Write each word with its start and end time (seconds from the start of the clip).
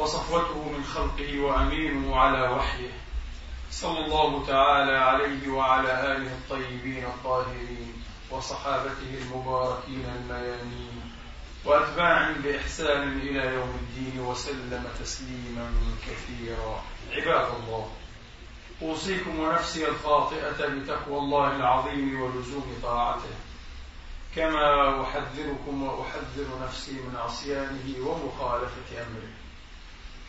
وصفوته 0.00 0.68
من 0.68 0.84
خلقه 0.84 1.40
وأمينه 1.40 2.16
على 2.16 2.48
وحيه. 2.48 2.90
صلى 3.70 3.98
الله 4.04 4.46
تعالى 4.46 4.96
عليه 4.96 5.48
وعلى 5.48 6.16
آله 6.16 6.32
الطيبين 6.32 7.04
الطاهرين 7.04 8.02
وصحابته 8.30 9.10
المباركين 9.22 10.04
الميامين. 10.16 11.12
واتباعهم 11.64 12.34
بإحسان 12.42 13.20
إلى 13.20 13.54
يوم 13.54 13.70
الدين 13.82 14.20
وسلم 14.20 14.84
تسليما 15.00 15.72
كثيرا. 16.06 16.82
عباد 17.12 17.54
الله 17.62 17.88
أوصيكم 18.82 19.38
ونفسي 19.38 19.88
الخاطئة 19.88 20.66
بتقوى 20.66 21.18
الله 21.18 21.56
العظيم 21.56 22.22
ولزوم 22.22 22.78
طاعته. 22.82 23.34
كما 24.36 25.02
أحذركم 25.02 25.82
وأحذر 25.82 26.48
نفسي 26.62 26.92
من 26.92 27.16
عصيانه 27.16 28.06
ومخالفة 28.06 29.02
أمره. 29.02 29.39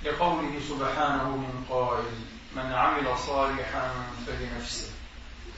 لقوله 0.06 0.60
سبحانه 0.70 1.38
من 1.38 1.66
قائل 1.70 2.14
من 2.56 2.72
عمل 2.74 3.18
صالحا 3.18 3.92
فلنفسه 4.28 4.92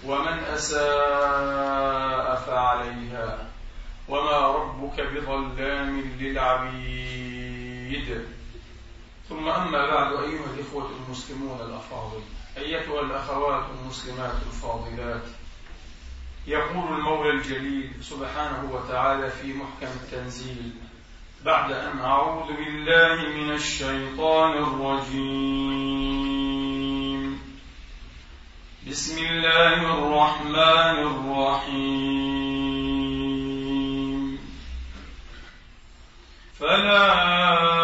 ومن 0.06 0.40
أساء 0.40 2.36
فعليها 2.36 3.48
وما 4.10 4.48
ربك 4.48 5.02
بظلام 5.02 6.00
للعبيد. 6.20 8.26
ثم 9.30 9.48
أما 9.50 9.86
بعد 9.88 10.12
أيها 10.14 10.46
الإخوة 10.54 10.90
المسلمون 11.08 11.60
الأفاضل 11.62 12.22
أيتها 12.58 13.02
الأخوات 13.02 13.66
المسلمات 13.82 14.34
الفاضلات 14.48 15.24
يقول 16.48 16.94
المولى 17.00 17.30
الجليل 17.30 17.92
سبحانه 18.02 18.70
وتعالى 18.74 19.30
في 19.32 19.54
محكم 19.54 19.88
التنزيل 20.04 20.74
بعد 21.46 21.72
أن 21.72 22.00
أعوذ 22.00 22.48
بالله 22.48 23.16
من 23.16 23.52
الشيطان 23.52 24.52
الرجيم. 24.52 25.64
بسم 28.90 29.26
الله 29.26 29.74
الرحمن 29.74 30.98
الرحيم. 31.12 32.24
فلا 36.60 37.83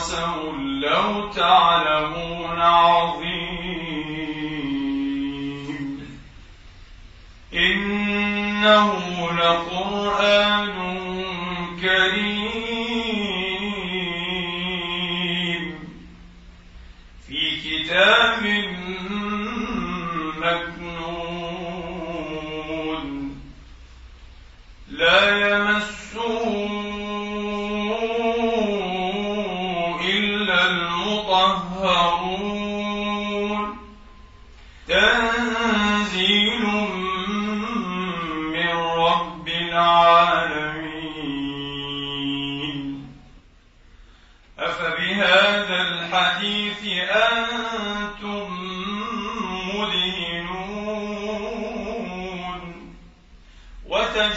لقسم 0.00 0.80
لو 0.80 1.28
تعلمون 1.28 2.60
عظيم. 2.60 3.60
إنه 7.54 8.92
لقرآن 9.32 10.72
كريم. 11.82 12.50
في 17.28 17.40
كتاب 17.64 18.44
مكنون. 20.36 21.00
لا 24.90 25.38
يمسه 25.38 25.59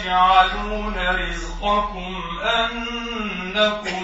وتجعلون 0.04 0.94
رزقكم 0.98 2.14
أنكم 2.42 4.03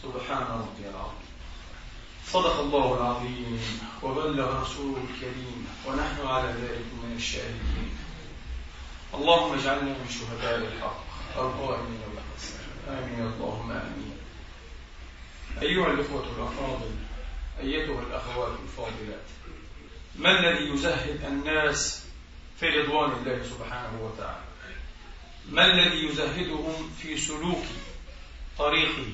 سبحان 0.04 0.44
ربي 0.44 0.86
العظيم 0.90 1.28
صدق 2.28 2.60
الله 2.60 2.98
العظيم. 3.02 3.62
وبلغ 4.04 4.62
رسوله 4.62 4.98
الكريم. 5.14 5.68
ونحن 5.86 6.28
على 6.28 6.50
ذلك 6.50 6.88
من 7.04 7.14
الشاهدين. 7.16 7.90
اللهم 9.14 9.60
اجعلنا 9.60 9.92
من 9.92 10.10
شهداء 10.10 10.56
الحق. 10.58 11.04
القائمين 11.38 12.02
بالقسط 12.16 12.56
آمين. 12.90 13.34
اللهم 13.34 13.72
آمين. 13.72 14.17
أيها 15.62 15.92
الإخوة 15.92 16.24
الأفاضل 16.24 16.92
أيتها 17.60 18.02
الأخوات 18.02 18.60
الفاضلات 18.64 19.26
ما 20.16 20.40
الذي 20.40 20.70
يزهد 20.74 21.26
الناس 21.26 22.06
في 22.60 22.70
رضوان 22.70 23.12
الله 23.12 23.44
سبحانه 23.44 24.02
وتعالى؟ 24.02 24.44
ما 25.50 25.66
الذي 25.66 26.06
يزهدهم 26.06 26.92
في 27.02 27.18
سلوك 27.18 27.64
طريقه 28.58 29.08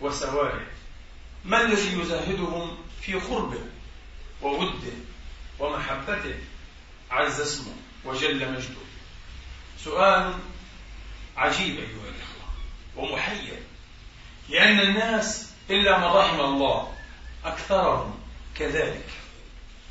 وسواره؟ 0.00 0.66
ما 1.44 1.60
الذي 1.60 2.00
يزهدهم 2.00 2.78
في 3.02 3.14
قربه 3.14 3.60
ووده 4.42 4.92
ومحبته 5.58 6.34
عز 7.10 7.40
اسمه 7.40 7.72
وجل 8.04 8.52
مجده؟ 8.52 8.86
سؤال 9.84 10.34
عجيب 11.36 11.76
أيها 11.78 12.08
الإخوة 12.08 12.46
ومحير 12.96 13.62
لأن 14.48 14.80
الناس 14.80 15.55
إلا 15.70 15.98
من 15.98 16.04
رحم 16.04 16.40
الله. 16.40 16.94
أكثرهم 17.44 18.18
كذلك. 18.58 19.08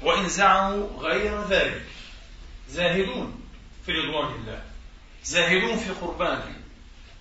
وإن 0.01 0.30
زعموا 0.30 1.00
غير 1.00 1.42
ذلك. 1.42 1.86
زاهدون 2.69 3.42
في 3.86 3.92
رضوان 3.92 4.36
الله. 4.36 4.63
زاهدون 5.24 5.77
في 5.77 5.89
قربانه. 5.89 6.56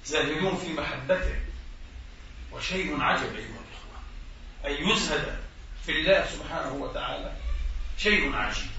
زاهدون 0.04 0.56
في 0.56 0.72
محبته. 0.72 1.40
وشيء 2.52 3.00
عجب 3.00 3.34
أيها 3.34 3.60
الإخوة. 3.64 3.98
أن 4.66 4.90
يزهد 4.90 5.38
في 5.86 5.92
الله 5.92 6.26
سبحانه 6.26 6.72
وتعالى 6.72 7.36
شيء 7.98 8.36
عجيب. 8.36 8.70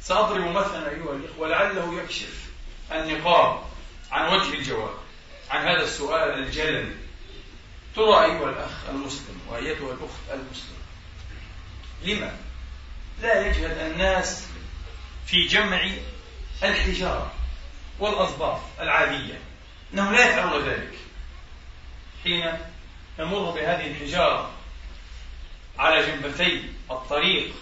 سأضرب 0.00 0.44
مثلا 0.44 0.90
أيها 0.90 1.12
الإخوة 1.12 1.48
لعله 1.48 2.02
يكشف 2.02 2.50
النقاب 2.92 3.62
عن 4.10 4.34
وجه 4.34 4.54
الجواب. 4.54 4.94
عن 5.50 5.66
هذا 5.66 5.82
السؤال 5.82 6.38
الجلل. 6.38 7.01
ترى 7.96 8.24
أيها 8.24 8.50
الأخ 8.50 8.88
المسلم 8.90 9.40
وأيتها 9.48 9.92
الأخت 9.92 10.20
المسلمة 10.32 10.82
لما 12.02 12.36
لا 13.22 13.46
يجهد 13.46 13.78
الناس 13.78 14.46
في 15.26 15.46
جمع 15.46 15.90
الحجارة 16.62 17.32
والأصباط 17.98 18.60
العادية؟ 18.80 19.38
أنهم 19.94 20.14
لا 20.14 20.28
يفعلون 20.28 20.68
ذلك. 20.68 20.98
حين 22.24 22.52
يمر 23.18 23.50
بهذه 23.50 23.86
الحجارة 23.86 24.50
على 25.78 26.06
جنبتي 26.06 26.64
الطريق 26.90 27.54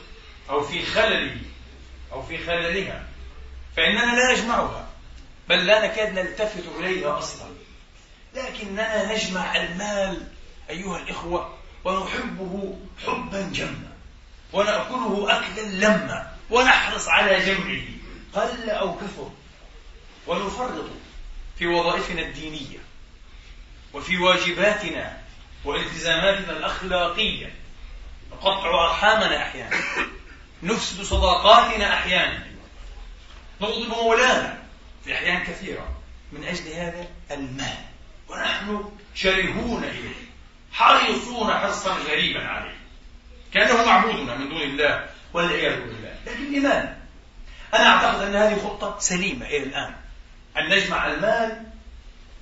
أو 0.50 0.60
في 0.60 0.86
خلله 0.86 1.36
أو 2.12 2.22
في 2.22 2.38
خللها 2.38 3.06
فإننا 3.76 4.16
لا 4.16 4.32
نجمعها 4.32 4.88
بل 5.48 5.66
لا 5.66 5.86
نكاد 5.86 6.18
نلتفت 6.18 6.64
إليها 6.78 7.18
أصلا. 7.18 7.48
لكننا 8.34 9.14
نجمع 9.14 9.56
المال 9.56 10.26
أيها 10.70 10.98
الإخوة 10.98 11.58
ونحبه 11.84 12.78
حبا 13.06 13.50
جما 13.52 13.92
ونأكله 14.52 15.26
أكلا 15.38 15.62
لما 15.62 16.32
ونحرص 16.50 17.08
على 17.08 17.40
جمعه 17.40 17.82
قل 18.34 18.70
أو 18.70 18.96
كثر 18.96 19.30
ونفرط 20.26 20.90
في 21.58 21.66
وظائفنا 21.66 22.20
الدينية 22.20 22.78
وفي 23.92 24.18
واجباتنا 24.18 25.20
والتزاماتنا 25.64 26.56
الأخلاقية 26.56 27.52
نقطع 28.32 28.90
أرحامنا 28.90 29.42
أحيانا 29.42 29.76
نفسد 30.62 31.02
صداقاتنا 31.02 31.94
أحيانا 31.94 32.46
نغضب 33.60 33.88
مولانا 33.88 34.62
في 35.04 35.14
أحيان 35.14 35.44
كثيرة. 35.44 35.88
من 36.32 36.44
أجل 36.44 36.72
هذا 36.72 37.06
المال. 37.30 37.89
ونحن 38.30 38.84
شرهون 39.14 39.84
إليه 39.84 40.20
حريصون 40.72 41.52
حرصا 41.52 41.94
غريبا 41.94 42.46
عليه. 42.46 42.76
كأنه 43.52 43.86
معبودنا 43.86 44.36
من 44.36 44.48
دون 44.48 44.62
الله 44.62 45.06
والعياذ 45.32 45.80
بالله. 45.80 46.14
لكن 46.26 46.52
لماذا؟ 46.52 46.96
أنا 47.74 47.86
أعتقد 47.86 48.22
أن 48.22 48.36
هذه 48.36 48.58
خطة 48.58 48.98
سليمة 48.98 49.46
إلى 49.46 49.62
الآن. 49.62 49.94
أن 50.56 50.68
نجمع 50.68 51.06
المال 51.06 51.62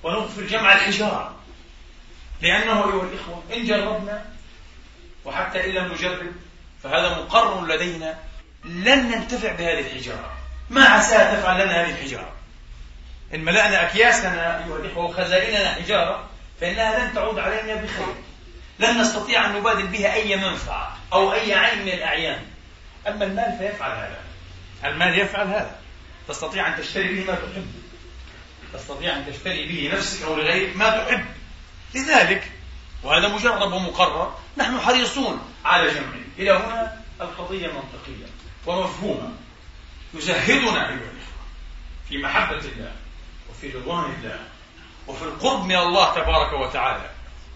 ونغفل 0.02 0.46
جمع 0.46 0.73
الحجارة. 0.73 1.35
لأنه 2.43 2.73
أيها 2.73 3.02
الإخوة 3.02 3.43
إن 3.55 3.64
جربنا 3.64 4.25
وحتى 5.25 5.64
إن 5.64 5.70
لم 5.70 5.93
نجرب 5.93 6.32
فهذا 6.82 7.19
مقرر 7.19 7.67
لدينا 7.67 8.19
لن 8.64 9.11
ننتفع 9.11 9.52
بهذه 9.52 9.81
الحجارة. 9.81 10.37
ما 10.70 10.84
عساها 10.84 11.41
تفعل 11.41 11.64
لنا 11.64 11.82
هذه 11.82 11.91
الحجارة. 11.91 12.38
إن 13.35 13.45
ملأنا 13.45 13.83
أكياسنا 13.87 14.65
أيها 14.65 14.77
الإخوة 14.77 15.05
وخزائننا 15.05 15.75
حجارة 15.75 16.29
فإنها 16.61 16.99
لن 16.99 17.15
تعود 17.15 17.39
علينا 17.39 17.75
بخير. 17.75 18.15
لن 18.79 19.01
نستطيع 19.01 19.47
أن 19.47 19.55
نبادل 19.55 19.87
بها 19.87 20.15
أي 20.15 20.37
منفعة 20.37 20.99
أو 21.13 21.33
أي 21.33 21.55
عين 21.55 21.83
من 21.83 21.89
الأعيان. 21.89 22.43
أما 23.09 23.25
المال 23.25 23.59
فيفعل 23.59 23.91
هذا. 23.91 24.21
المال 24.85 25.19
يفعل 25.19 25.47
هذا. 25.47 25.79
تستطيع 26.29 26.69
أن 26.69 26.81
تشتري 26.81 27.15
به 27.15 27.25
ما 27.25 27.35
تحب. 27.35 27.73
تستطيع 28.73 29.17
أن 29.17 29.27
تشتري 29.27 29.69
به 29.69 29.97
نفسك 29.97 30.23
أو 30.23 30.37
لغيرك 30.37 30.77
ما 30.77 30.91
تحب. 30.91 31.25
لذلك 31.94 32.53
وهذا 33.03 33.29
مجرب 33.29 33.73
ومقرر 33.73 34.39
نحن 34.56 34.81
حريصون 34.81 35.55
على 35.65 35.91
جمعه. 35.91 36.25
إلى 36.39 36.53
هنا 36.53 37.01
القضية 37.20 37.67
منطقية 37.67 38.27
ومفهومة. 38.67 39.32
يزهدنا 40.15 40.89
أيها 40.89 40.94
الإخوة 40.94 41.44
في 42.08 42.19
محبة 42.19 42.58
الله. 42.58 42.93
وفي 43.58 43.70
رضوان 43.70 44.05
الله 44.05 44.41
وفي 45.06 45.22
القرب 45.22 45.65
من 45.65 45.77
الله 45.77 46.15
تبارك 46.15 46.53
وتعالى 46.53 47.10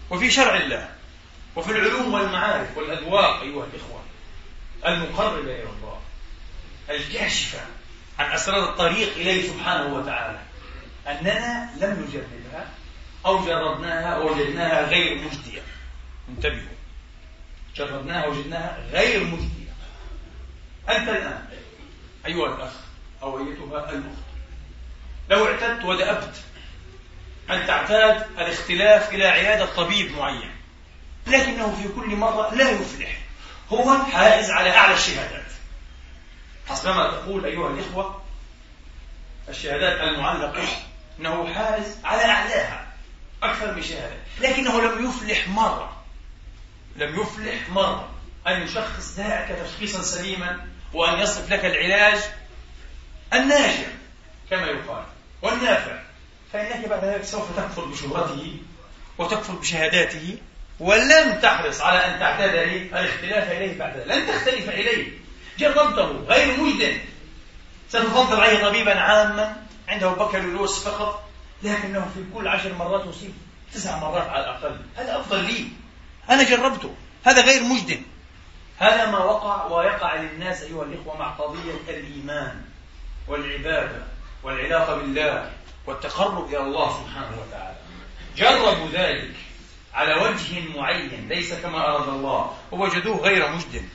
وفي 0.09 0.31
شرع 0.31 0.55
الله 0.55 0.89
وفي 1.55 1.71
العلوم 1.71 2.13
والمعارف 2.13 2.77
والأذواق 2.77 3.41
أيها 3.41 3.65
الإخوة 3.65 4.03
المقربة 4.85 5.39
إلى 5.39 5.63
الله 5.63 5.99
الكاشفة 6.89 7.59
عن 8.19 8.31
أسرار 8.31 8.69
الطريق 8.69 9.15
إليه 9.15 9.47
سبحانه 9.47 9.93
وتعالى. 9.95 10.39
أننا 11.07 11.69
لم 11.77 12.07
نجربها 12.07 12.67
أو 13.25 13.45
جربناها 13.45 14.17
وجدناها 14.17 14.87
غير 14.87 15.17
مجدية. 15.17 15.61
انتبهوا. 16.29 16.77
جربناها 17.75 18.27
وجدناها 18.27 18.79
غير 18.91 19.23
مجدية. 19.23 19.73
أنت 20.89 21.09
الآن 21.09 21.47
أيها 22.25 22.55
الأخ 22.55 22.73
أو 23.21 23.39
أيتها 23.39 23.89
الأخت 23.89 24.22
لو 25.29 25.47
اعتدت 25.47 25.85
ودأبت 25.85 26.35
أن 27.49 27.67
تعتاد 27.67 28.25
الاختلاف 28.37 29.13
إلى 29.13 29.25
عيادة 29.25 29.65
طبيب 29.65 30.11
معين. 30.11 30.51
لكنه 31.27 31.75
في 31.75 31.87
كل 31.87 32.15
مرة 32.15 32.55
لا 32.55 32.69
يفلح. 32.69 33.17
هو 33.69 34.03
حائز 34.03 34.51
على 34.51 34.69
أعلى 34.77 34.93
الشهادات. 34.93 35.43
حسبما 36.69 37.11
تقول 37.11 37.45
أيها 37.45 37.69
الإخوة 37.69 38.21
الشهادات 39.49 39.99
المعلقة 40.01 40.63
أنه 41.19 41.53
حائز 41.53 41.97
على 42.03 42.25
أعلاها 42.25 42.87
أكثر 43.43 43.75
من 43.75 43.83
شهادة. 43.83 44.15
لكنه 44.41 44.81
لم 44.81 45.09
يفلح 45.09 45.47
مرة. 45.47 46.03
لم 46.95 47.21
يفلح 47.21 47.69
مرة. 47.69 48.09
أن 48.47 48.61
يشخص 48.61 49.15
دائك 49.17 49.59
تشخيصا 49.59 50.01
سليما 50.01 50.67
وأن 50.93 51.19
يصف 51.19 51.51
لك 51.51 51.65
العلاج 51.65 52.19
الناجع 53.33 53.87
كما 54.49 54.67
يقال. 54.67 55.03
والنافع. 55.43 55.99
فإنك 56.53 56.87
بعد 56.87 57.05
ذلك 57.05 57.23
سوف 57.23 57.57
تكفر 57.57 57.85
بشهرته 57.85 58.57
وتكفر 59.17 59.53
بشهاداته 59.53 60.37
ولن 60.79 61.41
تحرص 61.41 61.81
على 61.81 61.99
أن 61.99 62.19
تعتاد 62.19 62.55
الاختلاف 62.93 63.51
إليه 63.51 63.79
بعد 63.79 63.97
ذلك. 63.97 64.07
لن 64.07 64.27
تختلف 64.27 64.69
إليه. 64.69 65.11
جربته 65.59 66.11
غير 66.27 66.59
مجد. 66.59 66.97
ستفضل 67.89 68.41
عليه 68.41 68.65
طبيبا 68.65 68.99
عاما 68.99 69.55
عنده 69.87 70.09
بكالوريوس 70.09 70.83
فقط. 70.83 71.29
لكنه 71.63 72.11
في 72.15 72.23
كل 72.33 72.47
عشر 72.47 72.73
مرات 72.73 73.07
أصيب. 73.07 73.33
تسع 73.73 73.99
مرات 73.99 74.29
على 74.29 74.43
الأقل. 74.43 74.77
هذا 74.95 75.19
أفضل 75.19 75.43
لي. 75.43 75.67
أنا 76.29 76.43
جربته. 76.43 76.95
هذا 77.25 77.41
غير 77.41 77.63
مجد. 77.63 78.01
هذا 78.79 79.05
ما 79.05 79.17
وقع 79.17 79.65
ويقع 79.65 80.15
للناس 80.15 80.61
أيها 80.61 80.83
الإخوة 80.83 81.17
مع 81.17 81.29
قضية 81.29 81.73
الإيمان 81.89 82.61
والعبادة. 83.27 84.12
والعلاقة 84.43 84.95
بالله 84.95 85.51
والتقرب 85.87 86.49
إلى 86.49 86.57
الله 86.57 86.89
سبحانه 86.89 87.37
وتعالى. 87.41 87.77
جربوا 88.37 88.87
ذلك 88.93 89.35
على 89.93 90.13
وجه 90.13 90.77
معين 90.77 91.29
ليس 91.29 91.53
كما 91.53 91.87
أراد 91.87 92.09
الله. 92.09 92.57
ووجدوه 92.71 93.17
غير 93.17 93.51
مجد 93.51 93.89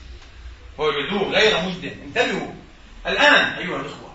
ووجدوه 0.77 1.29
غير 1.29 1.61
مجد 1.61 1.97
انتبهوا. 2.03 2.53
الآن 3.07 3.45
أيها 3.45 3.75
الإخوة 3.75 4.09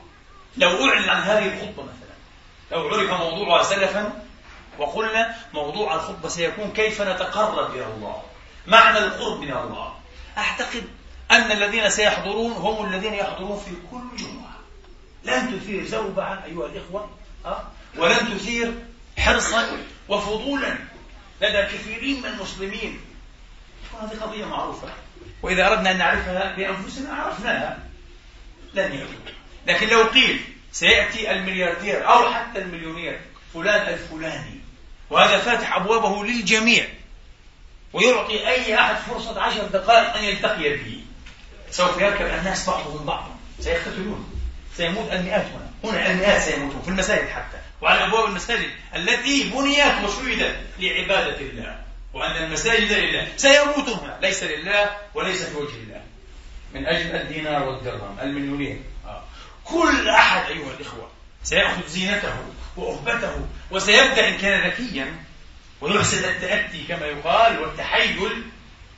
لو 0.57 0.89
أعلن 0.89 1.09
عن 1.09 1.23
هذه 1.23 1.47
الخطبة 1.47 1.83
مثلا 1.83 2.15
لو 2.73 2.89
عرف 2.89 3.11
موضوعها 3.21 3.63
سلفا 3.63 4.23
وقلنا 4.79 5.37
موضوع 5.55 5.95
الخطبة 5.95 6.29
سيكون 6.29 6.73
كيف 6.73 7.03
نتقرب 7.03 7.75
إلى 7.75 7.85
الله 7.85 8.23
معنى 8.67 8.99
القرب 8.99 9.41
من 9.41 9.53
الله. 9.53 9.95
أعتقد 10.39 10.85
أن 11.31 11.53
الذين 11.53 11.91
سيحضرون 11.91 12.53
هم 12.53 12.87
الذين 12.87 13.15
يحضرون 13.15 13.57
في 13.57 13.71
كل 13.91 14.25
جمعة 14.25 14.44
لن 15.25 15.61
تثير 15.61 15.85
زوبعة 15.87 16.45
أيها 16.45 16.67
الإخوة 16.67 17.11
أه؟ 17.45 17.63
ولن 17.97 18.39
تثير 18.39 18.75
حرصا 19.19 19.79
وفضولا 20.09 20.79
لدى 21.41 21.63
كثيرين 21.63 22.23
من 22.23 22.27
المسلمين 22.27 23.01
هذه 24.01 24.21
قضية 24.21 24.45
معروفة 24.45 24.89
وإذا 25.43 25.67
أردنا 25.67 25.91
أن 25.91 25.99
نعرفها 25.99 26.57
بأنفسنا 26.57 27.13
عرفناها 27.13 27.79
لن 28.75 28.95
يكون 28.95 29.35
لكن 29.67 29.89
لو 29.89 30.03
قيل 30.03 30.41
سيأتي 30.73 31.31
الملياردير 31.31 32.09
أو 32.09 32.33
حتى 32.33 32.59
المليونير 32.59 33.21
فلان 33.55 33.95
الفلاني 33.95 34.61
وهذا 35.11 35.39
فاتح 35.39 35.77
أبوابه 35.77 36.25
للجميع 36.25 36.85
ويعطي 37.93 38.49
أي 38.49 38.79
أحد 38.79 38.97
فرصة 38.97 39.41
عشر 39.41 39.67
دقائق 39.67 40.15
أن 40.17 40.25
يلتقي 40.25 40.77
به 40.77 41.01
سوف 41.71 42.01
يركب 42.01 42.27
الناس 42.27 42.67
بعضهم 42.67 43.07
بعضا 43.07 43.37
سيقتتلون 43.61 44.34
سيموت 44.77 45.13
المئات 45.13 45.45
هنا. 45.45 45.71
هنا 45.85 46.11
المئات 46.11 46.43
سيموتون 46.43 46.83
في 46.83 46.89
المساجد 46.89 47.29
حتى. 47.29 47.57
وعلى 47.81 48.05
أبواب 48.05 48.25
المساجد. 48.25 48.71
التي 48.97 49.51
بنيت 49.51 50.05
وشيدت 50.05 50.57
لعبادة 50.79 51.41
الله. 51.41 51.81
وأن 52.15 52.45
المساجد 52.45 52.93
لله. 52.93 53.29
سيموتون 53.37 53.95
هنا. 53.95 54.19
ليس 54.23 54.43
لله 54.43 54.97
وليس 55.15 55.43
في 55.43 55.57
وجه 55.57 55.75
الله. 55.75 56.01
من 56.75 56.87
أجل 56.87 57.17
الدينار 57.17 57.63
والدرهم 57.63 58.21
المليونير. 58.23 58.81
آه. 59.07 59.23
كل 59.65 60.09
أحد 60.09 60.51
أيها 60.51 60.71
الإخوة 60.81 61.11
سيأخذ 61.43 61.87
زينته 61.87 62.35
وأهبته 62.77 63.47
وسيبدأ 63.71 64.29
إن 64.29 64.39
كان 64.39 64.71
ذكيا. 64.71 65.17
ويحسن 65.81 66.25
التأتي 66.25 66.85
كما 66.89 67.07
يقال 67.07 67.59
والتحيل. 67.61 68.43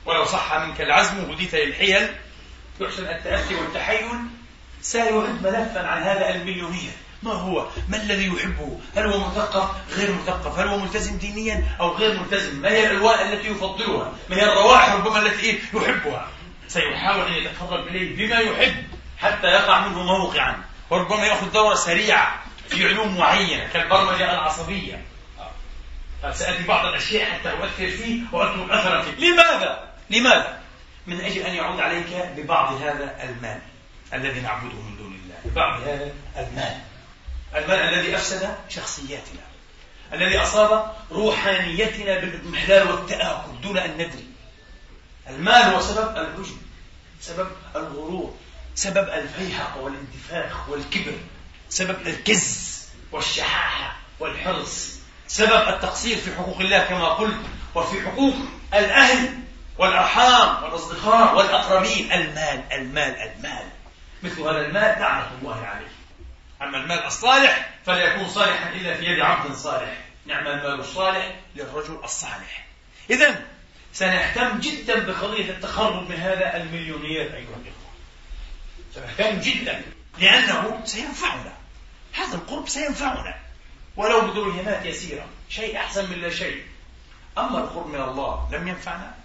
ولو 0.05 0.25
صح 0.25 0.53
منك 0.53 0.81
العزم 0.81 1.29
وهديت 1.29 1.55
للحيل. 1.55 2.07
يحسن 2.79 3.07
التأتي 3.07 3.55
والتحيل. 3.55 4.07
سيعد 4.87 5.43
ملفا 5.43 5.87
عن 5.87 6.03
هذا 6.03 6.29
المليونير 6.29 6.91
ما 7.23 7.33
هو؟ 7.33 7.67
ما 7.89 7.97
الذي 7.97 8.27
يحبه؟ 8.27 8.79
هل 8.95 9.05
هو 9.05 9.19
مثقف؟ 9.19 9.69
غير 9.97 10.11
مثقف؟ 10.13 10.59
هل 10.59 10.67
هو 10.67 10.77
ملتزم 10.77 11.17
دينيا 11.17 11.63
أو 11.79 11.89
غير 11.89 12.19
ملتزم؟ 12.19 12.61
ما 12.61 12.69
هي 12.69 12.87
الألوان 12.87 13.33
التي 13.33 13.47
يفضلها؟ 13.47 14.13
ما 14.29 14.35
هي 14.35 14.43
الروائح 14.43 14.93
ربما 14.93 15.19
التي 15.19 15.59
يحبها؟ 15.73 16.27
سيحاول 16.67 17.25
أن 17.27 17.33
يتقرب 17.33 17.87
إليه 17.87 18.15
بما 18.15 18.39
يحب 18.39 18.83
حتى 19.17 19.47
يقع 19.47 19.87
منه 19.87 20.03
موقعا 20.03 20.57
وربما 20.89 21.25
يأخذ 21.25 21.51
دورة 21.51 21.75
سريعة 21.75 22.43
في 22.69 22.87
علوم 22.87 23.17
معينة 23.17 23.67
كالبرمجة 23.73 24.33
العصبية 24.33 25.05
سأتي 26.33 26.63
بعض 26.63 26.85
الأشياء 26.85 27.31
حتى 27.31 27.49
أؤثر 27.49 27.89
فيه 27.91 28.21
وأترك 28.31 28.69
أثرا 28.69 29.01
فيه 29.01 29.31
لماذا؟ 29.31 29.89
لماذا؟ 30.09 30.59
من 31.07 31.21
أجل 31.21 31.41
أن 31.41 31.55
يعود 31.55 31.79
عليك 31.79 32.31
ببعض 32.37 32.81
هذا 32.81 33.15
المال 33.23 33.59
الذي 34.13 34.39
نعبده 34.39 34.75
من 34.75 34.97
دون 34.97 35.19
الله. 35.23 35.35
ببعض 35.45 35.81
هذا 35.81 36.11
المال 36.37 36.81
المال 37.55 37.79
الذي 37.79 38.15
أفسد 38.15 38.55
شخصياتنا. 38.69 39.41
الذي 40.13 40.37
أصاب 40.37 40.93
روحانيتنا 41.11 42.19
بالاضمحلال 42.19 42.87
والتآكل 42.87 43.61
دون 43.63 43.77
أن 43.77 43.91
ندري. 43.93 44.27
المال 45.29 45.61
هو 45.73 45.81
سبب 45.81 46.17
العجب 46.17 46.57
سبب 47.21 47.47
الغرور 47.75 48.35
سبب 48.75 49.09
الفيحقة 49.09 49.81
والانتفاخ 49.81 50.69
والكبر 50.69 51.17
سبب 51.69 52.07
الكز 52.07 52.77
والشحاحة 53.11 53.97
والحرص 54.19 54.97
سبب 55.27 55.67
التقصير 55.67 56.17
في 56.17 56.35
حقوق 56.35 56.59
الله 56.59 56.79
كما 56.83 57.07
قلت 57.07 57.37
وفي 57.75 58.01
حقوق 58.01 58.33
الأهل 58.73 59.39
والأرحام 59.77 60.63
والأصدقاء 60.63 61.35
والأقربين. 61.37 62.11
المال 62.11 62.63
المال 62.71 63.15
المال. 63.15 63.65
مثل 64.23 64.41
هذا 64.41 64.65
المال 64.65 64.99
لعنة 64.99 65.31
الله 65.41 65.65
عليه. 65.65 65.87
أما 66.61 66.77
المال 66.77 67.05
الصالح 67.05 67.69
فلا 67.85 68.03
يكون 68.03 68.29
صالحا 68.29 68.69
إلا 68.69 68.97
في 68.97 69.05
يد 69.05 69.19
عبد 69.19 69.55
صالح. 69.55 69.97
نعم 70.25 70.47
المال 70.47 70.79
الصالح 70.79 71.35
للرجل 71.55 71.99
الصالح. 72.03 72.67
إذا 73.09 73.41
سنهتم 73.93 74.59
جدا 74.59 74.99
بقضية 74.99 75.49
التخرج 75.49 76.09
من 76.09 76.15
هذا 76.15 76.57
المليونير 76.57 77.21
أيها 77.21 77.55
الإخوة. 77.55 77.91
سنهتم 78.95 79.39
جدا 79.39 79.81
لأنه 80.19 80.81
سينفعنا. 80.85 81.53
هذا 82.13 82.35
القرب 82.35 82.67
سينفعنا. 82.67 83.35
ولو 83.95 84.21
بدرهمات 84.21 84.85
يسيرة 84.85 85.25
شيء 85.49 85.77
أحسن 85.77 86.09
من 86.09 86.21
لا 86.21 86.29
شيء. 86.29 86.63
أما 87.37 87.59
القرب 87.59 87.87
من 87.87 88.01
الله 88.01 88.49
لم 88.51 88.67
ينفعنا. 88.67 89.15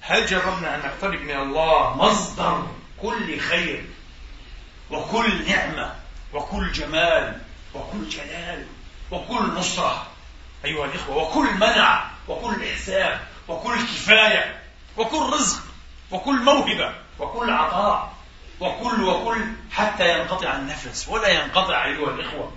هل 0.00 0.26
جربنا 0.26 0.74
أن 0.74 0.80
نقترب 0.80 1.20
من 1.20 1.36
الله 1.36 1.96
مصدر 1.96 2.66
كل 3.02 3.40
خير 3.40 3.84
وكل 4.92 5.48
نعمة 5.48 5.94
وكل 6.32 6.72
جمال 6.72 7.40
وكل 7.74 8.08
جلال 8.08 8.66
وكل 9.10 9.54
نصرة. 9.54 10.06
أيها 10.64 10.84
الإخوة 10.84 11.16
وكل 11.16 11.54
منع 11.54 12.10
وكل 12.28 12.64
إحسان 12.64 13.20
وكل 13.48 13.76
كفاية 13.76 14.62
وكل 14.96 15.32
رزق 15.32 15.62
وكل 16.10 16.42
موهبة 16.42 16.94
وكل 17.18 17.50
عطاء 17.50 18.12
وكل 18.60 19.02
وكل 19.02 19.44
حتى 19.72 20.18
ينقطع 20.18 20.56
النفس 20.56 21.08
ولا 21.08 21.28
ينقطع 21.28 21.84
أيها 21.84 22.10
الإخوة. 22.10 22.52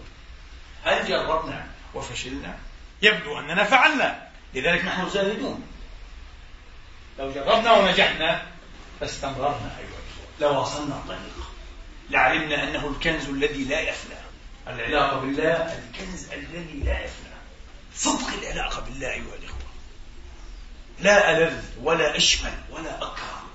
هل 0.84 1.08
جربنا 1.08 1.68
وفشلنا؟ 1.94 2.58
يبدو 3.02 3.40
أننا 3.40 3.64
فعلنا. 3.64 4.28
لذلك 4.54 4.86
نحن 4.86 5.10
زاهدون. 5.10 5.68
لو 7.20 7.32
جربنا 7.32 7.72
ونجحنا 7.72 8.42
فاستمررنا 9.00 9.78
أيها 9.80 9.88
الإخوة. 9.88 10.52
لواصلنا 10.52 10.96
الطريق. 10.96 11.55
لعلمنا 12.10 12.64
أنه 12.64 12.88
الكنز 12.88 13.30
الذي 13.30 13.64
لا 13.64 13.80
يفنى. 13.80 14.16
العلاقة 14.68 15.20
بالله 15.20 15.80
الكنز 15.80 16.32
الذي 16.34 16.82
لا 16.86 17.00
يفنى. 17.00 17.36
صدق 17.96 18.28
العلاقة 18.42 18.82
بالله 18.82 19.12
أيها 19.12 19.36
الإخوة. 19.42 19.66
لا 21.00 21.38
ألذ 21.38 21.64
ولا 21.82 22.18
أشمل 22.18 22.54
ولا 22.72 22.98
أكرم. 22.98 23.46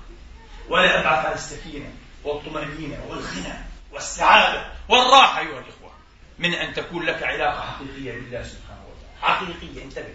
ولا 0.69 0.99
أبعث 0.99 1.25
على 1.25 1.35
السكينة 1.35 1.93
والطمأنينة 2.23 3.05
والغنى 3.09 3.53
والسعادة 3.91 4.71
والراحة 4.89 5.39
أيها 5.39 5.59
الإخوة. 5.59 5.91
من 6.39 6.53
أن 6.53 6.73
تكون 6.73 7.05
لك 7.05 7.23
علاقة 7.23 7.61
حقيقية 7.61 8.11
بالله 8.11 8.43
سبحانه 8.43 8.83
وتعالى. 8.87 9.35
حقيقية 9.35 9.83
انتبه. 9.83 10.13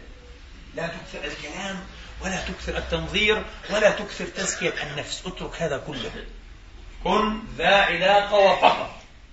لا 0.75 0.87
تكثر 0.87 1.25
الكلام 1.25 1.87
ولا 2.21 2.45
تكثر 2.45 2.79
التنظير 2.79 3.45
ولا 3.71 3.91
تكثر 3.91 4.27
تزكية 4.27 4.83
النفس. 4.83 5.23
اترك 5.27 5.63
هذا 5.63 5.79
كله. 5.79 6.13
كن 7.07 7.43
ذا 7.59 7.77
علاقة 7.77 8.35
وفقط. 8.35 8.91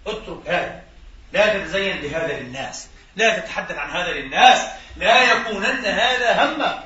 اترك 0.07 0.47
هذا. 0.47 0.83
لا 1.31 1.57
تتزين 1.57 2.01
بهذا 2.01 2.39
للناس. 2.39 2.87
لا 3.15 3.39
تتحدث 3.39 3.77
عن 3.77 3.89
هذا 3.89 4.11
للناس. 4.11 4.67
لا 4.97 5.31
يكونن 5.31 5.85
هذا 5.85 6.45
همك 6.45 6.83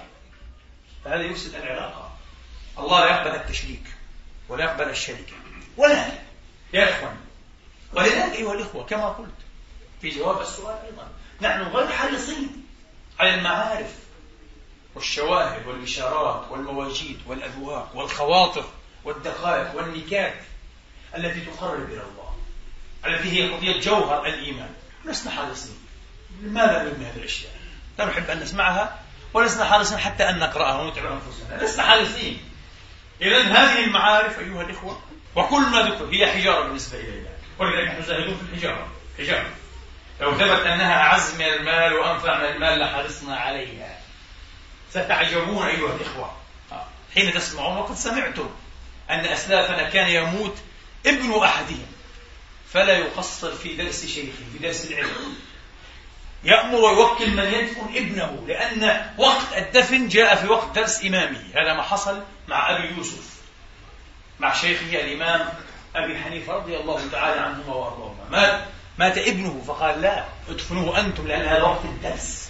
فهذا 1.06 1.22
يفسد 1.22 1.56
العلاقة. 1.56 2.12
الله 2.80 3.00
لا 3.00 3.12
يقبل 3.12 3.36
التشريك 3.36 3.84
ولا 4.50 4.64
يقبل 4.64 4.90
الشركة. 4.90 5.34
ولا. 5.78 6.06
يا 6.74 6.90
إخوان. 6.90 7.18
ولذلك 7.94 8.36
أيها 8.36 8.54
الإخوة 8.54 8.84
كما 8.84 9.10
قلت 9.10 9.36
في 10.02 10.10
جواب 10.10 10.42
السؤال 10.42 10.78
أيضا 10.86 11.08
نحن 11.42 11.62
غير 11.62 11.88
حريصين 11.88 12.66
على 13.20 13.34
المعارف 13.34 13.94
والشواهد 14.96 15.68
والإشارات 15.68 16.52
والمواجيد 16.52 17.20
والأذواق 17.28 17.92
والخواطر 17.96 18.66
والدقائق 19.04 19.76
والنكات 19.76 20.34
التي 21.16 21.42
تقرب 21.42 21.92
إلى 21.92 22.02
الله 22.02 22.36
التي 23.06 23.32
هي 23.32 23.50
قضية 23.50 23.82
جوهر 23.82 24.26
الإيمان. 24.26 24.70
لسنا 25.06 25.32
حريصين. 25.32 25.78
لماذا 26.42 26.84
نبني 26.84 27.06
هذه 27.06 27.16
الأشياء؟ 27.16 27.52
لا 28.00 28.06
نحب 28.06 28.30
أن 28.30 28.40
نسمعها 28.40 29.00
ولسنا 29.34 29.66
حريصين 29.66 29.98
حتى 29.98 30.30
أن 30.30 30.40
نقرأها 30.40 30.82
ونتعب 30.82 31.06
أنفسنا. 31.06 31.64
لسنا 31.64 31.84
حريصين. 31.84 32.42
إذا 33.22 33.42
هذه 33.42 33.84
المعارف 33.84 34.40
أيها 34.40 34.62
الإخوة 34.62 35.02
وكل 35.36 35.62
ما 35.62 35.82
ذكر 35.82 36.06
هي 36.12 36.28
حجارة 36.28 36.64
بالنسبة 36.64 37.00
إلينا 37.00 37.30
ولذلك 37.60 37.88
نحن 37.88 38.02
زاهدون 38.02 38.38
في 38.38 38.54
الحجارة. 38.54 38.88
حجارة. 39.18 39.50
لو 40.22 40.32
ثبت 40.32 40.66
أنها 40.66 41.02
أعز 41.02 41.36
من 41.36 41.46
المال 41.46 41.94
وأنفع 41.94 42.38
من 42.38 42.46
المال 42.46 42.80
لحرصنا 42.80 43.38
عليها. 43.38 44.00
ستعجبون 44.90 45.68
أيها 45.68 45.96
الإخوة. 45.96 46.38
حين 47.16 47.34
تسمعون 47.34 47.78
وقد 47.78 47.96
سمعتم 47.96 48.50
أن 49.10 49.20
أسلافنا 49.20 49.90
كان 49.90 50.10
يموت 50.10 50.58
ابن 51.10 51.44
أحدهم 51.44 51.86
فلا 52.74 52.98
يقصر 52.98 53.52
في 53.52 53.76
درس 53.76 54.06
شيخه 54.06 54.44
في 54.54 54.60
درس 54.60 54.86
العلم. 54.86 55.36
يأمر 56.44 56.76
ويوكل 56.76 57.32
من 57.32 57.44
يدفن 57.44 57.96
ابنه 57.96 58.44
لأن 58.48 59.12
وقت 59.18 59.58
الدفن 59.58 60.08
جاء 60.08 60.36
في 60.36 60.48
وقت 60.48 60.76
درس 60.76 61.06
إمامه. 61.06 61.44
هذا 61.56 61.74
ما 61.74 61.82
حصل 61.84 62.24
مع 62.48 62.78
أبي 62.78 62.96
يوسف 62.96 63.38
مع 64.40 64.54
شيخه 64.54 65.02
الإمام 65.02 65.50
أبي 65.96 66.18
حنيفة 66.18 66.54
رضي 66.54 66.78
الله 66.78 67.08
تعالى 67.12 67.42
عنهما 67.42 67.74
وأرضاهما. 67.74 68.30
مات 68.32 68.64
مات 68.98 69.18
ابنه 69.18 69.64
فقال 69.68 70.02
لا 70.02 70.26
ادفنوه 70.50 71.00
أنتم 71.00 71.28
لأن 71.28 71.46
هذا 71.46 71.64
وقت 71.64 71.86
الدرس. 71.86 72.50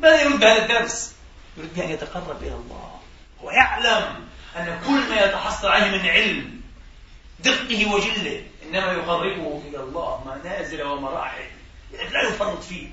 ماذا 0.00 0.22
يريد 0.22 0.40
بهذا 0.40 0.62
الدرس؟ 0.62 1.14
يريد 1.56 1.78
أن 1.78 1.90
يتقرب 1.90 2.42
إلى 2.42 2.54
الله. 2.54 3.00
ويعلم 3.42 4.26
أن 4.56 4.80
كل 4.86 5.08
ما 5.08 5.24
يتحصل 5.24 5.68
عليه 5.68 5.90
من 5.90 6.08
علم 6.08 6.61
دقه 7.42 7.94
وجله 7.94 8.42
إنما 8.62 8.92
يقربه 8.92 9.62
إلى 9.68 9.80
الله 9.80 10.24
منازل 10.26 10.82
ومراحل 10.82 11.44
لا 11.92 12.28
يفرط 12.28 12.62
فيه. 12.62 12.86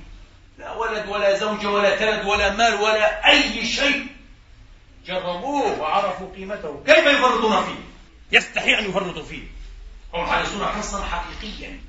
لا 0.57 0.71
ولد 0.71 1.07
ولا 1.07 1.37
زوجة 1.37 1.69
ولا 1.69 1.95
تلد 1.95 2.25
ولا 2.25 2.55
مال 2.55 2.73
ولا 2.73 3.29
أي 3.29 3.65
شيء. 3.65 4.07
جربوه 5.05 5.79
وعرفوا 5.79 6.35
قيمته. 6.35 6.83
كيف 6.85 7.05
يفرطون 7.05 7.63
فيه؟ 7.63 7.81
يستحي 8.31 8.79
أن 8.79 8.89
يفرطوا 8.89 9.23
فيه. 9.23 9.43
هم 10.13 10.25
حريصون 10.25 10.65
حرصا 10.65 11.03
حقيقيا. 11.03 11.79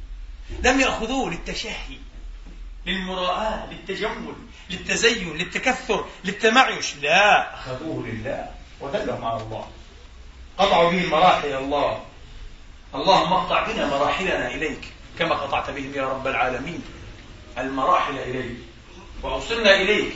لم 0.64 0.80
يأخذوه 0.80 1.30
للتشهي 1.30 1.96
للمراءة 2.86 3.68
للتجمل 3.70 4.34
للتزين 4.70 5.36
للتكثر 5.36 6.04
للتمعيش 6.24 6.96
لا 6.96 7.54
أخذوه 7.54 8.06
لله 8.06 8.50
ودلهم 8.80 9.24
على 9.24 9.42
الله. 9.42 9.68
قطعوا 10.58 10.90
به 10.90 11.04
المراحل 11.04 11.48
إلى 11.48 11.58
الله. 11.58 12.04
اللهم 12.94 13.32
اقطع 13.32 13.72
بنا 13.72 13.86
مراحلنا 13.86 14.48
إليك 14.48 14.92
كما 15.18 15.34
قطعت 15.34 15.70
بهم 15.70 15.94
يا 15.94 16.08
رب 16.08 16.26
العالمين 16.26 16.82
المراحل 17.58 18.18
إليك 18.18 18.56
وأوصلنا 19.22 19.74
إليك 19.76 20.12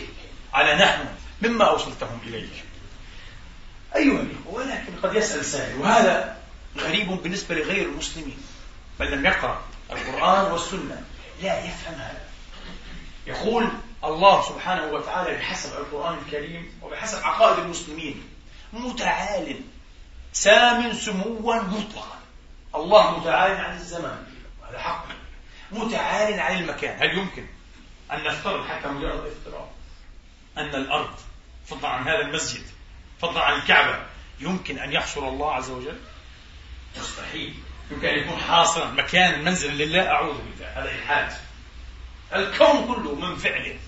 على 0.55 0.75
نحن 0.75 1.05
مما 1.43 1.65
أوصلتهم 1.65 2.19
إليك. 2.27 2.65
أيها 3.97 4.21
الإخوة 4.21 4.55
ولكن 4.55 4.93
قد 5.03 5.15
يسأل 5.15 5.45
سائل 5.45 5.81
وهذا 5.81 6.37
غريب 6.79 7.09
بالنسبة 7.23 7.55
لغير 7.55 7.89
المسلمين 7.89 8.37
بل 9.01 9.11
لم 9.11 9.27
يقرأ 9.27 9.63
القرآن 9.93 10.53
والسنة 10.53 11.03
لا 11.43 11.59
يفهم 11.59 11.95
هذا. 11.95 12.23
يقول 13.27 13.69
الله 14.05 14.43
سبحانه 14.43 14.87
وتعالى 14.87 15.37
بحسب 15.37 15.73
القرآن 15.73 16.19
الكريم 16.27 16.73
وبحسب 16.83 17.19
عقائد 17.23 17.59
المسلمين 17.59 18.23
متعال 18.73 19.61
سام 20.33 20.93
سموا 20.93 21.55
مطلقا. 21.63 22.19
الله 22.75 23.19
متعال 23.19 23.57
عن 23.61 23.77
الزمان. 23.77 24.27
وهذا 24.63 24.79
حق. 24.79 25.07
متعال 25.73 26.41
عن 26.41 26.57
المكان. 26.57 27.03
هل 27.03 27.19
يمكن 27.19 27.47
أن 28.13 28.25
نفترض 28.25 28.67
حتى 28.67 28.89
مجرد 28.89 29.27
افتراض؟ 29.27 29.69
أن 30.59 30.75
الأرض 30.75 31.15
فضلا 31.67 31.89
عن 31.89 32.03
هذا 32.03 32.21
المسجد 32.21 32.63
فضلا 33.21 33.43
عن 33.43 33.59
الكعبة 33.59 33.99
يمكن 34.41 34.79
أن 34.79 34.93
يحصر 34.93 35.29
الله 35.29 35.55
عز 35.55 35.71
وجل؟ 35.71 35.99
مستحيل. 36.99 37.55
يمكن 37.91 38.09
أن 38.09 38.19
يكون 38.19 38.39
حاصرا 38.39 38.91
مكان 38.91 39.45
منزلا 39.45 39.85
لله. 39.85 40.09
أعوذ 40.09 40.39
بالله. 40.39 40.81
هذا 40.81 40.91
إلحاد. 40.91 41.33
الكون 42.35 42.95
كله 42.95 43.15
من 43.15 43.37
فعله. 43.37 43.79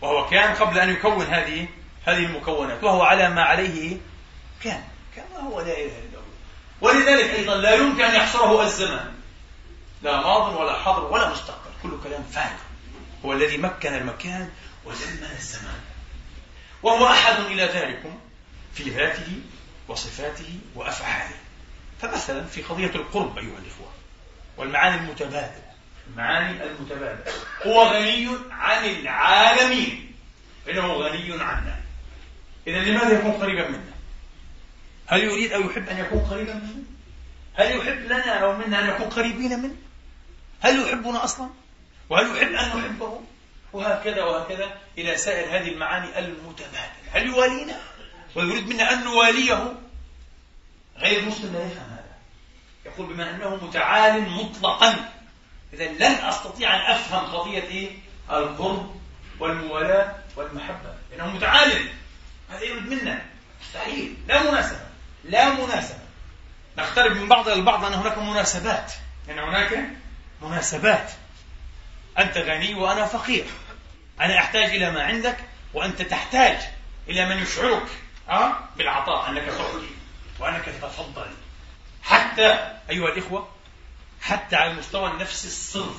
وهو 0.00 0.28
كان 0.28 0.54
قبل 0.54 0.78
أن 0.78 0.90
يكون 0.90 1.26
هذه 1.26 1.68
هذه 2.04 2.26
المكونات. 2.26 2.84
وهو 2.84 3.02
على 3.02 3.28
ما 3.28 3.42
عليه 3.42 3.96
كان. 4.62 4.84
كما 5.16 5.40
هو 5.40 5.60
لا 5.60 5.72
إله 5.72 5.98
إلا 5.98 6.07
ولذلك 6.80 7.30
أيضا 7.30 7.54
لا 7.54 7.74
يمكن 7.74 8.02
أن 8.02 8.14
يحصره 8.14 8.62
الزمان. 8.62 9.14
لا 10.02 10.20
ماض 10.20 10.56
ولا 10.60 10.78
حاضر 10.78 11.04
ولا 11.04 11.30
مستقبل. 11.30 11.70
كل 11.82 11.90
كلام 12.04 12.22
فارغ. 12.22 12.58
هو 13.24 13.32
الذي 13.32 13.56
مكن 13.56 13.94
المكان 13.94 14.50
وزمن 14.84 15.28
الزمان. 15.36 15.80
وهو 16.82 17.06
أحد 17.06 17.40
إلى 17.40 17.64
ذلكم 17.64 18.18
في 18.74 18.90
ذاته 18.90 19.40
وصفاته 19.88 20.58
وأفعاله. 20.74 21.36
فمثلا 22.02 22.44
في 22.44 22.62
قضية 22.62 22.94
القرب 22.94 23.38
أيها 23.38 23.58
الإخوة 23.58 23.92
والمعاني 24.56 24.96
المتبادلة. 24.96 25.72
المعاني 26.10 26.62
المتبادلة. 26.62 27.32
هو 27.66 27.82
غني 27.82 28.28
عن 28.50 28.84
العالمين. 28.84 30.14
إنه 30.68 30.92
غني 30.92 31.42
عنا. 31.42 31.80
إذا 32.66 32.78
لماذا 32.78 33.18
يكون 33.18 33.32
قريبا 33.32 33.68
منا 33.68 33.87
هل 35.08 35.24
يريد 35.24 35.52
أو 35.52 35.60
يحب 35.60 35.88
أن 35.88 35.98
يكون 35.98 36.18
قريبا 36.18 36.54
منا 36.54 36.84
هل 37.54 37.76
يحب 37.76 37.98
لنا 37.98 38.38
أو 38.38 38.56
منا 38.56 38.80
أن 38.80 38.86
نكون 38.86 39.08
قريبين 39.08 39.58
منه؟ 39.58 39.74
هل 40.60 40.82
يحبنا 40.82 41.24
أصلا؟ 41.24 41.48
وهل 42.10 42.36
يحب 42.36 42.52
أن 42.52 42.78
نحبه؟ 42.78 43.20
وهكذا 43.72 44.24
وهكذا 44.24 44.78
إلى 44.98 45.16
سائر 45.16 45.56
هذه 45.56 45.68
المعاني 45.68 46.18
المتبادلة. 46.18 46.92
هل 47.12 47.26
يوالينا؟ 47.26 47.80
ويريد 48.34 48.68
منا 48.68 48.92
أن 48.92 49.04
نواليه؟ 49.04 49.74
غير 50.98 51.24
مسلم 51.24 51.52
لا 51.52 51.66
يفهم 51.66 51.90
هذا. 51.90 52.16
يقول 52.86 53.06
بما 53.06 53.30
أنه 53.30 53.56
متعال 53.64 54.30
مطلقا. 54.30 55.10
إذا 55.72 55.84
لن 55.84 56.02
أستطيع 56.02 56.76
أن 56.76 56.80
أفهم 56.80 57.36
قضية 57.36 57.62
إيه؟ 57.62 57.90
القرب 58.30 59.00
والموالاة 59.40 60.14
والمحبة. 60.36 60.94
لأنه 61.10 61.36
متعال. 61.36 61.88
هذا 62.50 62.64
يريد 62.64 62.88
منا. 62.88 63.22
مستحيل 63.60 64.14
لا 64.28 64.50
مناسبة. 64.50 64.87
لا 65.24 65.48
مناسبة. 65.48 65.98
نقترب 66.78 67.16
من 67.16 67.28
بعض 67.28 67.48
البعض 67.48 67.84
أن 67.84 67.94
هناك 67.94 68.18
مناسبات. 68.18 68.92
أن 69.30 69.38
هناك 69.38 69.84
مناسبات. 70.42 71.10
أنت 72.18 72.38
غني 72.38 72.74
وأنا 72.74 73.06
فقير. 73.06 73.44
أنا 74.20 74.38
أحتاج 74.38 74.64
إلى 74.64 74.90
ما 74.90 75.02
عندك 75.02 75.36
وأنت 75.74 76.02
تحتاج 76.02 76.58
إلى 77.08 77.26
من 77.28 77.42
يشعرك 77.42 77.88
أه؟ 78.28 78.52
بالعطاء 78.76 79.30
أنك 79.30 79.44
تعطي 79.44 79.88
وأنك 80.38 80.64
تتفضل. 80.64 81.26
حتى 82.02 82.76
أيها 82.90 83.08
الإخوة 83.08 83.48
حتى 84.20 84.56
على 84.56 84.70
المستوى 84.70 85.10
النفسي 85.10 85.48
الصرف 85.48 85.96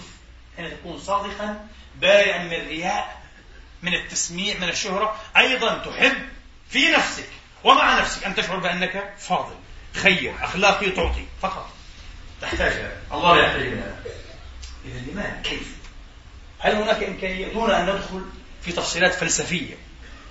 حين 0.58 0.72
تكون 0.72 1.00
صادقا 1.00 1.68
بارئا 1.96 2.44
من 2.44 2.54
الرياء 2.54 3.22
من 3.82 3.94
التسميع 3.94 4.58
من 4.58 4.70
الشهرة 4.70 5.20
أيضا 5.38 5.78
تحب 5.78 6.30
في 6.70 6.92
نفسك 6.92 7.30
ومع 7.64 8.00
نفسك 8.00 8.24
أن 8.24 8.36
تشعر 8.36 8.58
بأنك 8.58 9.14
فاضل 9.18 9.56
خير 9.96 10.34
أخلاقي 10.42 10.92
تعطي 10.92 11.26
فقط. 11.42 11.70
تحتاج 12.42 12.92
الله 13.12 13.36
لا 13.36 13.46
يحتاج 13.46 13.62
إلى 13.62 13.96
إذا 14.86 15.12
لماذا 15.12 15.42
كيف؟ 15.44 15.78
هل 16.60 16.76
هناك 16.76 17.04
إمكانية؟ 17.04 17.54
دون 17.54 17.72
أن 17.72 17.84
ندخل 17.84 18.26
في 18.62 18.72
تفصيلات 18.72 19.14
فلسفية. 19.14 19.76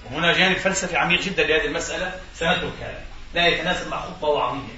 وهنا 0.04 0.32
جانب 0.32 0.56
فلسفي 0.56 0.96
عميق 0.96 1.22
جدا 1.22 1.46
لهذه 1.46 1.64
المسألة. 1.64 2.20
سنترك 2.36 2.72
هذا 2.80 3.04
لا 3.34 3.46
يتناسب 3.46 3.88
مع 3.88 4.00
خطة 4.00 4.28
وعظيمة. 4.28 4.68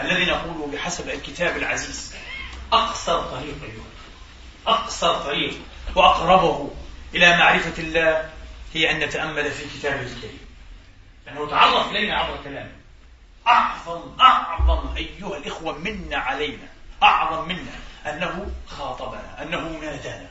الذي 0.00 0.24
نقوله 0.24 0.72
بحسب 0.72 1.08
الكتاب 1.08 1.56
العزيز 1.56 2.14
أقصر 2.72 3.22
طريق 3.22 3.56
أيها. 3.62 3.84
أقصر 4.66 5.14
طريق 5.22 5.54
وأقربه 5.94 6.70
إلى 7.14 7.36
معرفة 7.36 7.82
الله 7.82 8.30
هي 8.74 8.90
أن 8.90 8.98
نتأمل 8.98 9.50
في 9.50 9.78
كتابه 9.78 10.02
الكريم. 10.02 10.45
لأنه 11.26 11.50
تعرف 11.50 11.90
إلينا 11.90 12.18
عبر 12.18 12.38
كلامه. 12.44 12.72
أعظم 13.46 14.20
أعظم 14.20 14.96
أيها 14.96 15.36
الإخوة 15.36 15.78
منا 15.78 16.16
علينا 16.16 16.68
أعظم 17.02 17.48
منا 17.48 17.78
أنه 18.06 18.52
خاطبنا 18.66 19.42
أنه 19.42 19.68
نادانا 19.68 20.28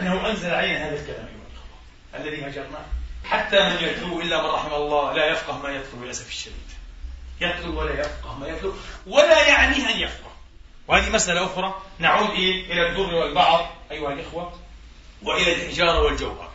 أنه 0.00 0.30
أنزل 0.30 0.50
علينا 0.50 0.88
هذا 0.88 1.00
الكلام 1.00 1.26
أيها 1.26 1.46
الإخوة 1.50 1.78
الذي 2.14 2.46
هجرناه 2.46 2.84
حتى 3.24 3.68
من 3.68 3.76
يتلو 3.84 4.20
إلا 4.20 4.42
من 4.42 4.48
رحم 4.48 4.72
الله 4.74 5.12
لا 5.12 5.26
يفقه 5.26 5.58
ما 5.58 5.68
يتلو 5.68 6.04
للأسف 6.04 6.28
الشديد 6.28 6.68
يتلو 7.40 7.80
ولا 7.80 8.00
يفقه 8.00 8.38
ما 8.38 8.48
يتلو 8.48 8.74
ولا 9.06 9.48
يعنيه 9.48 9.90
أن 9.90 10.00
يفقه. 10.00 10.30
وهذه 10.88 11.10
مسألة 11.10 11.44
أخرى. 11.44 11.82
نعود 11.98 12.30
إيه؟ 12.30 12.72
إلى 12.72 12.88
الدر 12.88 13.14
والبعض 13.14 13.66
أيها 13.90 14.12
الإخوة 14.12 14.58
وإلى 15.22 15.52
الحجارة 15.52 16.00
والجوهر. 16.00 16.50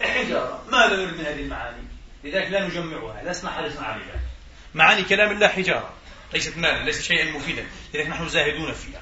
الحجارة 0.00 0.62
ماذا 0.68 0.96
نريد 0.96 1.14
من 1.14 1.26
هذه 1.26 1.40
المعاني؟ 1.40 1.91
لذلك 2.24 2.50
لا 2.50 2.66
نجمعها 2.66 3.30
اسمح 3.30 3.56
حدثنا 3.56 3.86
عليها 3.86 4.20
معاني 4.74 5.02
كلام 5.02 5.32
الله 5.32 5.48
حجارة 5.48 5.90
ليست 6.32 6.56
مالا 6.56 6.84
ليست 6.84 7.02
شيئا 7.02 7.30
مفيدا 7.30 7.66
لذلك 7.94 8.08
نحن 8.08 8.28
زاهدون 8.28 8.72
فيها. 8.72 9.00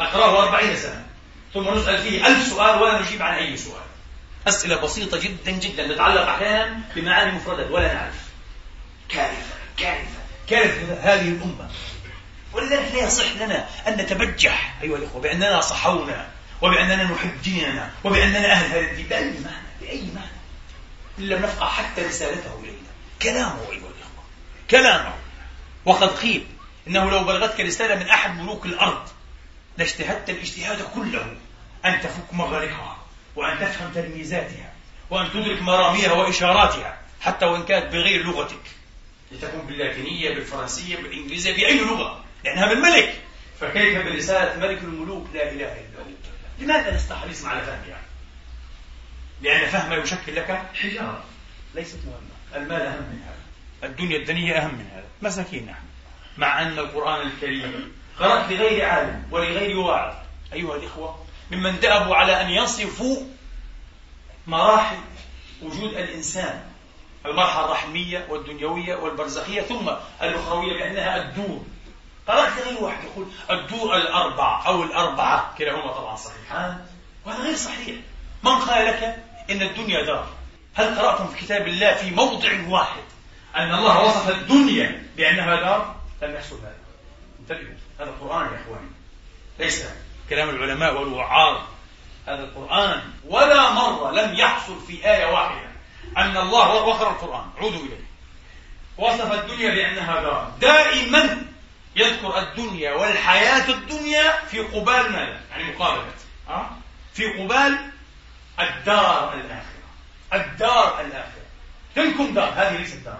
نقرأه 0.00 0.42
أربعين 0.42 0.76
سنة 0.76 1.06
ثم 1.54 1.74
نسأل 1.74 1.98
فيه 1.98 2.26
ألف 2.26 2.46
سؤال 2.48 2.82
ولا 2.82 3.02
نجيب 3.02 3.22
عن 3.22 3.34
أي 3.34 3.56
سؤال. 3.56 3.82
أسئلة 4.48 4.76
بسيطة 4.76 5.20
جدا 5.20 5.50
جدا 5.50 5.94
تتعلق 5.94 6.28
أحيانا 6.28 6.80
بمعاني 6.96 7.32
مفردات 7.32 7.70
ولا 7.70 7.94
نعرف. 7.94 8.14
كارثة 9.08 9.54
كارثة 9.76 10.20
كارثة 10.48 11.00
هذه 11.00 11.28
الأمة. 11.28 11.70
ولذلك 12.52 12.94
لا 12.94 13.04
يصح 13.06 13.32
لنا 13.32 13.68
أن 13.88 13.96
نتبجح 13.96 14.74
أيها 14.82 14.96
الإخوة 14.96 15.20
بأننا 15.20 15.60
صحونا 15.60 16.28
وبأننا 16.62 17.04
نحب 17.04 17.42
ديننا 17.42 17.90
وبأننا 18.04 18.52
أهل 18.52 18.70
هذا 18.70 18.80
الدين. 18.80 19.06
بأي 19.08 19.24
معنى 19.24 19.66
بأي 19.80 20.02
معنى؟ 20.14 20.39
إن 21.20 21.28
لم 21.28 21.42
نفقه 21.42 21.66
حتى 21.66 22.02
رسالته 22.02 22.60
إلينا 22.60 22.90
كلامه 23.22 23.60
أيها 23.60 23.76
الإخوة. 23.76 24.24
كلامه. 24.70 25.14
وقد 25.84 26.08
قيل 26.08 26.46
إنه 26.88 27.10
لو 27.10 27.24
بلغتك 27.24 27.60
رسالة 27.60 27.94
من 27.94 28.08
أحد 28.08 28.38
ملوك 28.40 28.66
الأرض 28.66 29.08
لاجتهدت 29.78 30.30
الاجتهاد 30.30 30.82
كله 30.94 31.36
أن 31.84 32.00
تفك 32.00 32.34
مغالقها 32.34 32.98
وأن 33.36 33.58
تفهم 33.58 33.92
تلميذاتها 33.94 34.72
وأن 35.10 35.30
تدرك 35.30 35.62
مراميها 35.62 36.12
وإشاراتها 36.12 36.98
حتى 37.20 37.46
وإن 37.46 37.64
كانت 37.64 37.92
بغير 37.92 38.26
لغتك. 38.26 38.62
لتكون 39.32 39.60
باللاتينية 39.66 40.34
بالفرنسية 40.34 40.96
بالإنجليزية 40.96 41.56
بأي 41.56 41.78
لغة 41.78 42.24
لأنها 42.44 42.74
من 42.74 42.80
ملك. 42.80 43.20
فكيف 43.60 44.04
برسالة 44.04 44.60
ملك 44.60 44.78
الملوك؟ 44.78 45.26
لا 45.34 45.42
إله 45.42 45.72
إلا 45.72 45.98
هو 45.98 46.10
لماذا 46.58 46.96
لست 46.96 47.12
حريصا 47.12 47.48
على 47.48 47.60
فهمها؟ 47.60 48.09
لأن 49.42 49.68
فهمها 49.68 49.96
يشكل 49.96 50.36
لك 50.36 50.62
حجارة. 50.74 51.24
ليست 51.74 51.98
مهمة. 52.04 52.64
المال 52.64 52.82
أهم 52.82 53.02
من 53.02 53.22
هذا. 53.26 53.90
الدنيا 53.90 54.16
الدنية 54.16 54.58
أهم 54.58 54.74
من 54.74 54.90
هذا. 54.94 55.06
مساكين 55.22 55.66
نحن. 55.66 55.82
مع 56.38 56.62
أن 56.62 56.78
القرآن 56.78 57.26
الكريم 57.26 57.92
قرأت 58.18 58.52
لغير 58.52 58.84
عالم 58.84 59.26
ولغير 59.30 59.76
واعظ. 59.78 60.14
أيها 60.52 60.76
الإخوة 60.76 61.24
ممن 61.50 61.80
دأبوا 61.80 62.16
على 62.16 62.40
أن 62.40 62.50
يصفوا 62.50 63.16
مراحل 64.46 64.98
وجود 65.62 65.94
الإنسان 65.94 66.62
المرحلة 67.26 67.64
الرحمية 67.64 68.26
والدنيوية 68.28 68.94
والبرزخية 68.96 69.62
ثم 69.62 69.90
الأخروية 70.22 70.78
بأنها 70.78 71.16
الدور. 71.16 71.64
قرأت 72.28 72.52
لغير 72.58 72.82
واحد 72.82 73.04
يقول 73.04 73.26
الدور 73.50 73.96
الأربع 73.96 74.66
أو 74.66 74.82
الأربعة 74.82 75.54
كلاهما 75.58 75.92
طبعا 75.92 76.16
صحيحان 76.16 76.86
وهذا 77.26 77.42
غير 77.42 77.56
صحيح. 77.56 77.96
من 78.42 78.54
قال 78.54 78.86
لك 78.86 79.24
إن 79.50 79.62
الدنيا 79.62 80.04
دار. 80.04 80.26
هل 80.74 80.98
قرأتم 80.98 81.26
في 81.26 81.44
كتاب 81.44 81.68
الله 81.68 81.94
في 81.94 82.10
موضع 82.10 82.48
واحد 82.68 83.02
أن 83.56 83.74
الله 83.74 84.04
وصف 84.04 84.30
الدنيا 84.30 85.02
بأنها 85.16 85.56
دار؟ 85.56 85.96
لم 86.22 86.34
يحصل 86.34 86.58
هذا. 86.58 86.74
انتبهوا 87.40 87.74
هذا 88.00 88.10
القرآن 88.10 88.52
يا 88.52 88.60
إخواني. 88.62 88.90
ليس 89.58 89.84
كلام 90.30 90.50
العلماء 90.50 91.00
والوعاظ. 91.00 91.62
هذا 92.26 92.44
القرآن 92.44 93.02
ولا 93.24 93.70
مرة 93.70 94.12
لم 94.12 94.34
يحصل 94.34 94.80
في 94.86 95.10
آية 95.10 95.26
واحدة 95.26 95.70
أن 96.16 96.36
الله 96.36 96.74
وقرأ 96.74 97.10
القرآن. 97.10 97.50
عودوا 97.58 97.78
إليه. 97.78 98.10
وصف 98.98 99.32
الدنيا 99.32 99.74
بأنها 99.74 100.20
دار. 100.20 100.52
دائما 100.60 101.46
يذكر 101.96 102.38
الدنيا 102.38 102.92
والحياة 102.92 103.68
الدنيا 103.70 104.44
في 104.46 104.58
قبال 104.58 105.12
ماذا؟ 105.12 105.40
يعني 105.50 105.64
مقابلة. 105.64 106.04
أه؟ 106.48 106.70
في 107.14 107.26
قبال 107.26 107.89
الدار 108.62 109.34
الآخرة 109.34 109.80
الدار 110.34 111.00
الآخرة 111.00 111.42
تلكم 111.94 112.34
دار 112.34 112.52
هذه 112.56 112.76
ليست 112.76 113.04
دار 113.04 113.18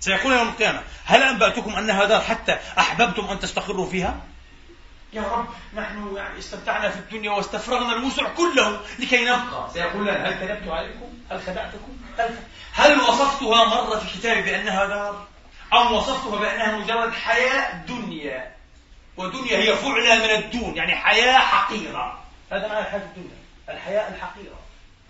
سيقول 0.00 0.32
يوم 0.32 0.48
القيامة 0.48 0.82
هل 1.04 1.22
أنبأتكم 1.22 1.76
أنها 1.76 2.04
دار 2.04 2.20
حتى 2.20 2.58
أحببتم 2.78 3.24
أن 3.24 3.38
تستقروا 3.38 3.90
فيها؟ 3.90 4.16
يا 5.12 5.22
رب 5.22 5.46
نحن 5.74 6.16
يعني 6.16 6.38
استمتعنا 6.38 6.88
في 6.90 6.98
الدنيا 6.98 7.30
واستفرغنا 7.30 7.92
الوسع 7.92 8.28
كله 8.28 8.80
لكي 8.98 9.24
نبقى 9.24 9.70
سيقول 9.72 10.06
لنا 10.06 10.28
هل 10.28 10.32
كذبت 10.32 10.68
عليكم؟ 10.68 11.08
هل 11.30 11.42
خدعتكم؟ 11.42 11.96
هل, 12.18 12.36
هل 12.72 13.00
وصفتها 13.00 13.64
مرة 13.64 13.98
في 13.98 14.18
كتابي 14.18 14.42
بأنها 14.42 14.86
دار؟ 14.86 15.26
أم 15.72 15.92
وصفتها 15.92 16.38
بأنها 16.38 16.78
مجرد 16.78 17.12
حياة 17.12 17.84
دنيا 17.84 18.56
ودنيا 19.16 19.58
هي 19.58 19.76
فعلة 19.76 20.14
من 20.14 20.44
الدون 20.44 20.76
يعني 20.76 20.96
حياة 20.96 21.38
حقيرة 21.38 22.22
هذا 22.52 22.68
معنى 22.68 22.80
الحياة 22.80 23.00
الدنيا 23.00 23.45
الحياة 23.68 24.08
الحقيرة. 24.08 24.58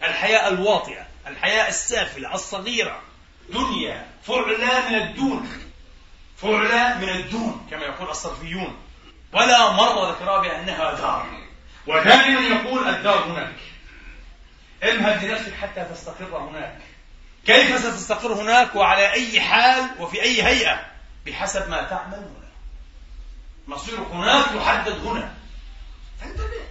الحياة 0.03 0.49
الواطئة 0.49 1.07
الحياة 1.27 1.69
السافلة 1.69 2.35
الصغيرة. 2.35 3.03
دنيا 3.49 4.07
فعلة 4.27 4.88
من 4.88 4.95
الدون. 4.95 5.49
فعلة 6.37 6.99
من 6.99 7.09
الدون 7.09 7.66
كما 7.71 7.85
يقول 7.85 8.11
الصرفيون. 8.11 8.77
ولا 9.33 9.71
مرة 9.71 10.11
ذكرها 10.11 10.40
بأنها 10.40 10.95
دار. 10.95 11.27
ودائما 11.87 12.40
يقول 12.40 12.88
الدار 12.88 13.25
هناك. 13.25 13.57
امهد 14.83 15.25
لنفسك 15.25 15.55
حتى 15.55 15.85
تستقر 15.85 16.38
هناك. 16.38 16.79
كيف 17.47 17.79
ستستقر 17.79 18.33
هناك 18.33 18.75
وعلى 18.75 19.12
أي 19.12 19.40
حال 19.40 19.90
وفي 19.99 20.23
أي 20.23 20.42
هيئة؟ 20.42 20.87
بحسب 21.27 21.71
ما 21.71 21.83
تعمل 21.83 22.14
هنا. 22.14 22.47
مصيرك 23.69 24.07
هناك 24.11 24.47
يحدد 24.55 25.07
هنا. 25.07 25.35
فانتبه. 26.21 26.66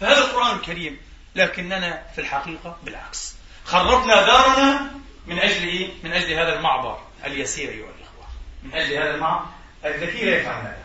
فهذا 0.00 0.18
القرآن 0.18 0.56
الكريم 0.56 1.00
لكننا 1.34 2.02
في 2.14 2.20
الحقيقة 2.20 2.76
بالعكس. 2.84 3.34
خربنا 3.64 4.26
دارنا 4.26 4.90
من 5.26 5.38
أجل 5.38 5.68
إيه؟ 5.68 5.88
من 6.02 6.12
أجل 6.12 6.32
هذا 6.32 6.56
المعبر 6.58 7.00
اليسير 7.24 7.68
أيها 7.68 7.88
الإخوة. 7.98 8.26
من 8.62 8.74
أجل 8.74 8.92
هذا 8.92 9.14
المعبر 9.14 9.46
الذكي 9.84 10.24
لا 10.24 10.36
يفعل 10.36 10.60
هذا. 10.60 10.84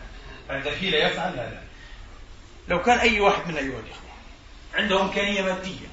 الذكي 0.50 0.90
لا 0.90 0.98
يفعل 0.98 1.32
هذا. 1.32 1.62
لو 2.68 2.82
كان 2.82 2.98
أي 2.98 3.20
واحد 3.20 3.48
من 3.48 3.56
أيها 3.56 3.80
الإخوة 3.80 4.10
عنده 4.74 5.02
إمكانية 5.02 5.42
مادية 5.42 5.86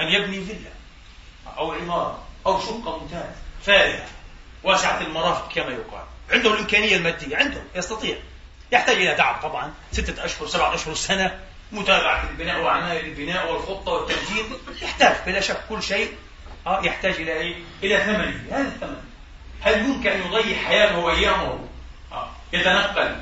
أن 0.00 0.08
يبني 0.08 0.44
فيلا 0.44 0.70
أو 1.58 1.72
عمارة 1.72 2.24
أو 2.46 2.60
شقة 2.60 2.98
ممتازة 2.98 3.34
فارهة 3.62 4.06
واسعة 4.62 5.00
المرافق 5.00 5.52
كما 5.52 5.70
يقال 5.70 6.04
عنده 6.30 6.54
الإمكانية 6.54 6.96
المادية 6.96 7.36
عنده 7.36 7.62
يستطيع. 7.74 8.16
يحتاج 8.72 8.96
إلى 8.96 9.14
تعب 9.14 9.42
طبعا 9.42 9.74
ستة 9.92 10.24
أشهر 10.24 10.46
سبعة 10.46 10.74
أشهر 10.74 10.94
سنة. 10.94 11.40
متابعة 11.72 12.30
البناء 12.30 12.60
وعناية 12.60 13.00
البناء 13.00 13.52
والخطة 13.52 13.92
والتنفيذ 13.92 14.44
يحتاج 14.82 15.16
بلا 15.26 15.40
شك 15.40 15.60
كل 15.68 15.82
شيء 15.82 16.12
آه 16.66 16.84
يحتاج 16.84 17.14
إلى 17.14 17.32
إيه؟ 17.32 17.54
إلى 17.82 17.98
ثمنه 17.98 18.44
هذا 18.50 18.68
الثمن. 18.68 19.02
هل 19.60 19.78
يمكن 19.78 20.10
أن 20.10 20.20
يضيع 20.20 20.56
حياته 20.58 20.98
وأيامه 20.98 21.68
آه 22.12 22.30
يتنقل 22.52 23.16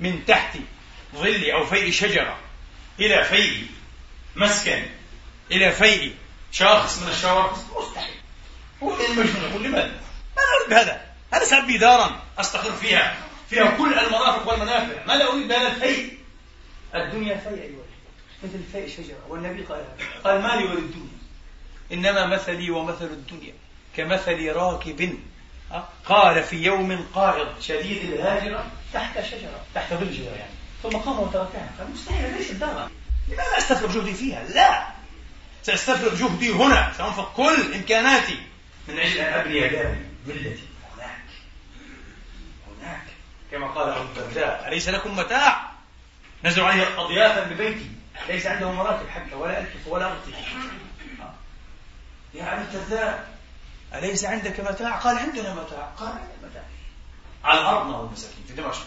من 0.00 0.26
تحت 0.26 0.58
ظل 1.16 1.50
أو 1.50 1.66
فيء 1.66 1.90
شجرة 1.90 2.36
إلى 3.00 3.24
فيء 3.24 3.66
مسكن 4.36 4.82
إلى 5.50 5.72
فيء 5.72 6.14
شاخص 6.52 7.02
من 7.02 7.08
الشواخص 7.08 7.64
مستحيل. 7.76 8.14
هو 8.82 8.94
المجنون 8.94 9.50
يقول 9.50 9.62
لماذا؟ 9.62 10.00
ما 10.36 10.42
أريد 10.58 10.70
بهذا. 10.70 11.06
أنا 11.34 11.44
سأبني 11.44 11.78
دارا 11.78 12.22
أستقر 12.38 12.72
فيها 12.72 13.16
فيها 13.50 13.70
كل 13.70 13.98
المرافق 13.98 14.48
والمنافع. 14.48 15.04
ما 15.06 15.12
لا 15.12 15.32
أريد 15.32 15.48
بهذا 15.48 15.68
الفيء. 15.68 16.18
الدنيا 16.94 17.36
فيء 17.36 17.62
أيها 17.62 17.85
مثل 18.42 18.58
فيء 18.72 18.88
شجرة 18.88 19.18
والنبي 19.28 19.62
قال 19.62 19.84
قال 20.24 20.42
ما 20.42 20.48
لي 20.48 20.64
وللدنيا 20.64 21.16
إنما 21.92 22.26
مثلي 22.26 22.70
ومثل 22.70 23.04
الدنيا. 23.04 23.52
كمثل 23.96 24.52
راكب. 24.52 25.18
قال 26.04 26.42
في 26.42 26.56
يوم 26.56 27.06
قائض 27.14 27.60
شديد 27.60 28.12
الهاجرة 28.12 28.66
تحت 28.92 29.20
شجرة 29.20 29.64
تحت 29.74 29.94
ظل 29.94 30.14
شجرة 30.14 30.34
يعني. 30.34 30.52
ثم 30.82 30.96
قام 30.96 31.20
وتركها. 31.20 31.72
فمستحيل 31.78 32.36
ليش 32.36 32.50
الدار 32.50 32.90
لماذا 33.28 33.58
أستفرغ 33.58 33.94
جهدي 33.94 34.14
فيها؟ 34.14 34.44
لا! 34.44 34.86
سأستفرغ 35.62 36.14
جهدي 36.14 36.50
هنا. 36.50 36.92
سأنفق 36.98 37.32
كل 37.36 37.74
إمكاناتي. 37.74 38.38
من 38.88 38.98
أجل 38.98 39.18
أن 39.18 39.32
أبني 39.32 39.60
داري 39.60 40.04
فيلتي 40.26 40.62
هناك. 40.96 41.18
هناك. 42.80 43.04
كما 43.50 43.66
قال 43.66 43.88
أبو 43.88 44.02
الدرداء 44.02 44.68
أليس 44.68 44.88
لكم 44.88 45.16
متاع؟ 45.16 45.70
نزل 46.44 46.62
عليه 46.62 47.00
أضيافا 47.00 47.42
ببيتي. 47.42 47.90
ليس 48.28 48.46
عنده 48.46 48.72
مراتب 48.72 49.08
حتى 49.08 49.34
ولا 49.34 49.60
ألكف 49.60 49.86
ولا 49.86 50.06
أغطي 50.06 50.30
يا 52.34 52.54
أبو 52.54 52.62
الدرداء 52.62 53.36
أليس 53.94 54.24
عندك 54.24 54.60
متاع؟ 54.60 54.96
قال 54.96 55.18
عندنا 55.18 55.54
متاع. 55.54 55.84
قال 55.96 56.08
عندنا 56.08 56.50
متاع. 56.50 56.62
على 57.44 57.60
الأرض 57.60 57.90
نار 57.90 58.04
المساكين 58.06 58.44
في 58.48 58.54
دمشق. 58.54 58.86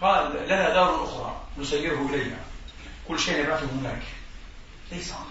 قال 0.00 0.46
لنا 0.46 0.70
دار 0.70 1.04
أخرى 1.04 1.40
نسيره 1.58 2.06
إليها 2.06 2.38
كل 3.08 3.18
شيء 3.18 3.44
نبعثه 3.44 3.66
هناك. 3.66 4.02
ليس 4.92 5.12
هناك. 5.12 5.26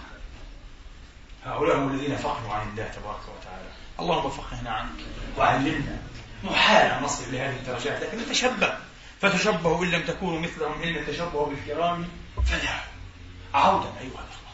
هؤلاء 1.44 1.76
هم 1.76 1.94
الذين 1.94 2.16
فقهوا 2.16 2.54
عن 2.54 2.68
الله 2.68 2.88
تبارك 2.88 3.22
وتعالى. 3.38 3.68
اللهم 4.00 4.30
فقهنا 4.30 4.70
عنك. 4.70 5.00
وعلمنا. 5.38 5.98
محال 6.44 6.90
أن 6.90 7.02
نصل 7.02 7.32
لهذه 7.32 7.56
الدرجات 7.56 8.02
لكن 8.02 8.18
نتشبه. 8.18 8.78
فتشبهوا 9.20 9.84
إن 9.84 9.90
لم 9.90 10.02
تكونوا 10.02 10.40
مثلهم 10.40 10.82
إن 10.82 10.96
التشبه 10.96 11.46
بالكرام 11.46 12.08
فلا. 12.46 12.93
عودا 13.54 13.88
أيها 14.00 14.06
الأخوة 14.06 14.50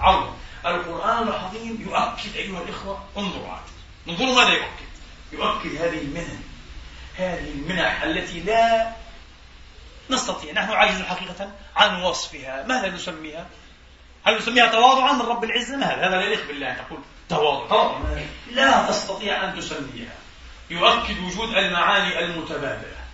عودا. 0.00 0.32
القرآن 0.66 1.28
العظيم 1.28 1.82
يؤكد 1.88 2.36
أيها 2.36 2.62
الإخوة 2.62 3.04
انظروا 3.16 3.48
عاد. 3.48 3.62
انظروا 4.08 4.34
ماذا 4.34 4.52
يؤكد؟ 4.52 4.94
يؤكد 5.32 5.76
هذه 5.76 5.98
المنن 5.98 6.42
هذه 7.16 7.50
المنح 7.50 8.02
التي 8.02 8.40
لا 8.40 8.92
نستطيع 10.10 10.52
نحن 10.52 10.70
عاجز 10.70 11.02
حقيقة 11.02 11.52
عن 11.76 12.02
وصفها. 12.02 12.66
ماذا 12.66 12.90
نسميها؟ 12.90 13.46
هل 14.24 14.38
نسميها 14.38 14.66
تواضعا 14.66 15.12
من 15.12 15.22
رب 15.22 15.44
العزة؟ 15.44 15.76
ما 15.76 15.86
هذا 15.86 16.16
لا 16.16 16.22
يليق 16.22 16.46
بالله 16.48 16.70
أن 16.70 16.76
تقول 16.76 17.00
تواضع. 17.28 17.98
لا 18.50 18.88
تستطيع 18.88 19.44
أن 19.44 19.56
تسميها. 19.58 20.14
يؤكد 20.70 21.18
وجود 21.18 21.56
المعاني 21.56 22.18
المتبادلة. 22.18 23.04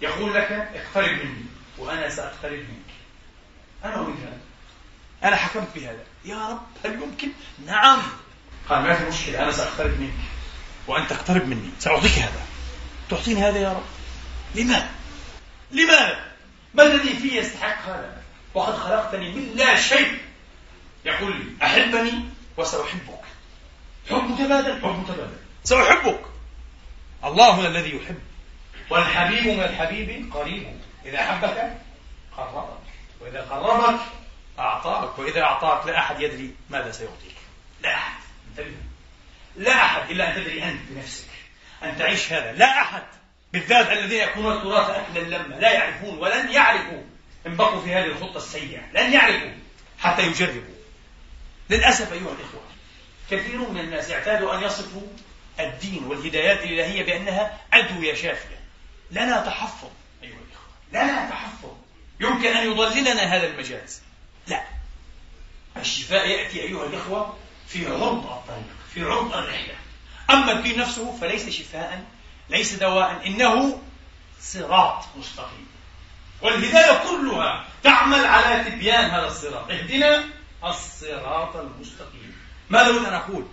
يقول 0.00 0.34
لك 0.34 0.52
اقترب 0.74 1.18
مني 1.18 1.44
وأنا 1.78 2.08
سأقترب 2.08 2.58
منك. 2.58 2.94
أنا 3.84 3.94
هذا 3.94 4.45
أنا 5.26 5.36
حكمت 5.36 5.68
بهذا. 5.74 6.04
يا 6.24 6.48
رب 6.48 6.62
هل 6.84 7.02
يمكن؟ 7.02 7.28
نعم. 7.66 8.02
قال 8.68 8.82
ما 8.82 8.94
في 8.94 9.04
مشكلة 9.04 9.42
أنا 9.42 9.52
سأقترب 9.52 10.00
منك. 10.00 10.12
وأن 10.86 11.08
تقترب 11.08 11.48
مني. 11.48 11.70
سأعطيك 11.78 12.12
هذا. 12.12 12.40
تعطيني 13.10 13.40
هذا 13.40 13.58
يا 13.58 13.72
رب. 13.72 13.84
لماذا؟ 14.54 14.90
لماذا؟ 15.70 16.24
ما 16.74 16.82
الذي 16.82 17.16
فيه 17.16 17.40
يستحق 17.40 17.88
هذا؟ 17.88 18.22
وقد 18.54 18.76
خلقتني 18.76 19.32
من 19.32 19.56
لا 19.56 19.80
شيء. 19.80 20.18
يقول 21.04 21.36
لي 21.36 21.66
أحبني 21.66 22.24
وسأحبك. 22.56 23.20
حب 24.10 24.30
متبادل 24.30 24.82
حب 24.82 24.98
متبادل. 24.98 25.36
سأحبك. 25.64 26.20
الله 27.24 27.46
هو 27.46 27.66
الذي 27.66 27.96
يحب. 27.96 28.20
والحبيب 28.90 29.46
من 29.46 29.62
الحبيب 29.62 30.34
قريب. 30.34 30.80
إذا 31.04 31.20
أحبك 31.20 31.78
قربك. 32.36 32.78
وإذا 33.20 33.40
قربك 33.40 34.00
أعطاك 34.58 35.18
وإذا 35.18 35.42
أعطاك 35.42 35.86
لا 35.86 35.98
أحد 35.98 36.20
يدري 36.20 36.54
ماذا 36.70 36.90
سيعطيك. 36.92 37.36
لا 37.82 37.94
أحد. 37.94 38.20
انتبه 38.48 38.76
لا 39.56 39.84
أحد 39.84 40.10
إلا 40.10 40.30
أن 40.30 40.34
تدري 40.34 40.62
أنت 40.62 40.80
بنفسك. 40.90 41.28
أن 41.82 41.98
تعيش 41.98 42.32
هذا. 42.32 42.52
لا 42.52 42.80
أحد. 42.80 43.02
بالذات 43.52 43.90
الذين 43.90 44.20
يكونون 44.20 44.52
التراث 44.56 44.90
أكلا 44.90 45.20
لما 45.20 45.54
لا 45.54 45.72
يعرفون 45.72 46.18
ولن 46.18 46.50
يعرفوا 46.50 47.02
إن 47.46 47.56
بقوا 47.56 47.80
في 47.80 47.94
هذه 47.94 48.04
الخطة 48.06 48.36
السيئة. 48.36 48.80
لن 48.92 49.12
يعرفوا 49.12 49.50
حتى 49.98 50.22
يجربوا. 50.22 50.76
للأسف 51.70 52.12
أيها 52.12 52.32
الإخوة 52.32 52.62
كثير 53.30 53.58
من 53.58 53.80
الناس 53.80 54.10
اعتادوا 54.10 54.54
أن 54.54 54.62
يصفوا 54.62 55.06
الدين 55.60 56.04
والهدايات 56.04 56.62
الإلهية 56.62 57.04
بأنها 57.04 57.58
أدوية 57.72 58.14
شافية. 58.14 58.56
لنا 59.10 59.46
تحفظ 59.46 59.90
أيها 60.22 60.32
الإخوة. 60.32 60.72
لنا 60.92 61.30
تحفظ. 61.30 61.72
يمكن 62.20 62.48
أن 62.48 62.70
يضللنا 62.70 63.22
هذا 63.22 63.46
المجاز. 63.46 64.02
لا. 64.46 64.64
الشفاء 65.76 66.28
يأتي 66.28 66.62
أيها 66.62 66.86
الإخوة 66.86 67.36
في 67.68 67.86
عرض 67.86 68.26
الطريق 68.26 68.76
في 68.94 69.04
عرض 69.04 69.34
الرحلة. 69.34 69.74
أما 70.30 70.52
الدين 70.52 70.78
نفسه 70.78 71.16
فليس 71.20 71.48
شفاء 71.48 72.04
ليس 72.50 72.74
دواء 72.74 73.26
إنه 73.26 73.82
صراط 74.40 75.04
مستقيم. 75.16 75.66
والهداية 76.42 77.08
كلها 77.08 77.64
تعمل 77.82 78.26
على 78.26 78.70
تبيان 78.70 79.04
هذا 79.10 79.26
الصراط. 79.26 79.70
اهدنا 79.70 80.24
الصراط 80.64 81.56
المستقيم. 81.56 82.36
ماذا 82.70 82.86
أريد 82.86 83.04
أن 83.04 83.14
أقول؟ 83.14 83.46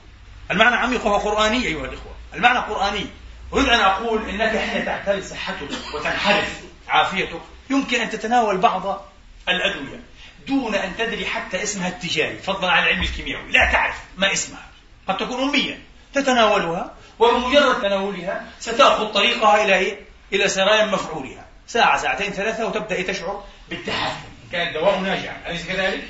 المعنى 0.51 0.75
عميق 0.75 1.05
وهو 1.05 1.17
قرآني 1.17 1.65
أيها 1.65 1.85
الإخوة. 1.85 2.15
المعنى 2.33 2.59
قرآني. 2.59 3.05
أريد 3.53 3.69
أن 3.69 3.79
أقول 3.79 4.29
إنك 4.29 4.57
حين 4.57 4.85
تعتري 4.85 5.21
صحتك 5.21 5.69
وتنحرف 5.95 6.61
عافيتك 6.87 7.41
يمكن 7.69 8.01
أن 8.01 8.09
تتناول 8.09 8.57
بعض 8.57 9.05
الأدوية. 9.49 10.03
دون 10.47 10.75
أن 10.75 10.97
تدري 10.97 11.25
حتى 11.25 11.63
اسمها 11.63 11.87
التجاري. 11.87 12.37
فضلا 12.37 12.71
عن 12.71 12.83
العلم 12.83 13.01
الكيميائي. 13.01 13.51
لا 13.51 13.71
تعرف 13.71 13.95
ما 14.17 14.33
اسمها. 14.33 14.65
قد 15.07 15.17
تكون 15.17 15.49
أمية. 15.49 15.79
تتناولها 16.13 16.93
وبمجرد 17.19 17.81
تناولها 17.81 18.45
ستأخذ 18.59 19.13
طريقها 19.13 19.65
إلى 19.65 19.75
إيه؟ 19.75 19.99
إلى 20.33 20.47
سرايا 20.47 20.85
مفعولها. 20.85 21.45
ساعة 21.67 21.97
ساعتين 21.97 22.31
ثلاثة 22.31 22.67
وتبدأ 22.67 23.01
تشعر 23.01 23.43
بالتحسن 23.69 24.15
كان 24.51 24.67
الدواء 24.67 24.99
ناجعا 24.99 25.37
أليس 25.47 25.67
كذلك؟ 25.67 26.03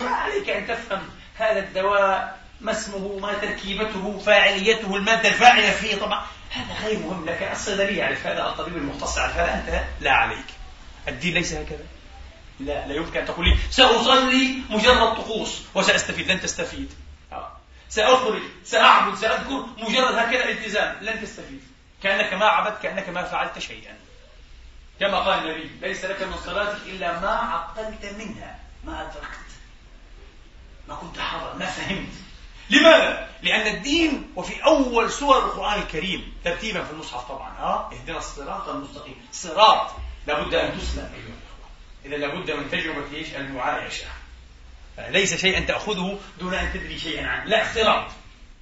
عليك 0.00 0.50
أن 0.50 0.66
تفهم 0.66 1.08
هذا 1.38 1.58
الدواء 1.58 2.38
ما 2.60 2.72
اسمه 2.72 3.18
ما 3.18 3.32
تركيبته 3.32 4.18
فاعليته 4.26 4.96
المادة 4.96 5.28
الفاعلة 5.28 5.70
فيه. 5.70 5.96
طبعا 5.96 6.26
هذا 6.50 6.86
غير 6.86 6.98
مهم 6.98 7.26
لك 7.26 7.48
الصيدلي 7.52 7.96
يعرف 7.96 8.26
هذا 8.26 8.46
الطبيب 8.46 8.76
المختص 8.76 9.18
يعرف 9.18 9.36
هذا. 9.36 9.54
أنت؟ 9.54 9.84
لا 10.00 10.12
عليك. 10.12 10.46
الدين 11.08 11.34
ليس 11.34 11.52
هكذا. 11.52 11.84
لا 12.60 12.86
لا 12.88 12.94
يمكن 12.94 13.18
أن 13.18 13.26
تقول 13.26 13.48
لي 13.48 13.56
سأصلي 13.70 14.58
مجرد 14.70 15.14
طقوس 15.16 15.62
وسأستفيد 15.74 16.30
لن 16.30 16.40
تستفيد. 16.40 16.92
آه. 17.32 17.52
سأخرج 17.88 18.42
سأعبد 18.64 19.14
سأذكر 19.14 19.66
مجرد 19.78 20.14
هكذا 20.14 20.48
التزام 20.48 20.96
لن 21.00 21.22
تستفيد. 21.22 21.62
كأنك 22.02 22.34
ما 22.34 22.46
عبدت 22.46 22.82
كأنك 22.82 23.08
ما 23.08 23.24
فعلت 23.24 23.58
شيئا. 23.58 23.96
كما 25.00 25.18
قال 25.18 25.38
النبي 25.38 25.70
ليس 25.80 26.04
لك 26.04 26.22
من 26.22 26.36
صلاتك 26.44 26.82
إلا 26.86 27.20
ما 27.20 27.30
عقلت 27.30 28.14
منها 28.18 28.58
ما 28.84 29.02
أدركت. 29.02 29.50
ما 30.88 30.94
كنت 30.94 31.18
حاضر 31.18 31.58
ما 31.58 31.66
فهمت. 31.66 32.12
لماذا؟ 32.70 33.28
لأن 33.42 33.76
الدين 33.76 34.32
وفي 34.36 34.64
أول 34.64 35.12
سور 35.12 35.38
القرآن 35.38 35.82
الكريم 35.82 36.36
ترتيبا 36.44 36.84
في 36.84 36.90
المصحف 36.90 37.28
طبعا 37.28 37.50
ها 37.58 37.90
اهدنا 37.92 38.18
الصراط 38.18 38.68
المستقيم. 38.68 39.26
صراط 39.32 39.90
لابد 40.26 40.54
أن 40.54 40.78
تسلم. 40.78 41.10
إذا 42.04 42.16
لابد 42.16 42.50
من 42.50 42.70
تجربة 42.70 43.16
إيش؟ 43.16 43.34
المعايشة 43.34 44.06
ليس 45.08 45.40
شيئا 45.40 45.60
تأخذه 45.60 46.18
دون 46.38 46.54
أن 46.54 46.72
تدري 46.72 46.98
شيئا 46.98 47.26
عنه. 47.26 47.44
لا 47.44 47.64
صراط 47.74 48.10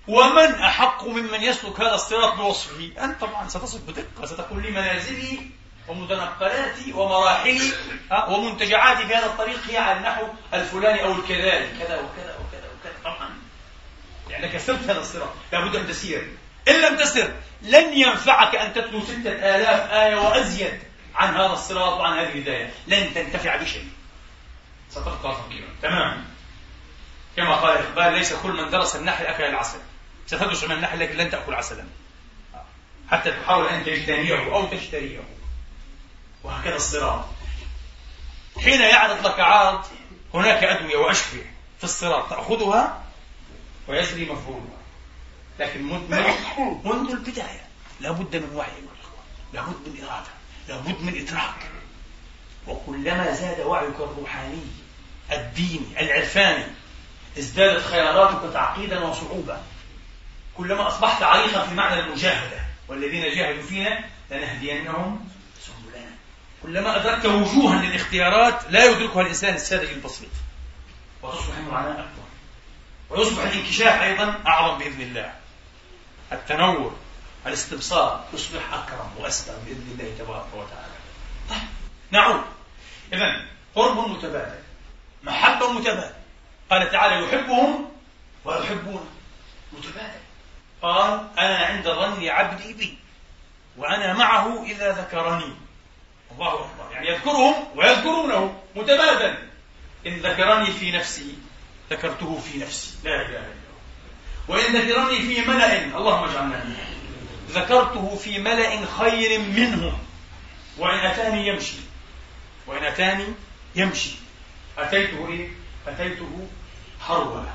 ومن 0.09 0.55
أحق 0.55 1.05
ممن 1.05 1.43
يسلك 1.43 1.81
هذا 1.81 1.95
الصراط 1.95 2.35
بوصفه؟ 2.35 2.91
أنت 3.05 3.21
طبعا 3.21 3.49
ستصف 3.49 3.81
بدقة. 3.81 4.27
ستقول 4.27 4.63
لي 4.63 4.71
منازلي 4.71 5.39
ومتنقلاتي 5.89 6.93
ومراحلي 6.93 7.73
ومنتجعاتي 8.29 9.07
في 9.07 9.15
هذا 9.15 9.27
الطريق 9.27 9.61
هي 9.69 9.77
على 9.77 9.99
النحو 9.99 10.27
الفلاني 10.55 11.05
أو 11.05 11.13
الكذلك 11.13 11.71
كذا 11.79 12.01
وكذا 12.01 12.37
وكذا 12.39 12.69
وكذا. 12.81 12.95
طبعا. 13.05 13.31
لأنك 14.31 14.59
سرت 14.59 14.83
هذا 14.83 15.01
الصراط 15.01 15.33
لابد 15.53 15.77
أن 15.77 15.89
تسير. 15.89 16.31
إن 16.69 16.81
لم 16.81 16.97
تسر 16.97 17.33
لن 17.63 17.93
ينفعك 17.93 18.55
أن 18.55 18.75
تتلو 18.75 19.05
ستة 19.05 19.31
آلاف 19.31 19.91
آية 19.91 20.17
وأزيد. 20.17 20.79
عن 21.15 21.35
هذا 21.35 21.53
الصراط 21.53 21.93
وعن 21.93 22.19
هذه 22.19 22.33
الهداية. 22.33 22.75
لن 22.87 23.15
تنتفع 23.15 23.57
بشيء. 23.57 23.89
ستبقى 24.91 25.37
فقيرا 25.37 25.69
تمام. 25.83 26.25
كما 27.37 27.55
قال 27.55 27.77
إقبال 27.77 28.13
ليس 28.13 28.33
كل 28.33 28.53
من 28.53 28.71
درس 28.71 28.97
النحل 28.97 29.27
أكل 29.27 29.45
العسل. 29.45 29.79
ستدرس 30.27 30.65
من 30.65 30.73
النحل 30.73 31.01
لكن 31.01 31.17
لن 31.17 31.31
تأكل 31.31 31.55
عسلا. 31.55 31.85
حتى 33.11 33.33
تحاول 33.33 33.67
أن 33.67 33.85
تجتنيه 33.85 34.55
أو 34.55 34.67
تشتريه. 34.67 35.21
وهكذا 36.45 36.77
الصراط. 36.77 37.25
حين 38.61 38.81
يعرض 38.81 39.27
لك 39.27 39.41
عرض 39.41 39.85
هناك 40.35 40.65
أدوية 40.65 40.97
وأشفية 40.97 41.55
في 41.79 41.85
الصراط. 41.85 42.31
تأخذها 42.31 43.03
ويسري 43.89 44.25
مفهومها 44.25 44.83
لكن 45.59 45.83
منذ 46.85 47.11
البداية 47.11 47.67
لابد 48.01 48.37
من 48.37 48.57
وعي 48.57 48.71
لابد 49.53 49.89
من 49.89 50.05
إرادة. 50.05 50.42
لابد 50.69 51.01
من 51.01 51.17
إدراك. 51.17 51.71
وكلما 52.67 53.33
زاد 53.33 53.61
وعيك 53.61 53.95
الروحاني 54.01 54.63
الديني 55.33 56.01
العرفاني 56.01 56.65
ازدادت 57.39 57.85
خياراتك 57.85 58.53
تعقيدا 58.53 58.99
وصعوبة 59.01 59.59
كلما 60.57 60.89
أصبحت 60.89 61.23
عريقا 61.23 61.67
في 61.67 61.75
معنى 61.75 62.01
المجاهدة 62.01 62.61
والذين 62.89 63.35
جاهدوا 63.35 63.63
فينا 63.63 64.05
لنهدينهم 64.31 65.29
كلما 66.63 66.97
أدركت 66.97 67.27
وجوها 67.27 67.83
للاختيارات 67.83 68.71
لا 68.71 68.85
يدركها 68.85 69.23
الإنسان 69.23 69.55
الساذج 69.55 69.89
البسيط. 69.89 70.29
وتصبح 71.23 71.57
المعاناة 71.59 71.93
أكبر. 71.93 72.23
ويصبح 73.11 73.43
الانكشاف 73.43 74.03
أيضا 74.03 74.41
أعظم 74.47 74.79
بإذن 74.79 75.01
الله. 75.01 75.35
التنور 76.33 76.97
الاستبصار 77.47 78.25
يصبح 78.35 78.75
أكرم 78.75 79.11
وأسلم 79.19 79.55
بإذن 79.67 79.99
الله 79.99 80.15
تبارك 80.19 80.47
وتعالى. 80.55 80.93
طيب 81.51 81.69
نعود. 82.11 82.45
إذا 83.13 83.45
قرب 83.75 84.09
متبادل 84.09 84.59
محبة 85.23 85.73
متبادل. 85.73 86.15
قال 86.71 86.91
تعالى 86.91 87.25
يحبهم 87.27 87.89
ويحبون. 88.45 89.09
متبادل. 89.73 90.21
قال 90.83 91.29
أنا 91.39 91.59
عند 91.59 91.89
ظن 91.89 92.29
عبدي 92.29 92.73
بي 92.73 92.99
وأنا 93.77 94.13
معه 94.13 94.65
إذا 94.65 94.93
ذكرني. 94.93 95.53
الله 96.33 96.55
أكبر. 96.55 96.93
يعني 96.93 97.09
يذكرهم 97.09 97.55
ويذكرونه 97.77 98.63
متبادل. 98.77 99.35
إن 100.07 100.17
ذكرني 100.17 100.73
في 100.73 100.91
نفسي 100.91 101.39
ذكرته 101.91 102.41
في 102.41 102.59
نفسي. 102.59 102.95
لا 103.05 103.15
إله 103.15 103.27
إلا 103.27 103.37
الله. 103.39 103.63
وإن 104.49 104.77
ذكرني 104.77 105.19
في 105.19 105.41
ملأ 105.51 105.85
اللهم 105.85 106.25
اجعلنا 106.25 106.65
منهم. 106.65 106.92
ذكرته 107.51 108.17
في 108.17 108.39
ملأ 108.39 108.87
خير 108.87 109.39
منهم 109.39 109.99
وإن 110.79 110.99
أتاني 110.99 111.47
يمشي. 111.47 111.77
وإن 112.67 112.85
أتاني 112.85 113.27
يمشي. 113.75 114.15
أتيته 114.79 115.29
إيه؟ 115.29 115.49
أتيته 115.87 116.49
هرولة 117.07 117.55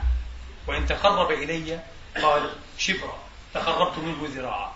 وإن 0.67 0.85
تقرب 0.85 1.31
إلي 1.31 1.79
قال 2.21 2.53
شبرا. 2.77 3.17
تقربت 3.53 3.97
منه 3.97 4.27
ذراعا. 4.35 4.71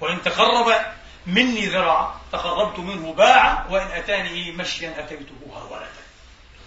وإن 0.00 0.22
تقرب 0.22 0.84
مني 1.26 1.66
ذراع 1.66 2.14
تقربت 2.32 2.78
منه 2.78 3.12
باعا. 3.12 3.66
وإن 3.70 3.86
أتاني 3.86 4.52
مشيا 4.52 5.04
أتيته 5.04 5.34
هرولة. 5.52 5.88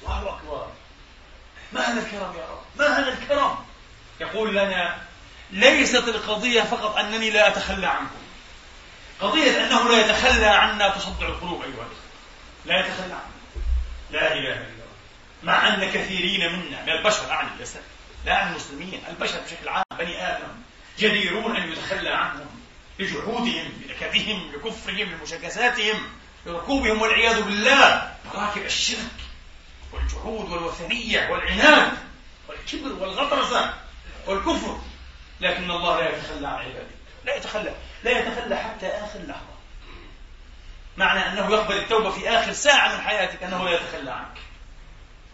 الله 0.03 0.35
أكبر. 0.35 0.67
ما 1.73 1.81
هذا 1.81 1.99
الكرم 1.99 2.33
يا 2.37 2.45
رب؟ 2.51 2.61
ما 2.79 2.99
هذا 2.99 3.13
الكرم؟ 3.13 3.55
يقول 4.21 4.55
لنا 4.55 5.06
ليست 5.51 6.07
القضية 6.07 6.61
فقط 6.61 6.97
أنني 6.97 7.29
لا 7.29 7.47
أتخلى 7.47 7.87
عنكم. 7.87 8.21
قضية 9.21 9.65
أنه 9.65 9.89
لا 9.89 10.05
يتخلى 10.05 10.45
عنا 10.45 10.89
تصدع 10.89 11.27
القلوب 11.27 11.61
أيها 11.61 11.69
الأخوة. 11.69 12.07
لا 12.65 12.79
يتخلى 12.79 13.13
عنا 13.13 13.37
لا 14.11 14.33
إله 14.33 14.53
إلا 14.53 14.53
الله. 14.53 14.87
مع 15.43 15.67
أن 15.67 15.91
كثيرين 15.91 16.53
منا 16.53 16.81
من 16.83 16.89
البشر 16.89 17.31
أعني 17.31 17.49
لا 18.25 18.33
أعني 18.33 18.49
المسلمين 18.49 19.01
البشر 19.09 19.39
بشكل 19.41 19.69
عام 19.69 19.83
بني 19.99 20.27
آدم 20.27 20.47
جديرون 20.99 21.55
أن 21.55 21.71
يتخلى 21.71 22.09
عنهم 22.09 22.47
لجحودهم 22.99 23.71
لنكدهم 23.85 24.51
لكفرهم 24.55 25.11
لمشاكساتهم 25.11 26.09
لركوبهم 26.45 27.01
والعياذ 27.01 27.41
بالله. 27.41 28.13
مراكب 28.33 28.65
الشرك 28.65 28.97
والجحود 29.93 30.51
والوثنية 30.51 31.29
والعناد 31.29 31.91
والكبر 32.49 32.93
والغطرسة 32.93 33.73
والكفر. 34.27 34.79
لكن 35.41 35.71
الله 35.71 35.99
لا 35.99 36.17
يتخلى 36.17 36.47
عن 36.47 36.59
عباده 36.59 36.97
لا 37.25 37.35
يتخلى 37.35 37.75
لا 38.03 38.11
يتخلى 38.19 38.55
حتى 38.55 38.87
آخر 38.87 39.19
لحظة. 39.19 39.57
معنى 40.97 41.19
أنه 41.19 41.51
يقبل 41.51 41.77
التوبة 41.77 42.09
في 42.09 42.29
آخر 42.29 42.53
ساعة 42.53 42.95
من 42.95 43.01
حياتك 43.01 43.43
أنه 43.43 43.65
لا 43.65 43.71
يتخلى 43.71 44.11
عنك. 44.11 44.37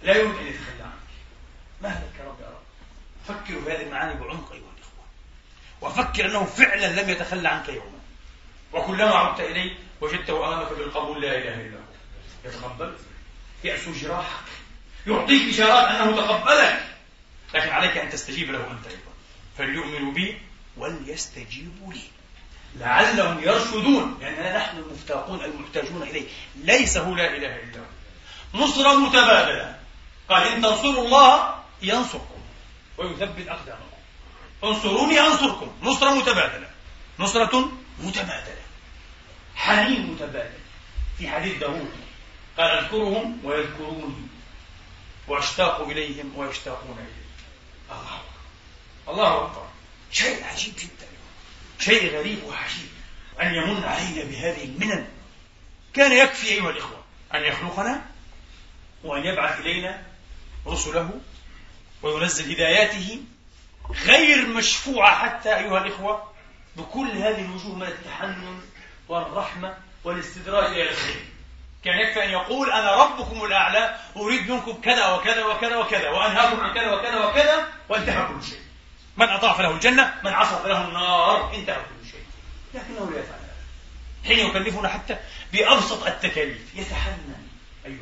لا 0.04 0.18
يمكن 0.18 0.40
أن 0.40 0.48
يتخلى 0.48 0.84
عنك. 0.84 0.94
مهلك 1.82 2.12
يا 2.20 2.26
رب 2.26 2.42
يا 2.42 2.48
رب؟ 2.48 2.64
فكروا 3.28 3.62
في 3.62 3.72
هذه 3.72 3.82
المعاني 3.82 4.14
بعمق 4.14 4.52
أيها 4.52 4.62
الإخوة. 4.78 5.06
وفكر 5.82 6.26
أنه 6.26 6.46
فعلا 6.46 7.02
لم 7.02 7.10
يتخلى 7.10 7.50
عنك 7.50 7.70
يوما. 7.70 8.00
وكلما 8.74 9.16
عدت 9.16 9.40
إليه 9.40 9.78
وجدته 10.02 10.48
أمامك 10.48 10.74
بالقبول 10.74 11.22
لا 11.22 11.38
إله 11.38 11.54
إلا 11.54 11.78
هو. 11.78 11.84
يتقبل. 12.46 12.96
يأسو 13.64 13.92
جراحك. 13.92 14.46
يعطيك 15.08 15.54
إشارات 15.54 15.92
أنه 15.92 16.16
تقبلك. 16.16 16.86
لكن 17.54 17.70
عليك 17.70 17.98
أن 17.98 18.10
تستجيب 18.10 18.52
له 18.52 18.72
أنت 18.72 18.88
أيضا. 18.88 19.13
فليؤمنوا 19.58 20.12
بي 20.12 20.42
وليستجيبوا 20.78 21.94
لي. 21.94 22.02
لعلهم 22.80 23.44
يرشدون. 23.44 24.18
لأننا 24.22 24.58
نحن 24.58 24.78
المفتاقون 24.78 25.44
المحتاجون 25.44 26.04
إليه. 26.04 26.28
ليس 26.56 26.98
هو 26.98 27.16
لا 27.16 27.38
إله 27.38 27.60
إلا 27.60 27.80
هو. 27.80 28.64
نصرة 28.64 28.94
متبادلة 28.94 29.80
قال 30.30 30.48
إن 30.48 30.62
تنصروا 30.62 31.06
الله 31.06 31.64
ينصركم 31.82 32.42
ويثبت 32.98 33.48
أقدامكم. 33.48 33.98
انصروني 34.64 35.20
أنصركم. 35.20 35.72
نصرة 35.84 36.10
متبادلة. 36.10 36.70
نصرة 37.20 37.72
متبادلة. 38.00 38.64
حنين 39.56 40.12
متبادل. 40.12 40.60
في 41.18 41.30
حديث 41.30 41.58
داوود. 41.58 41.92
قال 42.58 42.72
أذكرهم 42.72 43.40
ويذكروني. 43.44 44.28
وأشتاق 45.28 45.82
إليهم 45.82 46.38
ويشتاقون 46.38 46.98
إلي 47.00 47.24
الله. 47.92 48.33
الله 49.08 49.46
أكبر. 49.46 49.68
شيء 50.12 50.44
عجيب 50.44 50.74
جدا. 50.76 51.08
شيء 51.80 52.18
غريب 52.20 52.44
وعجيب. 52.44 52.90
أن 53.42 53.56
يمن 53.56 53.84
علينا 53.84 54.24
بهذه 54.24 54.64
المنن. 54.64 55.08
كان 55.94 56.12
يكفي 56.12 56.48
أيها 56.48 56.70
الإخوة 56.70 57.04
أن 57.34 57.44
يخلقنا 57.44 58.02
وأن 59.04 59.26
يبعث 59.26 59.60
إلينا 59.60 60.04
رسله 60.68 61.10
وينزل 62.02 62.52
هداياته 62.52 63.20
غير 64.06 64.48
مشفوعة 64.48 65.16
حتى 65.18 65.56
أيها 65.56 65.78
الإخوة 65.78 66.34
بكل 66.76 67.12
هذه 67.12 67.46
الوجوه 67.46 67.76
من 67.76 67.88
التحنن 67.88 68.62
والرحمة 69.10 69.78
والاستدراج 70.04 70.66
إلى 70.66 70.90
الخير. 70.90 71.26
كان 71.84 72.00
يكفي 72.00 72.24
أن 72.24 72.30
يقول 72.30 72.72
أنا 72.72 72.96
ربكم 72.96 73.46
الأعلى 73.46 74.00
أريد 74.18 74.52
منكم 74.52 74.82
كذا 74.82 75.08
وكذا 75.08 75.46
وكذا 75.46 75.78
وكذا 75.78 76.10
وأنهاكم 76.10 76.60
عن 76.60 76.74
كذا 76.74 76.92
وكذا 76.92 77.26
وكذا 77.26 77.68
وانتهى 77.90 78.28
كل 78.28 78.44
شيء. 78.44 78.62
من 79.18 79.30
أطاع 79.30 79.54
فله 79.54 79.72
الجنة 79.72 80.14
من 80.24 80.34
عصى 80.34 80.60
فله 80.64 80.88
النار. 80.88 81.56
انتهى 81.56 81.76
كل 81.76 82.10
شيء. 82.12 82.24
لكنه 82.74 83.12
لا 83.12 83.20
يفعل 83.20 83.40
هذا. 83.40 83.54
حين 84.26 84.40
يكلفنا 84.48 84.90
حتى 84.90 85.18
بأبسط 85.54 86.08
التكاليف. 86.08 86.76
يتحنن. 86.76 87.48
أيها 87.86 87.98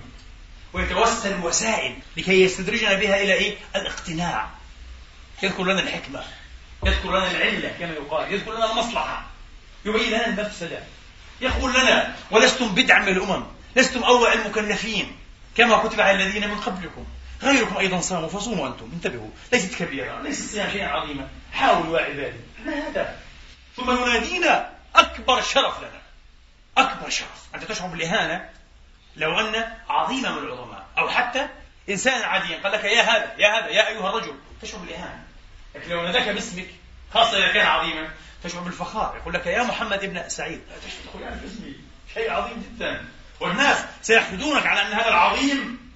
ويتوسل 0.73 1.39
وسائل 1.39 1.95
لكي 2.17 2.43
يستدرجنا 2.43 2.93
بها 2.93 3.21
إلى 3.21 3.33
إيه؟ 3.33 3.57
الاقتناع. 3.75 4.49
يذكر 5.43 5.63
لنا 5.63 5.81
الحكمة. 5.81 6.23
يذكر 6.85 7.09
لنا 7.09 7.31
العلة 7.31 7.69
كما 7.79 7.93
يقال. 7.93 8.33
يذكر 8.33 8.53
لنا 8.53 8.71
المصلحة. 8.71 9.25
يبين 9.85 10.09
لنا 10.09 10.27
المفسدة. 10.27 10.83
يقول 11.41 11.71
لنا 11.71 12.15
ولستم 12.31 12.75
بدعا 12.75 12.99
من 12.99 13.07
الأمم. 13.07 13.45
لستم 13.75 14.03
أول 14.03 14.33
المكلفين. 14.33 15.17
كما 15.57 15.77
كتب 15.77 16.01
على 16.01 16.23
الذين 16.23 16.49
من 16.49 16.59
قبلكم. 16.59 17.05
غيركم 17.43 17.77
أيضا 17.77 18.01
صاموا 18.01 18.29
فصوموا 18.29 18.67
أنتم 18.67 18.89
انتبهوا. 18.93 19.29
ليست 19.53 19.75
كبيرة 19.75 20.21
ليس 20.21 20.39
الصيام 20.39 20.71
شيئا 20.71 20.87
عظيما 20.87 21.27
حاولوا 21.53 21.99
يا 21.99 22.05
عبادي 22.05 22.39
ما 22.65 22.87
هذا؟ 22.87 23.19
ثم 23.75 23.91
ينادينا 23.91 24.69
أكبر 24.95 25.41
شرف 25.41 25.79
لنا. 25.79 26.01
أكبر 26.77 27.09
شرف. 27.09 27.47
أنت 27.55 27.63
تشعر 27.63 27.87
بالإهانة؟ 27.87 28.49
لو 29.15 29.39
أن 29.39 29.73
عظيما 29.89 30.31
من 30.31 30.37
العظماء. 30.37 30.85
أو 30.97 31.09
حتى 31.09 31.47
إنسان 31.89 32.21
عاديا 32.21 32.59
قال 32.63 32.71
لك 32.71 32.83
يا 32.83 33.01
هذا 33.01 33.33
يا 33.37 33.59
هذا 33.59 33.67
يا 33.67 33.87
أيها 33.87 34.09
الرجل. 34.09 34.35
تشعر 34.61 34.79
بالإهانة. 34.79 35.23
لكن 35.75 35.89
لو 35.89 36.01
ناداك 36.01 36.29
باسمك 36.29 36.67
خاصة 37.13 37.37
إذا 37.37 37.53
كان 37.53 37.65
عظيما 37.65 38.09
تشعر 38.43 38.61
بالفخار. 38.61 39.17
يقول 39.17 39.33
لك 39.33 39.45
يا 39.45 39.63
محمد 39.63 40.03
ابن 40.03 40.29
سعيد. 40.29 40.61
لا 40.69 40.75
تشعر 40.77 41.29
باسمي 41.41 41.75
شيء 42.13 42.31
عظيم 42.31 42.63
جدا. 42.63 43.05
والناس 43.39 43.77
سيحسدونك 44.01 44.65
على 44.65 44.81
أن 44.81 44.93
هذا 44.93 45.07
العظيم 45.07 45.90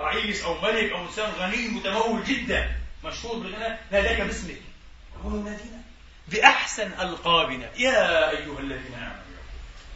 رئيس 0.00 0.42
أو 0.42 0.60
ملك 0.60 0.92
أو 0.92 1.06
إنسان 1.06 1.30
غني 1.30 1.68
متمول 1.68 2.24
جدا 2.24 2.72
مشهور 3.04 3.38
بالغنى 3.38 3.78
ناداك 3.92 4.20
باسمك. 4.20 4.56
هو 5.24 5.30
ينادينا 5.30 5.82
بأحسن 6.28 6.92
ألقابنا. 7.00 7.70
يا 7.76 8.30
أيها 8.30 8.58
الذين 8.58 8.94
آمنوا. 8.94 9.16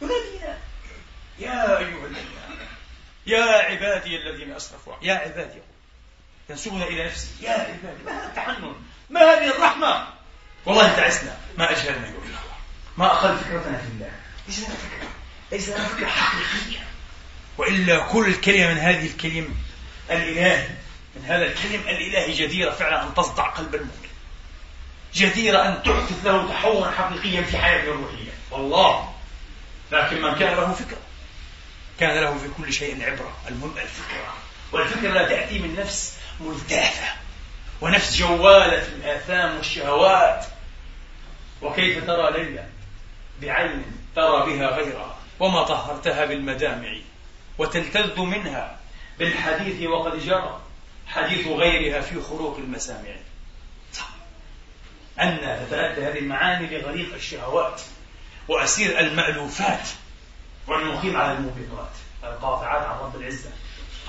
ينادينا. 0.01 0.57
يا 1.39 1.77
أيها 1.77 2.05
الذين 2.05 2.37
آمنوا. 2.47 2.65
يا 3.27 3.43
عبادي 3.43 4.17
الذين 4.17 4.51
أسرفوا. 4.51 4.93
يا 5.01 5.13
عبادي. 5.13 5.59
ينسبنا 6.49 6.85
إلى 6.85 7.05
نفسه 7.05 7.29
يا 7.41 7.51
عبادي. 7.51 8.03
ما 8.05 8.11
هذا 8.11 8.27
التحنن؟ 8.27 8.75
ما 9.09 9.21
هذه 9.21 9.55
الرحمة؟ 9.55 10.07
والله 10.65 10.95
تعسنا. 10.95 11.37
ما 11.57 11.71
أجهلنا 11.71 12.07
يقول 12.07 12.23
الله 12.25 12.39
ما 12.97 13.05
أقل 13.05 13.37
فكرتنا 13.37 13.77
في 13.77 13.87
الله. 13.87 14.11
ليس 14.47 14.59
لنا 14.59 14.75
فكرة 14.75 15.09
ليس 15.51 15.69
لنا 15.69 15.87
فكرة 15.87 16.07
حقيقية؟ 16.07 16.87
وإلا 17.57 17.99
كل 17.99 18.35
كلمة 18.35 18.73
من 18.73 18.77
هذه 18.77 19.05
الكلم 19.05 19.55
الإلهي 20.09 20.67
من 21.15 21.25
هذا 21.25 21.45
الكلم 21.45 21.81
الإلهي 21.81 22.31
جديرة 22.33 22.71
فعلا 22.71 23.03
أن 23.03 23.13
تصدع 23.13 23.49
قلب 23.49 23.75
المؤمن. 23.75 24.09
جديرة 25.13 25.67
أن 25.67 25.83
تحدث 25.83 26.25
له 26.25 26.49
تحولا 26.49 26.91
حقيقيا 26.91 27.41
في 27.41 27.57
حياته 27.57 27.91
الروحية. 27.91 28.31
والله. 28.51 29.13
لكن 29.91 30.21
من 30.21 30.35
كان 30.35 30.57
له 30.57 30.73
فكرة. 30.73 30.97
كان 31.99 32.23
له 32.23 32.37
في 32.37 32.47
كل 32.57 32.73
شيء 32.73 33.03
عبرة. 33.03 33.37
المهم 33.47 33.77
الفكرة. 33.77 34.33
والفكرة 34.71 35.09
لا 35.09 35.27
تأتي 35.27 35.59
من 35.59 35.75
نفس 35.75 36.17
ملتافة 36.39 37.13
ونفس 37.81 38.15
جوالة 38.15 38.79
في 38.79 38.89
الآثام 38.89 39.55
والشهوات. 39.55 40.45
وكيف 41.61 42.05
ترى 42.07 42.31
ليلى؟ 42.31 42.65
بعين 43.41 43.85
ترى 44.15 44.45
بها 44.45 44.67
غيرها. 44.67 45.15
وما 45.39 45.63
طهرتها 45.63 46.25
بالمدامع. 46.25 46.95
وتلتذ 47.57 48.21
منها. 48.21 48.80
بالحديث 49.21 49.87
وقد 49.89 50.19
جرى 50.19 50.59
حديث 51.07 51.47
غيرها 51.47 52.01
في 52.01 52.21
خروق 52.21 52.57
المسامع. 52.57 53.15
أن 55.19 55.37
تتأتى 55.37 56.05
هذه 56.05 56.19
المعاني 56.19 56.77
لغريق 56.77 57.13
الشهوات 57.13 57.81
وأسير 58.47 58.99
المألوفات 58.99 59.87
وأن 60.67 60.87
نقيم 60.87 61.17
على 61.17 61.31
الموبقات 61.31 61.91
القاطعات 62.23 62.83
عن 62.83 62.99
رب 62.99 63.15
العزة 63.15 63.49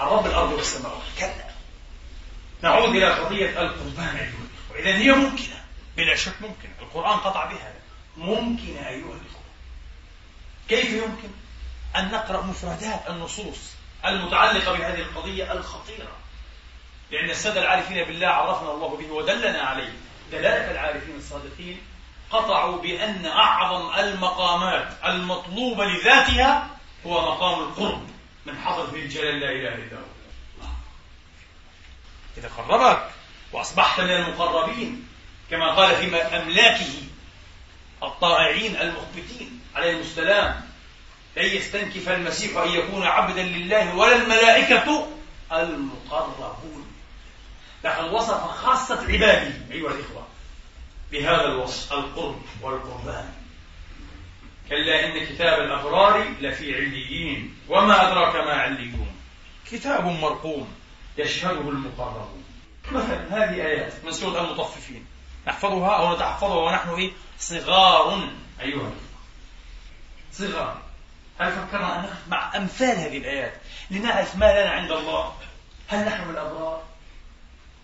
عن 0.00 0.08
رب 0.08 0.26
الأرض 0.26 0.52
والسماوات. 0.52 1.02
كلا. 1.18 1.52
نعود 2.62 2.96
إلى 2.96 3.12
قضية 3.12 3.62
القربان 3.62 4.32
وإذا 4.70 4.94
هي 4.96 5.12
ممكنة 5.12 5.64
بلا 5.96 6.16
شك 6.16 6.34
ممكنة. 6.40 6.74
القرآن 6.80 7.18
قطع 7.18 7.44
بها. 7.44 7.72
ممكنة 8.16 8.88
أيها 8.88 8.96
الإخوة. 8.96 9.42
كيف 10.68 10.90
يمكن 10.90 11.28
أن 11.96 12.10
نقرأ 12.10 12.42
مفردات 12.42 13.00
النصوص 13.08 13.58
المتعلقة 14.06 14.72
بهذه 14.72 15.00
القضية 15.00 15.52
الخطيرة. 15.52 16.12
لأن 17.10 17.30
السادة 17.30 17.62
العارفين 17.62 18.04
بالله 18.04 18.26
عرفنا 18.26 18.72
الله 18.72 18.96
به 18.96 19.12
ودلنا 19.12 19.62
عليه. 19.62 19.92
دلالة 20.32 20.70
العارفين 20.70 21.16
الصادقين 21.16 21.80
قطعوا 22.30 22.82
بأن 22.82 23.26
أعظم 23.26 23.98
المقامات 23.98 24.88
المطلوبة 25.04 25.84
لذاتها 25.84 26.68
هو 27.06 27.20
مقام 27.20 27.60
القرب 27.60 28.08
من 28.46 28.58
حضرة 28.58 28.94
الجلال 28.94 29.40
لا 29.40 29.50
إله 29.50 29.74
إلا 29.74 29.96
هو. 29.96 30.12
إذا 32.36 32.50
قربك 32.58 33.10
وأصبحت 33.52 34.00
من 34.00 34.10
المقربين 34.10 35.08
كما 35.50 35.74
قال 35.74 35.96
في 35.96 36.16
أملاكه 36.16 36.92
الطائعين 38.02 38.76
المخبتين 38.76 39.60
عليهم 39.74 40.00
السلام 40.00 40.71
لن 41.36 41.44
يستنكف 41.44 42.08
المسيح 42.08 42.56
أن 42.56 42.68
يكون 42.68 43.02
عبدا 43.02 43.42
لله 43.42 43.96
ولا 43.96 44.16
الملائكة 44.16 45.08
المقربون. 45.52 46.86
لقد 47.84 48.12
وصف 48.12 48.44
خاصة 48.44 49.00
عباده 49.12 49.52
أيها 49.70 49.90
الإخوة 49.90 50.26
بهذا 51.12 51.44
الوصف 51.44 51.92
القرب 51.92 52.42
والقربان. 52.62 53.32
كلا 54.68 55.06
إن 55.06 55.26
كتاب 55.26 55.60
الأبرار 55.60 56.34
لفي 56.40 56.74
عليين 56.74 57.54
وما 57.68 58.08
أدراك 58.12 58.36
ما 58.36 58.52
عليون. 58.52 59.14
كتاب 59.70 60.04
مرقوم 60.06 60.74
يشهده 61.18 61.60
المقربون. 61.60 62.44
مثلا 62.92 63.28
هذه 63.30 63.66
آيات 63.66 63.92
من 64.04 64.12
سورة 64.12 64.40
المطففين 64.40 65.06
نحفظها 65.46 65.96
أو 65.96 66.14
نتحفظها 66.14 66.56
ونحن 66.56 66.88
إيه؟ 66.88 67.10
صغار 67.38 68.28
أيها 68.60 68.90
صغار. 70.32 70.91
هل 71.40 71.52
فكرنا 71.52 72.00
أن 72.00 72.08
مع 72.28 72.56
أمثال 72.56 72.96
هذه 72.96 73.18
الآيات 73.18 73.52
لنعرف 73.90 74.36
ما 74.36 74.60
لنا 74.60 74.70
عند 74.70 74.90
الله. 74.90 75.32
هل 75.88 76.04
نحن 76.04 76.24
من 76.24 76.30
الأبرار؟ 76.30 76.82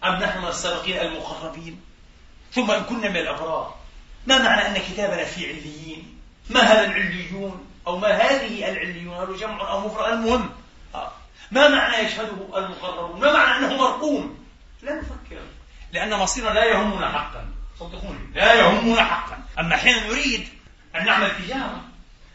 أم 0.04 0.14
نحن 0.14 0.38
من 0.38 0.48
السابقين 0.48 0.98
المقربين؟ 0.98 1.80
ثم 2.52 2.70
إن 2.70 2.82
كنا 2.82 3.08
من 3.08 3.16
الأبرار 3.16 3.78
ما 4.26 4.38
معنى 4.38 4.66
أن 4.68 4.82
كتابنا 4.82 5.24
في 5.24 5.46
عليين؟ 5.46 6.18
ما 6.50 6.60
هذا 6.60 6.84
العليون؟ 6.84 7.66
أو 7.86 7.98
ما 7.98 8.08
هذه 8.08 8.70
العليون؟ 8.70 9.14
هل 9.14 9.36
جمع 9.36 9.70
أو 9.70 9.80
مفرد 9.80 10.12
المهم. 10.12 10.50
آه. 10.94 11.12
ما 11.50 11.68
معنى 11.68 11.96
يشهده 11.96 12.58
المقربون؟ 12.58 13.20
ما 13.20 13.32
معنى 13.32 13.66
أنه 13.66 13.76
مرقوم؟ 13.76 14.44
لا 14.82 14.94
نفكر 14.94 15.42
لأن 15.92 16.14
مصيرنا 16.14 16.50
لا 16.50 16.64
يهمنا 16.64 17.12
حقا. 17.12 17.48
صدقوني 17.80 18.18
لا 18.34 18.54
يهمنا 18.54 19.04
حقا. 19.04 19.38
أما 19.58 19.76
حين 19.76 20.06
نريد 20.06 20.48
أن 20.96 21.06
نعمل 21.06 21.30
تجارة 21.36 21.80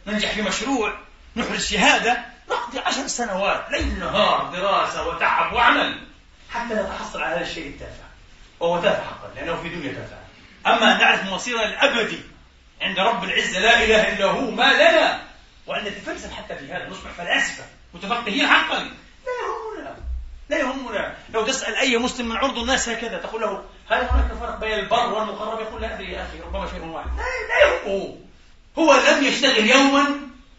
ننجح 0.06 0.32
في 0.32 0.42
مشروع 0.42 0.94
نحرز 1.36 1.66
شهادة 1.66 2.24
نقضي 2.50 2.78
عشر 2.78 3.06
سنوات 3.06 3.70
ليل 3.70 3.98
نهار 3.98 4.50
دراسة 4.52 5.08
وتعب 5.08 5.52
وعمل 5.52 6.00
حتى 6.50 6.74
نتحصل 6.74 7.22
على 7.22 7.34
هذا 7.34 7.42
الشيء 7.42 7.66
التافه. 7.66 8.04
وهو 8.60 8.82
تافه 8.82 9.04
حقا 9.04 9.30
لأنه 9.36 9.56
في 9.56 9.68
دنيا 9.68 9.92
تافه. 9.92 10.16
أما 10.66 10.92
أن 10.92 10.98
نعرف 10.98 11.32
مصيرنا 11.32 11.64
الأبدي 11.64 12.20
عند 12.80 12.98
رب 12.98 13.24
العزة 13.24 13.60
لا 13.60 13.84
إله 13.84 14.12
إلا 14.12 14.24
هو 14.24 14.50
ما 14.50 14.72
لنا؟ 14.72 15.22
وأن 15.66 15.84
نتفلسف 15.84 16.32
حتى 16.32 16.56
في 16.56 16.72
هذا 16.72 16.88
نصبح 16.88 17.10
فلاسفة 17.10 17.64
متفقهين 17.94 18.46
حقا. 18.46 18.78
لا 18.78 19.32
يهمنا 19.42 19.96
لا 20.48 20.58
يهمنا. 20.58 21.14
لو 21.30 21.46
تسأل 21.46 21.76
أي 21.76 21.98
مسلم 21.98 22.28
من 22.28 22.36
عرض 22.36 22.58
الناس 22.58 22.88
هكذا 22.88 23.18
تقول 23.18 23.40
له 23.40 23.64
هل 23.90 23.98
هناك 23.98 24.32
فرق 24.40 24.60
بين 24.60 24.78
البر 24.78 25.12
والمقرب؟ 25.12 25.60
يقول 25.60 25.82
لا 25.82 25.94
أدري 25.94 26.12
يا 26.12 26.22
أخي 26.22 26.40
ربما 26.40 26.70
شيء 26.70 26.84
واحد. 26.84 27.10
لا 27.16 27.88
يهمه. 27.88 28.16
هو 28.78 28.94
لم 28.94 29.24
يشتغل 29.24 29.70
يوما 29.70 30.04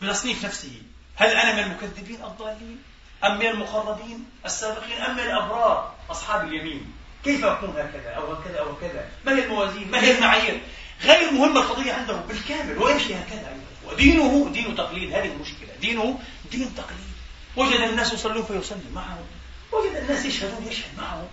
بتصنيف 0.10 0.46
نفسه. 0.46 0.82
هل 1.16 1.30
أنا 1.30 1.54
من 1.54 1.60
المكذبين 1.60 2.24
الضالين؟ 2.24 2.78
أم 3.24 3.40
من 3.40 3.46
المقربين 3.46 4.26
السابقين؟ 4.46 5.02
أم 5.02 5.14
من 5.14 5.24
الأبرار 5.24 5.94
أصحاب 6.12 6.48
اليمين؟ 6.48 6.94
كيف 7.24 7.46
أكون 7.46 7.70
هكذا 7.70 8.10
أو 8.10 8.34
هكذا 8.34 8.60
أو 8.60 8.72
هكذا؟ 8.72 9.10
ما 9.26 9.32
هي 9.32 9.44
الموازين؟ 9.44 9.92
ما 9.92 10.04
هي 10.04 10.18
المعايير؟ 10.18 10.62
غير 11.02 11.32
مهمة 11.32 11.60
القضية 11.60 11.94
عنده 11.94 12.14
بالكامل 12.14 12.78
ويمشي 12.78 13.16
هكذا 13.16 13.58
ودينه 13.86 14.50
دين 14.54 14.76
تقليد 14.76 15.14
هذه 15.14 15.32
المشكلة. 15.32 15.76
دينه 15.82 16.20
دين 16.52 16.76
تقليد. 16.76 17.16
وجد 17.56 17.80
الناس 17.80 18.14
يصلون 18.14 18.44
فيصلي 18.46 18.90
معهم 18.94 19.26
وجد 19.72 19.96
الناس 19.96 20.26
يشهدون 20.26 20.68
يشهد 20.68 20.98
معهم 20.98 21.28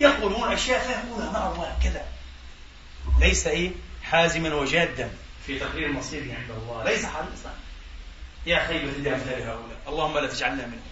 يقولون 0.00 0.52
أشياء 0.52 0.80
فيقولها 0.80 1.32
معهم 1.32 1.58
وهكذا. 1.58 2.04
ليس 3.20 3.46
إيه؟ 3.46 3.70
حازما 4.02 4.54
وجادا. 4.54 5.10
في 5.46 5.58
تقرير 5.58 5.86
المصير 5.86 6.20
عند 6.20 6.50
الله. 6.50 6.84
ليس 6.84 7.04
حريصا 7.04 7.54
يا 8.48 8.66
خيبة 8.66 8.90
لأمثال 8.90 9.42
هؤلاء 9.42 9.78
اللهم 9.88 10.18
لا 10.18 10.26
تجعلنا 10.26 10.66
منهم 10.66 10.82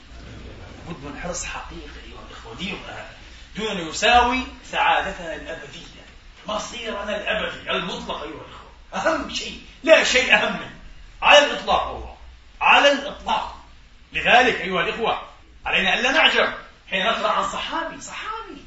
بد 0.88 1.04
من 1.04 1.20
حرص 1.20 1.44
حقيقي 1.44 1.86
الإخوة 2.28 2.54
ديننا 2.54 3.08
دون 3.56 3.88
يساوي 3.88 4.40
سعادتنا 4.70 5.34
الأبدية. 5.34 6.06
مصيرنا 6.48 7.16
الأبدي 7.16 7.70
المطلق 7.70 8.22
أيها 8.22 8.44
الإخوة. 8.44 8.70
أهم 8.94 9.30
شيء. 9.30 9.60
لا 9.84 10.04
شيء 10.04 10.34
أهم 10.34 10.52
منه. 10.52 10.76
على 11.22 11.38
الإطلاق 11.38 11.90
والله 11.90 12.16
على 12.60 12.92
الإطلاق. 12.92 13.64
لذلك 14.12 14.60
أيها 14.60 14.80
الإخوة 14.80 15.28
علينا 15.66 15.94
ألا 15.94 16.10
نعجب 16.10 16.54
حين 16.90 17.06
نقرأ 17.06 17.28
عن 17.28 17.48
صحابي. 17.50 18.00
صحابي 18.00 18.64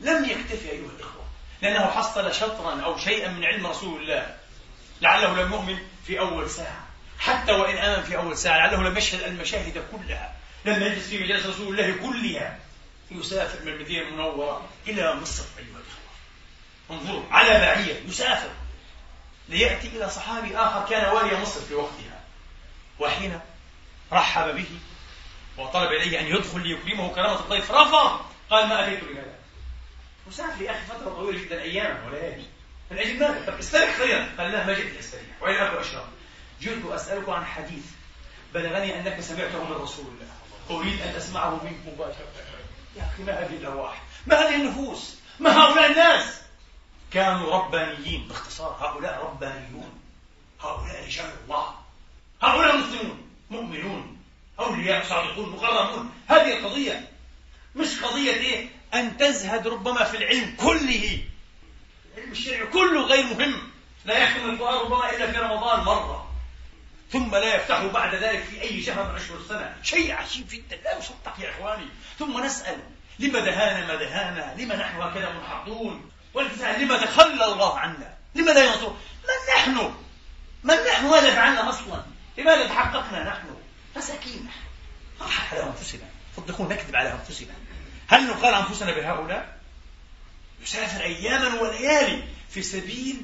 لم 0.00 0.24
يكتفي 0.24 0.70
أيها 0.70 0.90
الإخوة. 0.96 1.24
لأنه 1.62 1.90
حصل 1.90 2.34
شطرا 2.34 2.80
أو 2.80 2.98
شيئا 2.98 3.30
من 3.30 3.44
علم 3.44 3.66
رسول 3.66 4.02
الله. 4.02 4.36
لعله 5.00 5.42
لم 5.42 5.52
يؤمن 5.52 5.78
في 6.06 6.18
أول 6.20 6.50
ساعة. 6.50 6.81
حتى 7.22 7.52
وإن 7.52 7.76
آمن 7.76 8.02
في 8.02 8.16
أول 8.16 8.38
ساعة 8.38 8.58
لعله 8.58 8.88
لم 8.88 8.96
يشهد 8.96 9.22
المشاهد 9.22 9.84
كلها. 9.92 10.34
لم 10.64 10.82
يجلس 10.82 11.08
في 11.08 11.24
مجالس 11.24 11.46
رسول 11.46 11.80
الله 11.80 12.08
كلها. 12.08 12.58
يسافر 13.10 13.64
من 13.64 13.72
المدينة 13.72 14.08
المنورة 14.08 14.68
إلى 14.88 15.14
مصر 15.14 15.44
أيها 15.58 15.66
الإخوة. 15.66 16.10
انظروا 16.90 17.24
على 17.30 17.48
بعير 17.48 18.02
يسافر. 18.06 18.50
ليأتي 19.48 19.88
إلى 19.88 20.10
صحابي 20.10 20.56
آخر 20.56 20.88
كان 20.90 21.14
والي 21.14 21.40
مصر 21.40 21.60
في 21.60 21.74
وقتها. 21.74 22.20
وحين 22.98 23.40
رحب 24.12 24.56
به 24.56 24.66
وطلب 25.58 25.92
إليه 25.92 26.20
أن 26.20 26.26
يدخل 26.26 26.60
ليكرمه 26.60 27.14
كرامة 27.14 27.40
الضيف 27.40 27.70
رفض. 27.70 28.20
قال 28.50 28.68
ما 28.68 28.86
أتيت 28.86 29.02
لهذا 29.02 29.34
مسافر 30.26 30.62
يا 30.62 30.70
أخي 30.70 30.80
فترة 30.88 31.10
طويلة 31.10 31.44
جدا 31.44 31.62
أياما 31.62 32.06
وليالي 32.06 32.46
من 32.90 32.98
أجل 32.98 33.18
ماذا؟ 33.18 33.44
طب 33.46 33.58
استريح 33.58 33.96
خيرا. 33.96 34.28
قال 34.38 34.52
لا 34.52 34.66
ما 34.66 34.72
جئت 34.72 34.94
لأستريح. 34.94 35.24
وإلى 35.40 35.68
أكو 35.68 35.80
أشرب 35.80 36.04
جئت 36.62 36.86
أسألك 36.86 37.28
عن 37.28 37.44
حديث 37.44 37.84
بلغني 38.54 39.00
أنك 39.00 39.20
سمعته 39.20 39.64
من 39.64 39.72
رسول 39.72 40.06
الله. 40.06 40.32
أريد 40.70 41.00
أن 41.00 41.14
أسمعه 41.14 41.64
منك 41.64 41.76
مباشرة. 41.86 42.26
يا 42.96 43.02
أخي 43.02 43.22
ما 43.22 43.32
هذه 43.32 43.56
الأرواح 43.56 44.02
ما 44.26 44.36
هذه 44.36 44.54
النفوس؟ 44.54 45.16
ما 45.40 45.50
هؤلاء 45.50 45.90
الناس؟ 45.90 46.40
كانوا 47.12 47.56
ربانيين. 47.56 48.28
باختصار 48.28 48.76
هؤلاء 48.80 49.24
ربانيون. 49.24 50.00
هؤلاء 50.60 51.04
رجال 51.06 51.30
الله. 51.44 51.74
هؤلاء 52.42 52.76
مسلمون 52.76 53.28
مؤمنون 53.50 54.18
أولياء 54.58 55.04
صادقون 55.04 55.48
مقربون. 55.50 56.10
هذه 56.28 56.58
القضية 56.58 57.08
مش 57.76 58.00
قضية 58.00 58.32
إيه؟ 58.32 58.68
أن 58.94 59.16
تزهد 59.16 59.66
ربما 59.66 60.04
في 60.04 60.16
العلم 60.16 60.56
كله. 60.56 61.24
العلم 62.14 62.32
الشرعي 62.32 62.66
كله 62.66 63.06
غير 63.06 63.24
مهم. 63.24 63.72
لا 64.04 64.18
يختم 64.18 64.50
القرآن 64.50 64.80
ربما 64.80 65.10
إلا 65.16 65.32
في 65.32 65.38
رمضان 65.38 65.80
مرة. 65.80 66.31
ثم 67.12 67.30
لا 67.30 67.54
يفتحه 67.54 67.86
بعد 67.86 68.14
ذلك 68.14 68.44
في 68.44 68.62
أي 68.62 68.82
شهر 68.82 69.10
من 69.10 69.16
أشهر 69.16 69.36
السنة 69.38 69.76
شيء 69.82 70.12
عجيب 70.12 70.48
جدا. 70.48 70.76
لا 70.76 70.98
يصدق 70.98 71.34
يا 71.38 71.50
إخواني. 71.50 71.86
ثم 72.18 72.44
نسأل 72.44 72.78
لما 73.18 73.40
دهانا 73.40 73.86
ما 73.86 73.94
دهانا؟ 73.94 74.54
لما 74.58 74.76
نحن 74.76 75.00
هكذا 75.00 75.32
منحطون؟ 75.32 76.10
والتساءل 76.34 76.84
لما 76.84 76.96
تخلى 76.96 77.44
الله 77.44 77.78
عنا؟ 77.78 78.14
لما 78.34 78.50
لا 78.50 78.64
ينصر؟ 78.64 78.90
من 78.90 79.54
نحن؟ 79.56 79.94
من 80.64 80.74
نحن؟ 80.74 81.06
ماذا 81.06 81.34
فعلنا 81.34 81.68
أصلا؟ 81.68 82.02
لماذا 82.38 82.66
تحققنا 82.66 83.24
نحن؟ 83.24 83.56
مساكين 83.96 84.46
نحن. 84.46 84.60
نضحك 85.20 85.58
على 85.58 85.66
أنفسنا. 85.66 86.08
صدقون 86.36 86.68
نكذب 86.68 86.96
على 86.96 87.12
أنفسنا. 87.12 87.54
هل 88.08 88.26
نقال 88.26 88.54
أنفسنا 88.54 88.92
بهؤلاء؟ 88.92 89.58
يسافر 90.62 91.02
أياما 91.04 91.60
وليالي 91.60 92.22
في 92.50 92.62
سبيل 92.62 93.16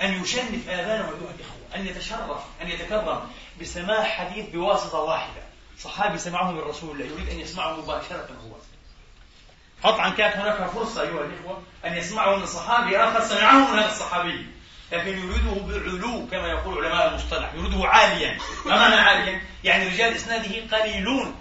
أن 0.00 0.22
يشنف 0.22 0.68
آذانه 0.68 1.04
أيها 1.04 1.34
الإخوة 1.34 1.61
أن 1.76 1.86
يتشرف 1.86 2.40
أن 2.62 2.68
يتكرم 2.68 3.30
بسماع 3.60 4.04
حديث 4.04 4.48
بواسطة 4.48 4.98
واحدة. 4.98 5.42
صحابي 5.78 6.18
سمعه 6.18 6.50
من 6.50 6.58
رسول 6.58 6.90
الله 6.90 7.04
يريد 7.04 7.28
أن 7.28 7.40
يسمعه 7.40 7.76
مباشرة 7.76 8.28
هو. 8.46 8.56
قطعا 9.82 10.10
كانت 10.10 10.36
هناك 10.36 10.70
فرصة 10.70 11.02
أيها 11.02 11.24
الإخوة 11.24 11.62
أن 11.84 11.96
يسمعه 11.96 12.36
من 12.36 12.46
صحابي. 12.46 12.98
آخر 12.98 13.24
سمعه 13.24 13.72
من 13.72 13.78
هذا 13.78 13.90
الصحابي. 13.90 14.46
لكن 14.92 15.18
يريده 15.18 15.60
بعلو 15.60 16.26
كما 16.30 16.48
يقول 16.48 16.84
علماء 16.84 17.08
المصطلح. 17.08 17.54
يريده 17.54 17.88
عاليا. 17.88 18.38
ما 18.66 18.76
معنى 18.76 18.94
عاليا؟ 18.94 19.42
يعني 19.64 19.88
رجال 19.88 20.14
إسناده 20.14 20.76
قليلون. 20.76 21.34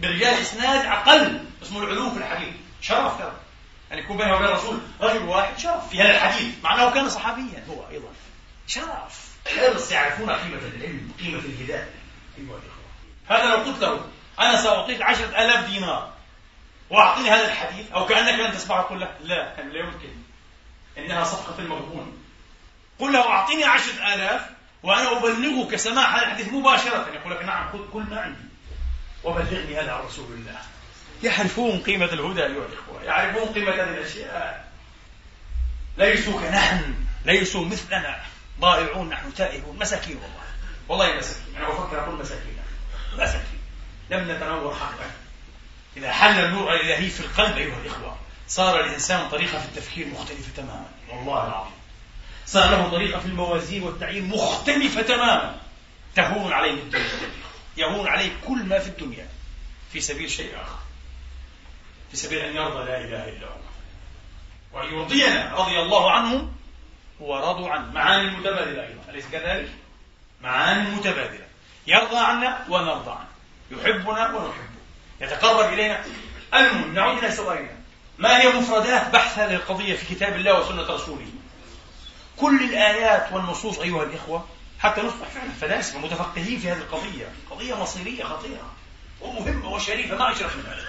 برجال 0.00 0.34
إسناد 0.34 0.86
أقل. 0.86 1.44
اسمه 1.62 1.82
العلو 1.82 2.10
في 2.10 2.16
الحديث. 2.16 2.54
شرف 2.80 3.18
ترى. 3.18 3.32
أن 3.92 3.98
يكون 3.98 4.16
بينه 4.16 4.34
وبين 4.34 4.46
الرسول 4.46 4.80
رجل 5.00 5.22
واحد 5.22 5.58
شرف 5.58 5.88
في 5.88 6.02
هذا 6.02 6.10
الحديث. 6.10 6.54
مع 6.64 6.74
أنه 6.74 6.90
كان 6.90 7.08
صحابيا 7.08 7.64
هو 7.68 7.88
أيضا. 7.90 8.08
شرف. 8.66 9.21
حرص 9.46 9.92
يعرفون 9.92 10.30
قيمة 10.30 10.60
العلم 10.76 11.12
قيمة 11.20 11.38
الهداية. 11.38 11.90
أيها 12.38 12.58
الإخوة. 12.58 12.82
هذا 13.28 13.44
لو 13.44 13.56
قلت 13.56 13.82
له 13.82 14.04
أنا 14.40 14.62
سأعطيك 14.62 15.02
عشرة 15.02 15.28
آلاف 15.28 15.70
دينار 15.70 16.12
وأعطيني 16.90 17.30
هذا 17.30 17.46
الحديث 17.46 17.92
أو 17.92 18.06
كأنك 18.06 18.40
لن 18.40 18.52
تسمعه 18.52 18.82
قل 18.82 19.00
له 19.00 19.14
لا 19.20 19.62
لا 19.62 19.78
يمكن. 19.78 20.08
إنها 20.98 21.24
صفقة 21.24 21.58
المغبون. 21.58 22.18
قل 22.98 23.12
له 23.12 23.28
أعطيني 23.28 23.64
عشرة 23.64 24.14
آلاف 24.14 24.42
وأنا 24.82 25.18
أبلغك 25.18 25.76
سماع 25.76 26.16
هذا 26.16 26.26
الحديث 26.26 26.52
مباشرة. 26.52 27.08
يقول 27.14 27.32
لك 27.32 27.44
نعم 27.44 27.70
كل 27.92 28.02
ما 28.02 28.20
عندي 28.20 28.44
وبلغني 29.24 29.80
هذا 29.80 29.92
عن 29.92 30.04
رسول 30.04 30.32
الله. 30.32 30.58
يعرفون 31.22 31.78
قيمة 31.78 32.04
الهدى 32.04 32.42
أيها 32.42 32.66
الإخوة. 32.66 33.02
يعرفون 33.02 33.54
قيمة 33.54 33.72
هذه 33.72 33.82
الأشياء. 33.82 34.72
ليسوا 35.98 36.40
كنحن 36.40 36.94
ليسوا 37.24 37.64
مثلنا. 37.64 38.20
ضائعون 38.62 39.08
نحن 39.08 39.34
تائهون. 39.34 39.78
مساكين 39.78 40.16
والله. 40.16 40.42
والله 40.88 41.18
مساكين. 41.18 41.56
أنا 41.56 41.68
بفكر 41.68 42.00
أقول 42.00 42.14
مساكين. 42.14 42.56
مساكين. 43.14 43.58
لم 44.10 44.30
نتنور 44.30 44.74
حقا. 44.74 45.10
إذا 45.96 46.12
حل 46.12 46.44
النور 46.44 46.74
الإلهي 46.74 47.10
في 47.10 47.20
القلب 47.20 47.56
أيها 47.56 47.78
الإخوة 47.78 48.16
صار 48.48 48.80
الإنسان 48.80 49.28
طريقة 49.28 49.58
في 49.58 49.64
التفكير 49.64 50.06
مختلفة 50.06 50.52
تماما. 50.56 50.86
والله 51.08 51.46
العظيم. 51.46 51.72
صار 52.46 52.70
له 52.70 52.88
طريقة 52.90 53.20
في 53.20 53.26
الموازين 53.26 53.82
والتعيين 53.82 54.28
مختلفة 54.28 55.02
تماما. 55.02 55.60
تهون 56.14 56.52
عليه 56.52 56.70
الدنيا. 56.70 57.10
يهون 57.76 58.08
عليه 58.08 58.32
كل 58.48 58.64
ما 58.64 58.78
في 58.78 58.88
الدنيا. 58.88 59.28
في 59.92 60.00
سبيل 60.00 60.30
شيء 60.30 60.54
آخر. 60.62 60.78
في 62.10 62.16
سبيل 62.16 62.38
أن 62.38 62.56
يرضى 62.56 62.84
لا 62.84 63.00
إله 63.00 63.28
إلا 63.28 63.46
هو 63.46 63.62
وأن 64.72 64.94
يرضينا 64.94 65.54
رضي 65.54 65.78
الله 65.78 66.10
عنهم 66.10 66.52
ورضوا 67.22 67.70
عنه 67.70 67.92
معاني 67.92 68.30
متبادلة 68.30 68.82
أيضا. 68.82 69.02
أليس 69.08 69.24
كذلك؟ 69.32 69.68
معاني 70.42 70.90
متبادلة. 70.90 71.46
يرضى 71.86 72.18
عنا 72.18 72.64
ونرضى 72.68 73.10
عنه. 73.10 73.28
يحبنا 73.70 74.28
ونحبه. 74.28 74.82
يتقرب 75.20 75.72
إلينا. 75.72 76.04
المهم 76.54 76.94
نعود 76.94 77.18
إلى 77.18 77.30
سؤالنا. 77.30 77.70
ما 78.18 78.40
هي 78.40 78.48
مفردات 78.48 79.10
بحث 79.10 79.38
هذه 79.38 79.54
القضية 79.54 79.96
في 79.96 80.14
كتاب 80.14 80.36
الله 80.36 80.60
وسنة 80.60 80.82
رسوله؟ 80.82 81.26
كل 82.36 82.64
الآيات 82.64 83.32
والنصوص 83.32 83.78
أيها 83.78 84.02
الإخوة 84.02 84.46
حتى 84.78 85.00
نصبح 85.00 85.28
فعلا 85.28 85.50
فلاسفة 85.60 85.98
متفقهين 85.98 86.58
في 86.58 86.70
هذه 86.70 86.78
القضية. 86.78 87.28
قضية 87.50 87.74
مصيرية 87.74 88.24
خطيرة 88.24 88.70
ومهمة 89.20 89.68
وشريفة 89.68 90.16
ما 90.16 90.32
أشرف 90.32 90.56
من 90.56 90.66
هذا 90.66 90.88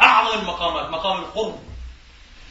أعظم 0.00 0.38
المقامات 0.38 0.90
مقام 0.90 1.18
القرب 1.18 1.62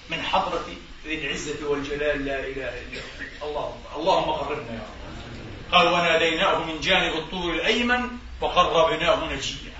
من 0.10 0.22
حضرة 0.22 0.66
ذي 1.06 1.26
العزة 1.26 1.70
والجلال 1.70 2.26
لا 2.26 2.40
إله 2.40 2.74
إلا 2.82 3.02
الله 3.44 3.78
اللهم 3.96 4.32
قربنا 4.32 4.74
يا 4.74 4.80
رب. 4.80 5.72
قال 5.72 5.88
وناديناه 5.88 6.66
من 6.66 6.80
جانب 6.80 7.14
الطور 7.18 7.54
الأيمن 7.54 8.10
وقربناه 8.42 9.34
نجيا. 9.34 9.76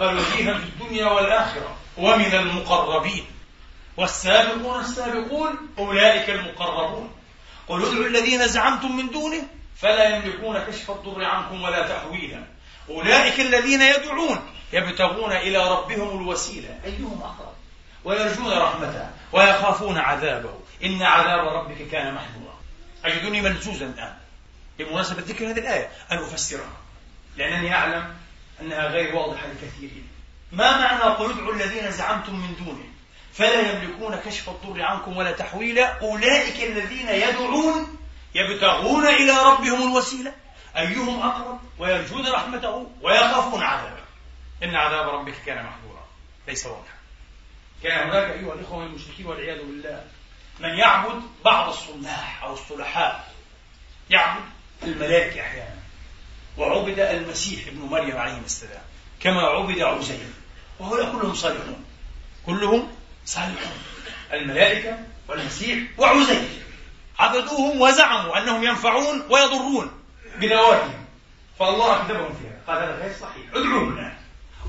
قال 0.00 0.18
وجيها 0.18 0.54
في 0.54 0.64
الدنيا 0.64 1.06
والآخرة 1.06 1.76
ومن 1.96 2.34
المقربين. 2.34 3.26
والسابقون 3.96 4.80
السابقون 4.80 5.56
أولئك 5.78 6.30
المقربون. 6.30 7.10
قل 7.68 7.82
ادعوا 7.82 8.06
الذين 8.06 8.48
زعمتم 8.48 8.96
من 8.96 9.10
دونه 9.10 9.42
فلا 9.76 10.16
يملكون 10.16 10.58
كشف 10.58 10.90
الضر 10.90 11.24
عنكم 11.24 11.62
ولا 11.62 11.88
تحويلا. 11.88 12.46
أولئك 12.90 13.40
الذين 13.40 13.82
يدعون 13.82 14.40
يبتغون 14.72 15.32
إلى 15.32 15.70
ربهم 15.70 16.20
الوسيلة. 16.20 16.78
أيهم 16.84 17.20
أقرب؟ 17.22 17.54
ويرجون 18.04 18.52
رحمته 18.52 19.10
ويخافون 19.32 19.98
عذابه. 19.98 20.54
إن 20.84 21.02
عذاب 21.02 21.48
ربك 21.48 21.88
كان 21.88 22.14
محذورا. 22.14 22.60
أجدني 23.04 23.40
ملزوزا 23.40 23.86
الآن. 23.86 24.16
بمناسبة 24.78 25.22
ذكر 25.22 25.50
هذه 25.50 25.58
الآية 25.58 25.90
أن 26.12 26.18
أفسرها. 26.18 26.76
لأنني 27.36 27.74
أعلم 27.74 28.14
أنها 28.60 28.88
غير 28.88 29.14
واضحة 29.16 29.46
لكثيرين 29.46 30.08
ما 30.52 30.78
معنى 30.78 31.14
قل 31.14 31.30
ادعوا 31.30 31.54
الذين 31.54 31.90
زعمتم 31.90 32.34
من 32.34 32.54
دونه 32.64 32.84
فلا 33.32 33.72
يملكون 33.72 34.16
كشف 34.16 34.48
الضر 34.48 34.82
عنكم 34.82 35.16
ولا 35.16 35.32
تحويلا. 35.32 36.00
أولئك 36.00 36.70
الذين 36.70 37.08
يدعون 37.08 37.98
يبتغون 38.34 39.06
إلى 39.06 39.32
ربهم 39.32 39.90
الوسيلة. 39.90 40.34
أيهم 40.76 41.22
أقرب 41.22 41.60
ويرجون 41.78 42.28
رحمته 42.28 42.90
ويخافون 43.02 43.62
عذابه. 43.62 44.04
إن 44.62 44.74
عذاب 44.74 45.08
ربك 45.08 45.34
كان 45.46 45.64
محظورا 45.64 46.06
ليس 46.48 46.66
واضحا. 46.66 46.96
كان 47.82 48.08
هناك 48.08 48.30
أيها 48.30 48.54
الإخوة 48.54 48.86
المشركين 48.86 49.26
والعياذ 49.26 49.58
بالله. 49.58 50.04
من 50.60 50.68
يعبد 50.68 51.22
بعض 51.44 51.68
الصلاح 51.68 52.42
أو 52.42 52.54
الصلحاء. 52.54 53.34
يعبد 54.10 54.42
الملائكة 54.82 55.40
أحيانا. 55.40 55.76
وعبد 56.58 56.98
المسيح 56.98 57.66
ابن 57.66 57.78
مريم 57.78 58.16
عليه 58.16 58.38
السلام 58.38 58.82
كما 59.20 59.40
عبد 59.40 59.80
عزير. 59.80 60.18
وهؤلاء 60.78 61.12
كلهم 61.12 61.34
صالحون. 61.34 61.84
كلهم 62.46 62.88
صالحون. 63.26 63.78
الملائكة 64.32 64.98
والمسيح 65.28 65.78
وعزير. 65.98 66.48
عبدوهم 67.18 67.80
وزعموا 67.80 68.38
أنهم 68.38 68.64
ينفعون 68.64 69.22
ويضرون 69.30 69.90
بدواتهم 70.36 71.04
فالله 71.58 71.96
أكذبهم 71.96 72.34
فيها. 72.34 72.60
قال 72.66 72.82
هذا 72.82 73.02
غير 73.02 73.14
صحيح. 73.20 73.46
ادعوهم 73.54 73.92
الآن 73.92 74.16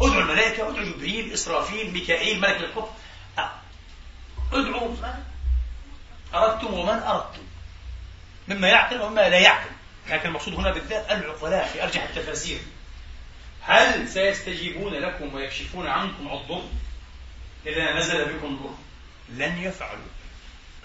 ادعوا 0.02 0.22
الملائكة 0.22 0.70
ادعوا 0.70 0.84
جبريل 0.84 1.34
إسرافيل 1.34 1.94
ميكائيل 1.94 2.42
ملك 2.42 2.58
القطب 2.58 2.90
آه. 3.40 3.52
ادعوا. 4.54 4.96
أردتم 6.34 6.73
ومن 6.73 6.99
أردتم. 7.03 7.43
مما 8.47 8.67
يعقل 8.67 9.01
ومما 9.01 9.30
لا 9.30 9.39
يعقل. 9.39 9.69
لكن 10.09 10.30
المقصود 10.30 10.53
هنا 10.53 10.71
بالذات 10.71 11.11
العقلاء 11.11 11.67
في 11.67 11.84
أرجح 11.84 12.03
التفاسير 12.03 12.59
هل 13.61 14.09
سيستجيبون 14.09 14.93
لكم 14.93 15.36
ويكشفون 15.36 15.88
عنكم 15.88 16.28
الضر 16.28 16.63
إذا 17.65 17.93
نزل 17.93 18.25
بكم 18.25 18.55
ضر. 18.55 18.75
لن 19.30 19.57
يفعلوا. 19.57 20.07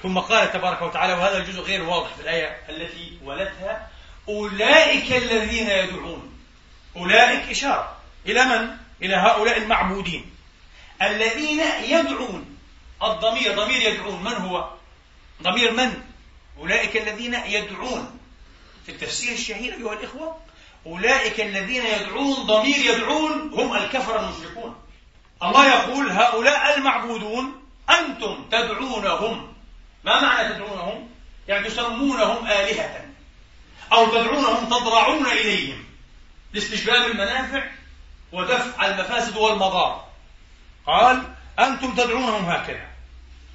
ثم 0.02 0.18
قال 0.18 0.52
تبارك 0.52 0.82
وتعالى 0.82 1.12
وهذا 1.12 1.38
الجزء 1.38 1.60
غير 1.60 1.82
واضح 1.82 2.14
في 2.14 2.22
الآية 2.22 2.60
التي 2.68 3.18
ولتها 3.22 3.88
أولئك 4.28 5.12
الذين 5.12 5.70
يدعون. 5.70 6.38
أولئك 6.96 7.50
إشارة. 7.50 7.96
إلى 8.26 8.44
من؟ 8.44 8.76
إلى 9.02 9.16
هؤلاء 9.16 9.58
المعبودين. 9.58 10.30
الذين 11.02 11.60
يدعون. 11.84 12.58
الضمير 13.02 13.56
ضمير 13.56 13.92
يدعون. 13.92 14.24
من 14.24 14.32
هو؟ 14.32 14.81
ضمير 15.42 15.72
من؟ 15.72 16.02
أولئك 16.58 16.96
الذين 16.96 17.34
يدعون. 17.34 18.18
في 18.86 18.92
التفسير 18.92 19.32
الشهير 19.32 19.74
أيها 19.74 19.92
الإخوة 19.92 20.38
أولئك 20.86 21.40
الذين 21.40 21.86
يدعون 21.86 22.34
ضمير 22.34 22.76
يدعون 22.76 23.50
هم 23.52 23.76
الكفر 23.76 24.20
المشركون. 24.20 24.76
الله 25.42 25.66
يقول 25.66 26.10
هؤلاء 26.10 26.78
المعبودون 26.78 27.62
أنتم 27.90 28.44
تدعونهم. 28.50 29.54
ما 30.04 30.22
معنى 30.22 30.54
تدعونهم؟ 30.54 31.08
يعني 31.48 31.68
تسمونهم 31.68 32.46
آلهة. 32.46 33.04
أو 33.92 34.06
تدعونهم 34.06 34.66
تضرعون 34.66 35.26
إليهم. 35.26 35.84
لاستجلاب 36.52 37.10
المنافع 37.10 37.70
ودفع 38.32 38.86
المفاسد 38.86 39.36
والمضار. 39.36 40.08
قال 40.86 41.22
أنتم 41.58 41.94
تدعونهم 41.94 42.44
هكذا. 42.44 42.86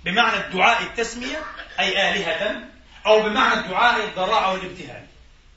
بمعنى 0.05 0.37
الدعاء 0.37 0.83
التسمية 0.83 1.43
أي 1.79 2.09
آلهة 2.09 2.63
أو 3.05 3.21
بمعنى 3.21 3.59
الدعاء 3.59 4.03
الضراعة 4.03 4.53
والابتهال 4.53 5.05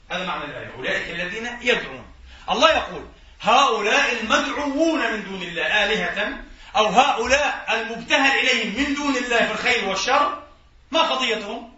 هذا 0.09 0.25
معنى 0.25 0.45
الآية 0.45 0.71
أولئك 0.77 1.09
الذين 1.09 1.49
يدعون. 1.61 2.05
الله 2.49 2.71
يقول 2.71 3.05
هؤلاء 3.41 4.21
المدعوون 4.21 5.11
من 5.13 5.23
دون 5.23 5.41
الله 5.41 5.83
آلهة 5.85 6.37
أو 6.75 6.85
هؤلاء 6.85 7.65
المبتهل 7.69 8.39
إليهم 8.39 8.77
من 8.77 8.95
دون 8.95 9.15
الله 9.17 9.45
في 9.45 9.51
الخير 9.51 9.89
والشر 9.89 10.43
ما 10.91 11.01
قضيتهم 11.01 11.73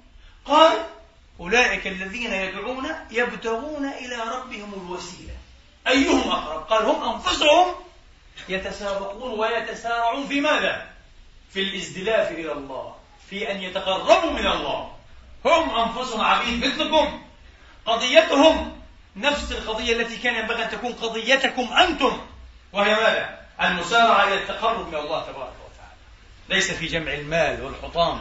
قال 0.46 0.86
أولئك 1.40 1.88
الذين 1.88 2.34
يدعون 2.34 2.90
يبتغون 3.12 3.86
إلى 3.86 4.16
ربهم 4.16 4.74
الوسيلة. 4.74 5.34
أيهم 5.88 6.32
أقرب؟ 6.32 6.64
قال 6.64 6.86
هم 6.86 7.14
أنفسهم 7.14 7.76
يتسابقون 8.50 9.40
ويتسارعون 9.40 10.28
في 10.28 10.42
ماذا؟ 10.42 10.90
في 11.54 11.60
الازدلاف 11.60 12.32
إلى 12.32 12.52
الله. 12.52 12.96
في 13.30 13.52
أن 13.52 13.62
يتقربوا 13.62 14.32
من 14.32 14.48
الله. 14.48 14.96
هم 15.46 15.76
أنفسهم 15.76 16.22
عبيد 16.22 16.66
مثلكم. 16.66 17.24
قضيتهم 17.86 18.82
نفس 19.16 19.52
القضية 19.52 20.02
التي 20.02 20.18
كان 20.18 20.36
ينبغي 20.36 20.64
أن 20.64 20.70
تكون 20.70 20.94
قضيتكم 20.94 21.74
أنتم. 21.74 22.22
وهي 22.74 22.96
ماذا؟ 22.96 23.40
المسارعة 23.62 24.28
إلى 24.28 24.34
التقرب 24.34 24.88
من 24.88 24.96
الله 24.96 25.22
تبارك 25.22 25.54
وتعالى. 25.66 25.94
ليس 26.50 26.72
في 26.72 26.86
جمع 26.88 27.14
المال 27.14 27.62
والحطام 27.66 28.20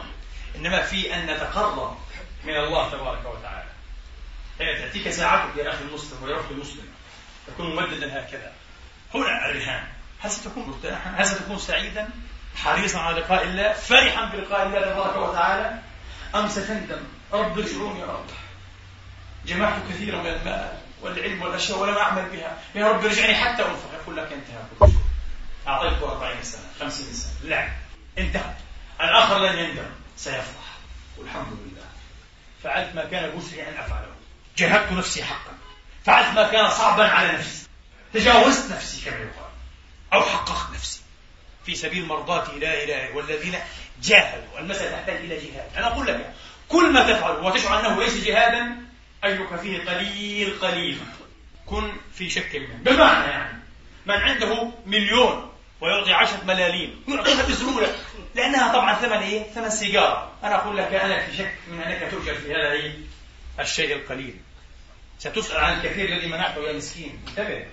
إنما 0.55 0.81
في 0.81 1.13
أن 1.13 1.25
نتقرب 1.25 1.97
من 2.43 2.55
الله 2.55 2.89
تبارك 2.89 3.25
وتعالى. 3.25 3.69
هي 4.59 4.75
تأتيك 4.81 5.09
ساعتك 5.09 5.57
يا 5.57 5.69
أخي 5.69 5.83
المسلم 5.83 6.23
ويا 6.23 6.39
أختي 6.39 6.53
المسلم 6.53 6.87
تكون 7.47 7.75
ممددا 7.75 8.19
هكذا. 8.19 8.51
هنا 9.13 9.45
الرهان. 9.49 9.87
هل 10.19 10.31
ستكون 10.31 10.63
مرتاحا؟ 10.63 11.09
هل 11.09 11.27
ستكون 11.27 11.59
سعيدا؟ 11.59 12.09
حريصا 12.55 12.99
على 12.99 13.19
لقاء 13.19 13.43
الله؟ 13.43 13.73
فرحا 13.73 14.25
بلقاء 14.25 14.67
الله 14.67 14.81
تبارك 14.81 15.29
وتعالى؟ 15.29 15.79
أم 16.35 16.49
ستندم؟ 16.49 17.01
رب 17.33 17.59
ارجعوني 17.59 17.99
يا 17.99 18.05
رب. 18.05 18.25
جمعت 19.45 19.73
كثيرا 19.89 20.21
من 20.21 20.27
المال 20.27 20.77
والعلم 21.01 21.41
والأشياء 21.41 21.79
ولم 21.79 21.97
أعمل 21.97 22.29
بها. 22.29 22.57
يا 22.75 22.91
رب 22.91 23.05
ارجعني 23.05 23.35
حتى 23.35 23.61
أنفق. 23.63 23.89
يقول 23.93 24.17
لك 24.17 24.29
انتهى. 24.33 24.63
كل 24.79 24.87
شيء 24.87 25.01
اعطيته 25.67 26.11
40 26.11 26.43
سنة 26.43 26.61
50 26.79 27.13
سنة. 27.13 27.49
لا 27.49 27.69
انتهى 28.17 28.53
الآخر 29.01 29.39
لن 29.39 29.59
يندم. 29.59 29.85
سيفرح. 30.17 30.77
والحمد 31.17 31.47
لله. 31.51 31.87
فعلت 32.63 32.95
ما 32.95 33.05
كان 33.05 33.29
بوسعي 33.29 33.69
أن 33.69 33.73
أفعله. 33.77 34.13
جهدت 34.57 34.91
نفسي 34.91 35.23
حقا. 35.23 35.51
فعلت 36.05 36.35
ما 36.35 36.51
كان 36.51 36.69
صعبا 36.69 37.07
على 37.07 37.31
نفسي. 37.31 37.67
تجاوزت 38.13 38.71
نفسي 38.71 39.05
كما 39.05 39.17
يقال. 39.17 39.51
أو 40.13 40.21
حققت 40.21 40.73
نفسي. 40.73 41.02
في 41.65 41.75
سبيل 41.75 42.05
مرضاة 42.05 42.51
لا 42.55 42.83
إله 42.83 43.15
والذين 43.15 43.55
جاهدوا. 44.01 44.59
المسألة 44.59 44.91
تحتاج 44.91 45.15
إلى 45.15 45.35
جهاد. 45.35 45.69
أنا 45.77 45.87
أقول 45.87 46.07
لك 46.07 46.33
كل 46.69 46.91
ما 46.91 47.13
تفعل 47.13 47.45
وتشعر 47.45 47.79
أنه 47.79 47.99
ليس 47.99 48.23
جهادا 48.23 48.75
أيك 49.25 49.55
فيه 49.55 49.79
قليل 49.79 50.59
قليل. 50.59 50.97
كن 51.65 51.91
في 52.13 52.29
شك 52.29 52.55
منه. 52.55 52.75
بمعنى 52.75 53.31
يعني 53.31 53.59
من 54.05 54.15
عنده 54.15 54.71
مليون 54.85 55.53
ويعطي 55.81 56.13
عشرة 56.13 56.43
ملاليم 56.43 57.03
يعطيها 57.07 57.43
بسهولة 57.49 57.95
لأنها 58.35 58.73
طبعا 58.73 58.95
ثمن 58.95 59.17
إيه؟ 59.17 59.43
ثمن 59.43 59.69
سيجارة. 59.69 60.31
أنا 60.43 60.55
أقول 60.55 60.77
لك 60.77 60.93
أنا 60.93 61.25
في 61.25 61.37
شك 61.37 61.55
من 61.71 61.81
أنك 61.81 62.11
تؤجر 62.11 62.35
في 62.35 62.53
هذا؟ 62.53 62.93
الشيء 63.59 63.95
القليل. 63.95 64.35
ستسأل 65.19 65.57
عن 65.57 65.77
الكثير 65.77 66.09
الذي 66.09 66.27
منحته 66.27 66.61
يا 66.67 66.73
مسكين. 66.73 67.19
انتبه. 67.27 67.65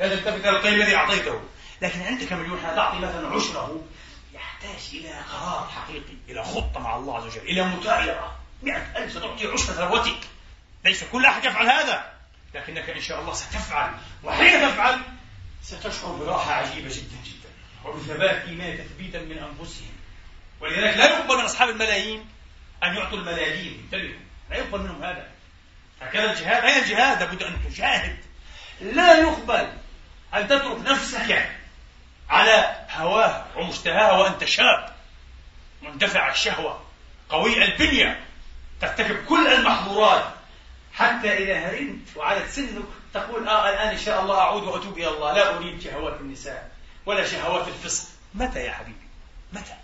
لا 0.00 0.08
تلتفت 0.08 0.46
إلى 0.46 0.50
القليل 0.50 0.82
الذي 0.82 0.96
أعطيته. 0.96 1.40
لكن 1.82 2.02
عندك 2.02 2.32
مليون 2.32 2.62
تعطي 2.62 2.98
مثلا 2.98 3.28
عشره 3.28 3.82
يحتاج 4.34 4.78
إلى 4.92 5.08
قرار 5.08 5.70
حقيقي 5.76 6.16
إلى 6.28 6.44
خطة 6.44 6.80
مع 6.80 6.96
الله 6.96 7.16
عز 7.16 7.24
وجل 7.24 7.40
إلى 7.40 7.62
متائرة 7.62 8.36
مئة 8.62 8.96
ألف 8.96 9.12
ستعطي 9.12 9.46
عشر 9.46 9.72
ثروتك. 9.72 10.20
ليس 10.84 11.04
كل 11.04 11.26
أحد 11.26 11.44
يفعل 11.44 11.66
هذا. 11.66 12.12
لكنك 12.54 12.90
إن 12.90 13.00
شاء 13.00 13.20
الله 13.20 13.32
ستفعل. 13.34 13.94
وحين 14.22 14.68
تفعل 14.68 15.00
ستشعر 15.62 16.12
براحة 16.12 16.52
عجيبة 16.52 16.88
جدا 16.88 17.16
جدا. 17.24 17.50
وبثبات 17.84 18.44
إيمان 18.48 18.78
تثبيتا 18.78 19.18
من 19.18 19.38
أنفسهم. 19.38 19.92
ولذلك 20.60 20.96
لا 20.96 21.04
يقبل 21.04 21.36
من 21.36 21.44
أصحاب 21.44 21.68
الملايين 21.68 22.26
أن 22.84 22.94
يعطوا 22.94 23.18
الملايين. 23.18 23.80
انتبهوا. 23.84 24.20
لا 24.50 24.56
يقبل 24.56 24.80
منهم 24.80 25.04
هذا. 25.04 25.28
هكذا 26.00 26.32
الجهاد 26.32 26.64
أين 26.64 26.82
الجهاد؟ 26.82 27.22
لابد 27.22 27.42
أن 27.42 27.56
تجاهد. 27.68 28.18
لا 28.80 29.20
يقبل 29.20 29.72
أن 30.34 30.48
تترك 30.48 30.78
نفسك 30.80 31.50
على 32.30 32.86
هواه 32.90 33.44
ومشتهاها 33.56 34.12
وأنت 34.12 34.44
شاب. 34.44 34.94
مندفع 35.82 36.30
الشهوة 36.30 36.84
قوي 37.28 37.64
البنية 37.64 38.24
ترتكب 38.80 39.24
كل 39.24 39.46
المحظورات. 39.46 40.24
حتى 40.94 41.32
إذا 41.38 41.58
هرمت 41.58 42.16
وعلت 42.16 42.50
سنك 42.50 42.84
تقول 43.14 43.48
آه 43.48 43.70
الآن 43.70 43.88
إن 43.88 43.98
شاء 43.98 44.22
الله 44.22 44.38
أعود 44.38 44.62
وأتوب 44.62 44.98
إلى 44.98 45.08
الله. 45.08 45.32
لا 45.32 45.56
أريد 45.56 45.82
شهوات 45.82 46.20
النساء 46.20 46.70
ولا 47.06 47.26
شهوات 47.26 47.68
الفسق. 47.68 48.08
متى 48.34 48.58
يا 48.58 48.72
حبيبي؟ 48.72 49.06
متى؟ 49.52 49.74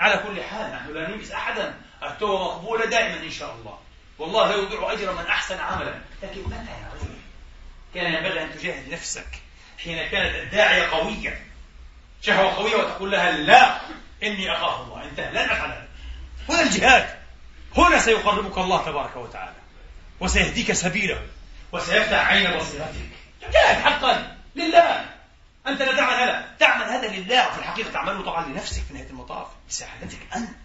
على 0.00 0.16
كل 0.16 0.42
حال 0.42 0.72
نحن 0.72 0.94
لا 0.94 1.08
نلبس 1.08 1.30
أحدا. 1.30 1.74
التوبة 2.02 2.44
مقبولة 2.44 2.84
دائما 2.84 3.16
إن 3.16 3.30
شاء 3.30 3.54
الله. 3.54 3.78
والله 4.18 4.48
لا 4.48 4.56
يضيع 4.56 4.92
أجر 4.92 5.12
من 5.12 5.26
أحسن 5.26 5.58
عملا. 5.58 6.00
لكن 6.22 6.40
متى 6.40 6.54
يا 6.54 6.90
رجل؟ 6.94 7.14
كان 7.94 8.14
ينبغي 8.14 8.42
أن 8.42 8.58
تجاهد 8.58 8.92
نفسك. 8.92 9.26
حين 9.84 10.08
كانت 10.08 10.34
الداعية 10.34 10.82
قوية 10.82 11.46
شهوة 12.22 12.56
قوية 12.56 12.76
وتقول 12.76 13.12
لها 13.12 13.30
لا 13.30 13.80
إني 14.22 14.52
أخاف 14.52 14.80
الله. 14.80 15.04
انتهى 15.04 15.30
لن 15.30 15.36
أفعل 15.36 15.70
هذا. 15.70 15.88
هنا 16.48 16.62
الجهاد. 16.62 17.18
هنا 17.76 17.98
سيقربك 17.98 18.58
الله 18.58 18.84
تبارك 18.84 19.16
وتعالى 19.16 19.56
وسيهديك 20.20 20.72
سبيله 20.72 21.26
وسيفتح 21.72 22.26
عين 22.26 22.56
بصيرتك. 22.56 22.94
جاهد 23.42 23.82
حقا 23.82 24.36
لله. 24.56 25.06
أنت 25.66 25.82
لا 25.82 25.96
تعمل 25.96 26.14
هذا. 26.14 26.54
تعمل 26.58 26.84
هذا 26.84 27.08
لله. 27.08 27.48
وفي 27.48 27.58
الحقيقة 27.58 27.92
تعمله 27.92 28.22
طبعا 28.22 28.46
لنفسك 28.46 28.82
في 28.82 28.94
نهاية 28.94 29.10
المطاف 29.10 29.46
لسعادتك 29.68 30.18
أنت. 30.36 30.56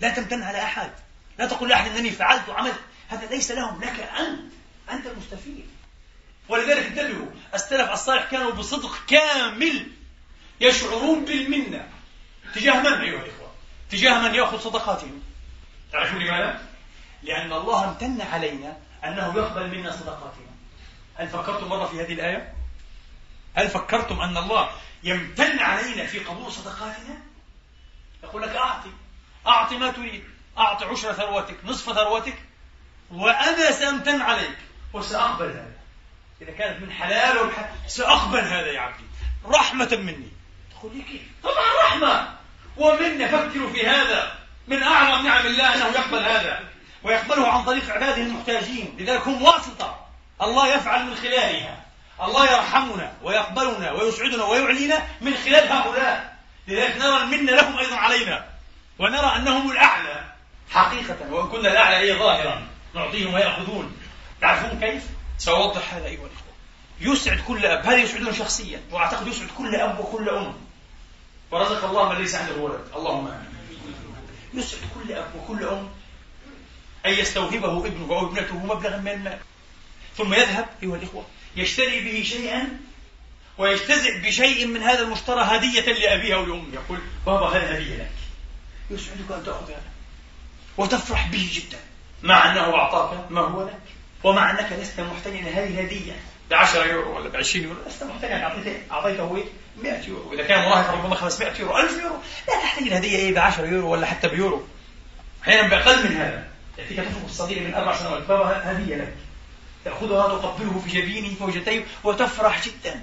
لا 0.00 0.10
تمتن 0.10 0.42
على 0.42 0.62
أحد 0.62 0.90
لا 1.38 1.46
تقول 1.46 1.68
لأحد 1.68 1.90
أنني 1.90 2.10
فعلت 2.10 2.48
وعملت. 2.48 2.80
هذا 3.08 3.26
ليس 3.26 3.50
لهم 3.50 3.80
لك 3.80 4.08
أنت. 4.18 4.52
أنت 4.90 5.06
المستفيد. 5.06 5.69
ولذلك 6.50 6.86
انتبهوا 6.86 7.26
السلف 7.54 7.90
الصالح 7.90 8.30
كانوا 8.30 8.50
بصدق 8.50 8.98
كامل 9.06 9.86
يشعرون 10.60 11.24
بالمنة 11.24 11.88
تجاه 12.54 12.80
من 12.80 12.86
أيها 12.86 13.22
الإخوة 13.22 13.50
تجاه 13.90 14.28
من 14.28 14.34
يأخذ 14.34 14.58
صدقاتهم 14.58 15.22
تعرفون 15.92 16.18
لماذا؟ 16.18 16.62
لأن 17.22 17.52
الله 17.52 17.88
امتن 17.88 18.20
علينا 18.20 18.76
أنه 19.04 19.34
يقبل 19.36 19.78
منا 19.78 19.90
صدقاتنا 19.90 20.50
هل 21.14 21.28
فكرتم 21.28 21.68
مرة 21.68 21.86
في 21.86 22.00
هذه 22.00 22.12
الآية؟ 22.12 22.54
هل 23.54 23.68
فكرتم 23.68 24.20
أن 24.20 24.36
الله 24.36 24.70
يمتن 25.02 25.58
علينا 25.58 26.06
في 26.06 26.18
قبول 26.18 26.52
صدقاتنا؟ 26.52 27.16
يقول 28.22 28.42
لك 28.42 28.56
أعطي 28.56 28.90
أعطي 29.46 29.78
ما 29.78 29.90
تريد 29.90 30.24
أعطي 30.58 30.84
عشر 30.84 31.12
ثروتك 31.12 31.56
نصف 31.64 31.92
ثروتك 31.92 32.42
وأنا 33.10 33.70
سأمتن 33.70 34.20
عليك 34.20 34.58
وسأقبل 34.92 35.46
هذا 35.46 35.69
إذا 36.42 36.52
كانت 36.52 36.82
من 36.82 36.92
حلال 36.92 37.38
والحلال 37.38 37.68
سأقبل 37.86 38.40
هذا 38.40 38.66
يا 38.66 38.80
عبدي. 38.80 39.04
رحمة 39.46 39.98
مني. 40.02 40.28
تقول 40.70 40.96
لي 40.96 41.02
كيف؟ 41.02 41.22
طبعا 41.42 41.86
رحمة. 41.86 42.28
ومنا 42.76 43.26
فكروا 43.26 43.72
في 43.72 43.86
هذا. 43.86 44.34
من 44.68 44.82
أعظم 44.82 45.26
نعم 45.26 45.46
الله 45.46 45.74
أنه 45.74 45.86
يقبل 45.86 46.18
هذا. 46.18 46.60
ويقبله 47.02 47.48
عن 47.48 47.64
طريق 47.64 47.90
عباده 47.90 48.22
المحتاجين. 48.22 48.96
لذلك 48.98 49.28
هم 49.28 49.42
واسطة. 49.42 50.06
الله 50.42 50.74
يفعل 50.74 51.04
من 51.04 51.14
خلالها. 51.14 51.84
الله 52.22 52.52
يرحمنا 52.52 53.12
ويقبلنا 53.22 53.92
ويسعدنا 53.92 54.44
ويعلينا 54.44 55.02
من 55.20 55.34
خلال 55.34 55.72
هؤلاء. 55.72 56.36
لذلك 56.68 56.96
نرى 56.96 57.22
المنة 57.22 57.52
لهم 57.52 57.78
أيضا 57.78 57.96
علينا. 57.96 58.44
ونرى 58.98 59.36
أنهم 59.36 59.70
الأعلى. 59.70 60.24
حقيقة. 60.70 61.16
وإن 61.30 61.48
كنا 61.48 61.72
الأعلى 61.72 61.96
هي 61.96 62.18
ظاهرا. 62.18 62.66
نعطيهم 62.94 63.34
ويأخذون. 63.34 63.96
تعرفون 64.40 64.80
كيف؟ 64.80 65.02
سأوضح 65.40 65.94
هذا 65.94 66.06
أيها 66.06 66.26
الإخوة. 66.26 66.52
يسعد 67.00 67.40
كل 67.48 67.66
أب. 67.66 67.86
هذا 67.86 67.96
يسعدون 67.96 68.34
شخصيا؟ 68.34 68.80
وأعتقد 68.90 69.26
يسعد 69.26 69.48
كل 69.58 69.76
أب 69.76 70.00
وكل 70.00 70.28
أم. 70.28 70.54
ورزق 71.50 71.84
الله 71.84 72.12
من 72.12 72.18
ليس 72.18 72.34
عنده 72.34 72.56
ولد. 72.56 72.84
اللهم 72.96 73.26
آمين. 73.26 73.50
يسعد 74.54 74.80
كل 74.94 75.12
أب 75.12 75.34
وكل 75.36 75.64
أم 75.64 75.88
أن 77.06 77.12
يستوهبه 77.12 77.86
ابنه 77.86 78.06
أو 78.10 78.26
ابنته 78.26 78.56
مبلغا 78.58 78.96
من 78.96 79.08
المال. 79.08 79.38
ثم 80.16 80.34
يذهب 80.34 80.68
أيها 80.82 80.96
الإخوة 80.96 81.24
يشتري 81.56 82.00
به 82.00 82.22
شيئا 82.22 82.80
ويجتزع 83.58 84.18
بشيء 84.18 84.66
من 84.66 84.82
هذا 84.82 85.02
المشترى 85.02 85.40
هدية 85.42 85.92
لأبيه 85.92 86.34
أو 86.34 86.44
لأمه. 86.44 86.74
يقول 86.74 86.98
بابا 87.26 87.46
هذا 87.46 87.76
هدية 87.76 87.96
لك. 87.96 88.10
يسعدك 88.90 89.30
أن 89.30 89.44
تأخذ 89.44 89.70
هذا 89.70 89.90
وتفرح 90.76 91.28
به 91.28 91.50
جدا 91.52 91.78
مع 92.22 92.52
أنه 92.52 92.74
أعطاك 92.74 93.30
ما 93.30 93.40
هو 93.40 93.62
لك. 93.62 93.99
ومع 94.24 94.50
أنك 94.50 94.72
لست 94.72 95.00
محتنيا 95.00 95.42
هذه 95.42 95.68
الهدية 95.68 96.12
ب 96.50 96.54
10 96.54 96.84
يورو 96.84 97.16
ولا 97.16 97.28
ب 97.28 97.36
20 97.36 97.64
يورو؟ 97.64 97.80
لست 97.86 98.02
محتنيا 98.02 98.44
أعطيته 98.44 98.76
أعطيته 98.90 99.44
100 99.82 100.08
يورو. 100.08 100.32
إذا 100.32 100.42
كان 100.42 100.68
مراهق 100.68 100.92
ربما 100.92 101.14
500 101.14 101.60
يورو 101.60 101.78
1000 101.78 102.02
يورو. 102.02 102.16
لا 102.48 102.54
تحتاج 102.54 102.86
الهدية 102.86 103.16
إيه؟ 103.16 103.34
ب 103.34 103.38
10 103.38 103.66
يورو 103.66 103.92
ولا 103.92 104.06
حتى 104.06 104.28
بيورو. 104.28 104.66
أحيانا 105.42 105.68
بأقل 105.68 106.04
من 106.04 106.16
هذا. 106.16 106.46
يأتيك 106.78 107.00
طفل 107.00 107.30
صغير 107.30 107.62
من 107.62 107.74
أربع 107.74 107.96
سنوات. 107.96 108.22
بابا 108.22 108.72
هدية 108.72 108.96
لك. 108.96 109.14
تأخذها 109.84 110.38
تقبله 110.38 110.78
في 110.78 111.00
جبينه 111.00 111.34
فوجتيه 111.34 111.84
وتفرح 112.04 112.66
جدا. 112.66 113.02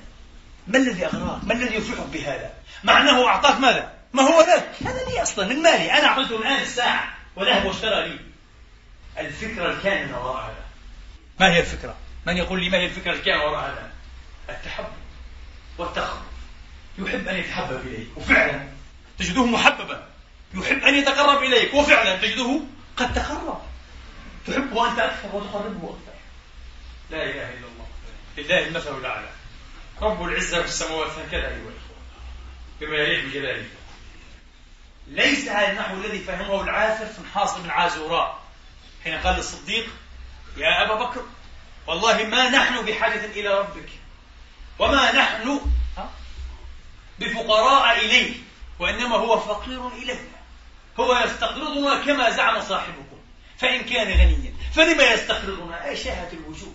ما 0.68 0.78
الذي 0.78 1.05
أغراك؟ 1.05 1.43
ما 1.43 1.53
الذي 1.53 1.76
يفرحك 1.76 2.07
بهذا؟ 2.13 2.53
مع 2.84 3.01
أنه 3.01 3.28
أعطاك 3.28 3.59
ماذا؟ 3.59 3.93
ما 4.13 4.24
هو 4.24 4.41
لك؟ 4.41 4.70
هذا 4.86 5.05
لي 5.09 5.22
أصلا 5.22 5.47
من 5.47 5.61
مالي. 5.61 5.91
أنا 5.91 6.07
أعطيته 6.07 6.38
الآن 6.38 6.61
الساعة 6.61 7.13
وذهب 7.36 7.65
واشترى 7.65 8.09
لي. 8.09 8.20
الفكرة 9.20 9.72
الكامنة 9.72 10.26
وراء 10.26 10.43
هذا. 10.45 10.66
ما 11.39 11.53
هي 11.53 11.59
الفكرة؟ 11.59 11.95
من 12.25 12.38
يقول 12.38 12.63
لي 12.63 12.69
ما 12.69 12.77
هي 12.77 12.85
الفكرة؟ 12.85 13.13
الكامنة 13.13 13.43
وراء 13.43 13.71
هذا؟ 13.71 13.91
التحبب 14.49 14.93
والتقرب 15.77 16.23
يحب 16.97 17.27
أن 17.27 17.35
يتحبب 17.35 17.88
إليك 17.88 18.17
وفعلا 18.17 18.67
تجده 19.19 19.45
محببا. 19.45 20.07
يحب 20.53 20.83
أن 20.83 20.95
يتقرب 20.95 21.43
إليك 21.43 21.73
وفعلا 21.73 22.17
تجده 22.17 22.59
قد 22.97 23.13
تقرب. 23.13 23.61
تحبه 24.47 24.91
أنت 24.91 24.99
أكثر 24.99 25.35
وتقربه 25.35 25.89
أكثر. 25.89 26.17
لا 27.09 27.23
إله 27.23 27.49
إلا 27.49 27.67
الله. 27.67 27.88
لله 28.38 28.67
المثل 28.67 28.97
الأعلى. 28.97 29.29
رب 30.01 30.23
العزة 30.23 30.61
في 30.61 30.67
السماوات 30.67 31.11
هكذا 31.11 31.47
أيها 31.47 31.49
الإخوة. 31.49 31.97
بما 32.81 32.97
يليق 32.97 33.25
بجلاله 33.25 33.65
ليس 35.07 35.47
على 35.47 35.71
النحو 35.71 35.95
الذي 35.95 36.19
فهمه 36.19 36.63
حاصل 37.33 37.61
بن 37.61 37.69
عازوراء. 37.69 38.43
حين 39.03 39.13
قال 39.13 39.35
للصديق 39.35 39.89
يا 40.58 40.86
أبا 40.86 40.95
بكر 40.95 41.26
والله 41.88 42.24
ما 42.24 42.49
نحن 42.49 42.86
بحاجة 42.86 43.26
إلى 43.26 43.60
ربك 43.60 43.89
وما 44.80 45.12
نحن 45.12 45.62
بفقراء 47.20 48.05
إليه 48.05 48.34
وإنما 48.80 49.16
هو 49.16 49.39
فقير 49.39 49.88
إلينا. 49.88 50.38
هو 50.99 51.24
يستقرضنا 51.26 52.05
كما 52.05 52.30
زعم 52.30 52.62
صاحبكم 52.62 53.18
فإن 53.58 53.82
كان 53.82 54.08
غنيا 54.08 54.53
فلما 54.74 55.03
يستقرضنا؟ 55.03 55.86
أي 55.86 55.97
شاهت 55.97 56.30
الوجوه. 56.34 56.74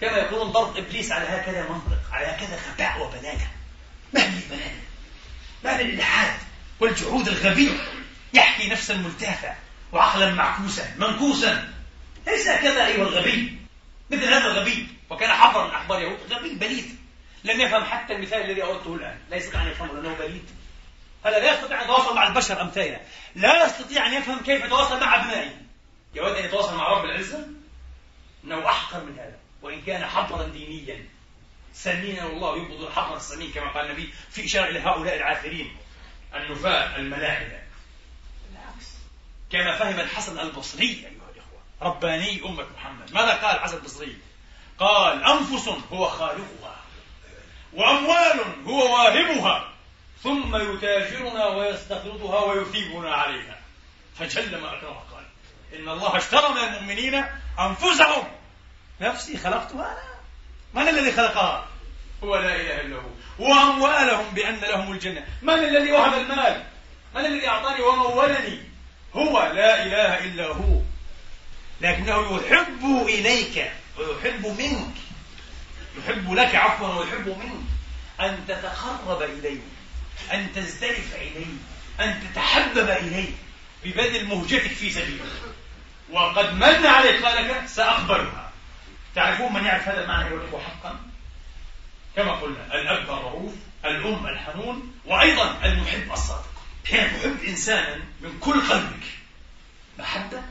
كما 0.00 0.16
يقولون 0.16 0.52
ضرب 0.52 0.76
إبليس 0.76 1.12
على 1.12 1.24
هكذا 1.24 1.62
منطق 1.62 1.98
على 2.12 2.26
هكذا 2.26 2.58
غباء 2.68 3.02
وبلادة 3.02 3.46
ما 4.12 4.22
هي 4.22 4.28
البلادة 4.28 4.80
ما 5.64 5.76
هي 5.76 5.82
الإلحاد 5.82 6.38
والجحود 6.80 7.28
الغبي 7.28 7.78
يحكي 8.34 8.68
نفسا 8.68 8.94
ملتاثة 8.94 9.54
وعقلا 9.92 10.34
معكوسا 10.34 10.94
منكوسا. 10.98 11.75
ليس 12.26 12.48
هكذا؟ 12.48 12.86
أيها 12.86 13.02
الغبي. 13.02 13.58
مثل 14.10 14.24
هذا 14.24 14.46
الغبي. 14.46 14.88
وكان 15.10 15.32
حبرا 15.32 15.66
من 15.66 15.74
أحبار 15.74 16.02
يهود. 16.02 16.32
غبي 16.32 16.54
بليد. 16.54 16.96
لم 17.44 17.60
يفهم 17.60 17.84
حتى 17.84 18.12
المثال 18.12 18.42
الذي 18.42 18.62
أردته 18.62 18.94
الآن. 18.94 19.18
لا 19.30 19.36
يستطيع 19.36 19.62
أن 19.62 19.68
يفهمه 19.68 19.92
لأنه 19.92 20.14
بليد. 20.14 20.50
هذا 21.24 21.38
لا 21.38 21.54
يستطيع 21.54 21.80
أن 21.80 21.84
يتواصل 21.84 22.14
مع 22.14 22.26
البشر 22.26 22.62
أمثالنا 22.62 23.00
لا 23.34 23.64
يستطيع 23.64 24.06
أن 24.06 24.12
يفهم 24.12 24.38
كيف 24.38 24.64
يتواصل 24.64 25.00
مع 25.00 25.16
أبنائه. 25.16 25.50
يود 26.14 26.36
أن 26.36 26.44
يتواصل 26.44 26.76
مع 26.76 26.88
رب 26.88 27.04
العزة؟ 27.04 27.48
إنه 28.44 28.66
أحقر 28.66 29.04
من 29.04 29.18
هذا. 29.18 29.38
وإن 29.62 29.82
كان 29.82 30.04
حبرا 30.04 30.48
دينيا. 30.48 31.04
سمينا 31.72 32.24
والله 32.24 32.56
يبغض 32.56 32.82
الحبر 32.82 33.16
السمين 33.16 33.52
كما 33.52 33.68
قال 33.68 33.86
النبي 33.86 34.12
في 34.30 34.44
إشارة 34.44 34.70
إلى 34.70 34.80
هؤلاء 34.80 35.16
العاثرين. 35.16 35.76
النفاة 36.34 36.96
الملاحدة. 36.96 37.62
بالعكس 38.48 38.86
كما 39.52 39.78
فهم 39.78 40.00
الحسن 40.00 40.38
البصري 40.38 40.84
أيها 40.84 41.08
الإخوة 41.08 41.25
رباني 41.82 42.42
أمة 42.44 42.66
محمد. 42.76 43.14
ماذا 43.14 43.34
قال 43.34 43.56
الحسن 43.56 43.76
البصري 43.76 44.18
قال 44.78 45.24
أنفس 45.24 45.68
هو 45.92 46.08
خالقها 46.08 46.76
وأموال 47.72 48.40
هو 48.66 48.94
واهبها 48.94 49.68
ثم 50.22 50.56
يتاجرنا 50.56 51.46
ويستقرضها 51.46 52.44
ويثيبنا 52.44 53.14
عليها. 53.14 53.58
فجل 54.18 54.60
ما 54.60 54.76
أكرمه 54.78 55.00
قال 55.12 55.24
إن 55.76 55.88
الله 55.88 56.16
اشترى 56.16 56.48
من 56.48 56.58
المؤمنين 56.58 57.24
أنفسهم. 57.58 58.24
نفسي 59.00 59.38
خلقتها 59.38 59.92
أنا. 59.92 60.16
من 60.74 60.88
الذي 60.88 61.12
خلقها؟ 61.12 61.66
هو 62.24 62.36
لا 62.36 62.56
إله 62.56 62.80
إلا 62.80 62.96
هو. 62.96 63.10
وأموالهم 63.38 64.34
بأن 64.34 64.60
لهم 64.60 64.92
الجنة. 64.92 65.26
من 65.42 65.54
الذي 65.54 65.92
وهب 65.92 66.14
المال؟ 66.14 66.64
من 67.14 67.26
الذي 67.26 67.48
أعطاني 67.48 67.82
ومولني؟ 67.82 68.62
هو 69.14 69.42
لا 69.42 69.82
إله 69.82 70.24
إلا 70.24 70.46
هو. 70.46 70.80
لكنه 71.80 72.40
يحب 72.40 73.06
إليك 73.08 73.72
ويحب 73.98 74.46
منك. 74.46 74.94
يحب 75.98 76.32
لك 76.32 76.54
عفوا 76.54 76.94
ويحب 76.94 77.28
منك. 77.28 77.66
أن 78.20 78.44
تتقرب 78.48 79.22
إليه 79.22 79.60
أن 80.32 80.52
تزدرف 80.54 81.14
إليه 81.14 81.46
أن 82.00 82.22
تتحبب 82.22 82.88
إليه 82.88 83.30
ببذل 83.84 84.26
مهجتك 84.26 84.72
في 84.72 84.90
سبيله. 84.90 85.24
وقد 86.10 86.54
من 86.54 86.86
عليك 86.86 87.24
قال 87.24 87.48
لك 87.48 87.66
سأقبلها 87.66 88.52
تعرفون 89.14 89.52
من 89.52 89.64
يعرف 89.64 89.88
هذا 89.88 90.02
المعنى 90.02 90.26
يحب 90.26 90.60
حقا؟ 90.66 91.00
كما 92.16 92.32
قلنا 92.32 92.74
الأب 92.74 93.10
الرؤوف 93.10 93.52
الأم 93.84 94.26
الحنون 94.26 94.92
وأيضا 95.04 95.60
المحب 95.64 96.12
الصادق. 96.12 96.50
حين 96.90 97.20
تحب 97.20 97.44
إنسانا 97.48 97.96
من 98.20 98.38
كل 98.40 98.60
قلبك؟ 98.60 99.04
محبة 99.98 100.42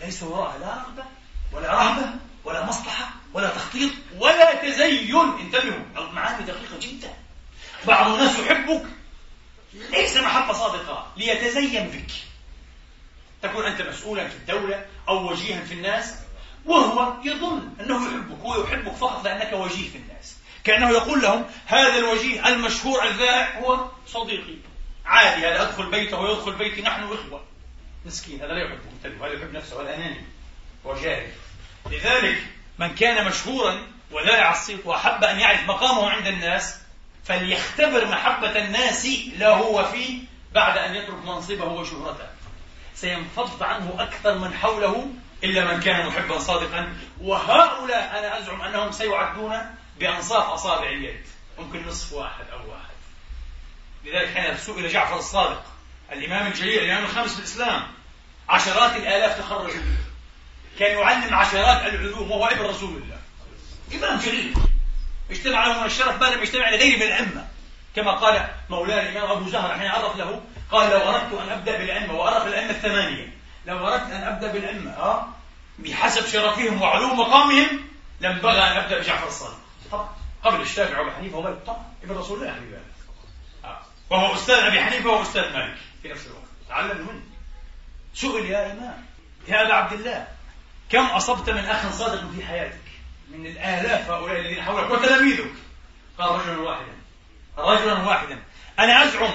ليس 0.00 0.22
وراءها 0.22 0.58
لا 0.58 0.74
رغبة 0.74 1.04
ولا 1.52 1.72
رهبة 1.72 2.10
ولا 2.44 2.66
مصلحة 2.66 3.10
ولا 3.34 3.48
تخطيط 3.48 3.90
ولا 4.18 4.54
تزين. 4.54 5.16
انتبهوا 5.40 6.08
المعاني 6.08 6.44
دقيقة 6.44 6.78
جدا. 6.80 7.14
بعض 7.86 8.12
الناس 8.12 8.38
يحبك. 8.38 8.86
ليس 9.74 10.16
محبة 10.16 10.52
صادقة. 10.52 11.12
ليتزين 11.16 11.88
بك. 11.88 12.12
تكون 13.42 13.64
أنت 13.64 13.82
مسؤولا 13.82 14.28
في 14.28 14.36
الدولة 14.36 14.86
أو 15.08 15.30
وجيها 15.30 15.64
في 15.64 15.74
الناس 15.74 16.14
وهو 16.64 17.12
يظن 17.24 17.70
أنه 17.80 18.06
يحبك. 18.06 18.40
هو 18.42 18.64
يحبك 18.64 18.92
فقط 18.92 19.24
لأنك 19.24 19.52
وجيه 19.52 19.90
في 19.90 19.98
الناس. 19.98 20.36
كأنه 20.64 20.90
يقول 20.90 21.22
لهم 21.22 21.44
هذا 21.66 21.98
الوجيه 21.98 22.48
المشهور 22.48 23.04
الذائع 23.04 23.58
هو 23.58 23.88
صديقي. 24.06 24.56
عادي 25.06 25.46
هذا 25.46 25.62
أدخل 25.62 25.90
بيته 25.90 26.20
ويدخل 26.20 26.52
بيتي 26.52 26.82
نحن 26.82 27.04
إخوة. 27.04 27.44
مسكين 28.04 28.42
هذا 28.42 28.52
لا 28.52 28.64
يحبه 28.64 28.90
انتبهوا 28.92 29.26
هذا 29.26 29.34
يحب 29.34 29.52
نفسه 29.52 29.82
هذا 29.82 29.94
أناني 29.94 30.24
وجاري 30.84 31.32
لذلك 31.90 32.46
من 32.78 32.94
كان 32.94 33.26
مشهورا 33.26 33.86
وذائع 34.10 34.52
الصيت 34.52 34.86
وأحب 34.86 35.24
أن 35.24 35.40
يعرف 35.40 35.68
مقامه 35.68 36.10
عند 36.10 36.26
الناس 36.26 36.80
فليختبر 37.24 38.06
محبة 38.06 38.58
الناس 38.58 39.08
له 39.36 39.62
وفيه 39.62 40.18
بعد 40.54 40.78
أن 40.78 40.94
يترك 40.94 41.24
منصبه 41.24 41.64
وشهرته. 41.64 42.28
سينفض 42.94 43.62
عنه 43.62 43.94
أكثر 43.98 44.38
من 44.38 44.54
حوله 44.54 45.10
إلا 45.44 45.64
من 45.74 45.80
كان 45.80 46.06
محبا 46.06 46.38
صادقا. 46.38 46.96
وهؤلاء 47.20 48.18
أنا 48.18 48.38
أزعم 48.38 48.62
أنهم 48.62 48.92
سيعدون 48.92 49.58
بأنصاف 49.98 50.46
أصابع 50.48 50.88
اليد 50.88 51.20
ممكن 51.58 51.86
نصف 51.86 52.12
واحد 52.12 52.44
أو 52.52 52.70
واحد. 52.70 52.88
لذلك 54.04 54.34
حين 54.34 54.56
سئل 54.56 54.88
جعفر 54.88 55.18
الصادق 55.18 55.64
الإمام 56.12 56.46
الجليل 56.46 56.78
الإمام 56.78 57.04
الخامس 57.04 57.32
في 57.32 57.38
الإسلام 57.38 57.82
عشرات 58.48 58.96
الآلاف 58.96 59.38
تخرجوا 59.38 59.82
كان 60.78 60.98
يعلم 60.98 61.34
عشرات 61.34 61.86
العلوم 61.86 62.30
وهو 62.30 62.46
ابن 62.46 62.60
رسول 62.60 63.02
الله. 63.02 63.18
إمام 63.94 64.18
جليل. 64.18 64.54
اجتمع 65.30 65.66
له 65.66 65.80
من 65.80 65.86
الشرف 65.86 66.22
ما 66.22 66.26
لم 66.26 66.42
يجتمع 66.42 66.70
لغيره 66.70 66.96
من 66.96 67.02
الأئمة. 67.02 67.48
كما 67.96 68.12
قال 68.12 68.48
مولانا 68.70 69.02
الإمام 69.02 69.30
أبو 69.30 69.50
زهر 69.50 69.78
حين 69.78 69.86
عرف 69.86 70.16
له 70.16 70.40
قال 70.70 70.90
لو 70.90 70.98
أردت 70.98 71.40
أن 71.40 71.48
أبدأ 71.48 71.78
بالأئمة 71.78 72.14
وأعرف 72.14 72.46
الأئمة 72.46 72.70
الثمانية 72.70 73.32
لو 73.66 73.88
أردت 73.88 74.10
أن 74.10 74.22
أبدأ 74.22 74.52
بالأئمة 74.52 74.90
أه 74.90 75.28
بحسب 75.78 76.26
شرفهم 76.26 76.82
وعلو 76.82 77.14
مقامهم 77.14 77.84
لم 78.20 78.38
بغى 78.38 78.58
أن 78.58 78.76
أبدأ 78.76 78.98
بجعفر 78.98 79.28
الصادق. 79.28 79.58
طبعا 79.92 80.08
قبل 80.44 80.60
الشافعي 80.60 81.00
وأبو 81.00 81.10
حنيفة 81.10 81.36
ومالك 81.36 81.58
طبعا 81.66 81.84
ابن 82.04 82.16
رسول 82.18 82.40
الله 82.40 82.54
حبيبي 82.54 82.76
آه. 83.64 83.78
وهو 84.10 84.34
أستاذ 84.34 84.54
أبي 84.54 84.80
حنيفة 84.80 85.10
وأستاذ 85.10 85.52
مالك. 85.52 85.78
في 86.08 86.14
نفس 86.14 86.26
الوقت 86.26 86.48
تعلم 86.68 87.06
منه 87.06 87.22
سئل 88.14 88.44
يا 88.44 88.72
إمام. 88.72 89.04
يا 89.48 89.62
أبا 89.62 89.74
عبد 89.74 89.92
الله 89.92 90.28
كم 90.90 91.04
أصبت 91.06 91.50
من 91.50 91.64
أخ 91.64 91.92
صادق 91.92 92.30
في 92.30 92.44
حياتك؟ 92.46 92.78
من 93.30 93.46
الآلاف 93.46 94.10
هؤلاء 94.10 94.40
الذين 94.40 94.62
حولك 94.62 94.90
وتلاميذك. 94.90 95.52
قال 96.18 96.40
رجلا 96.40 96.58
واحدا. 96.58 96.92
رجلا 97.58 97.92
واحدا. 97.92 98.42
أنا 98.78 99.04
أزعم 99.04 99.34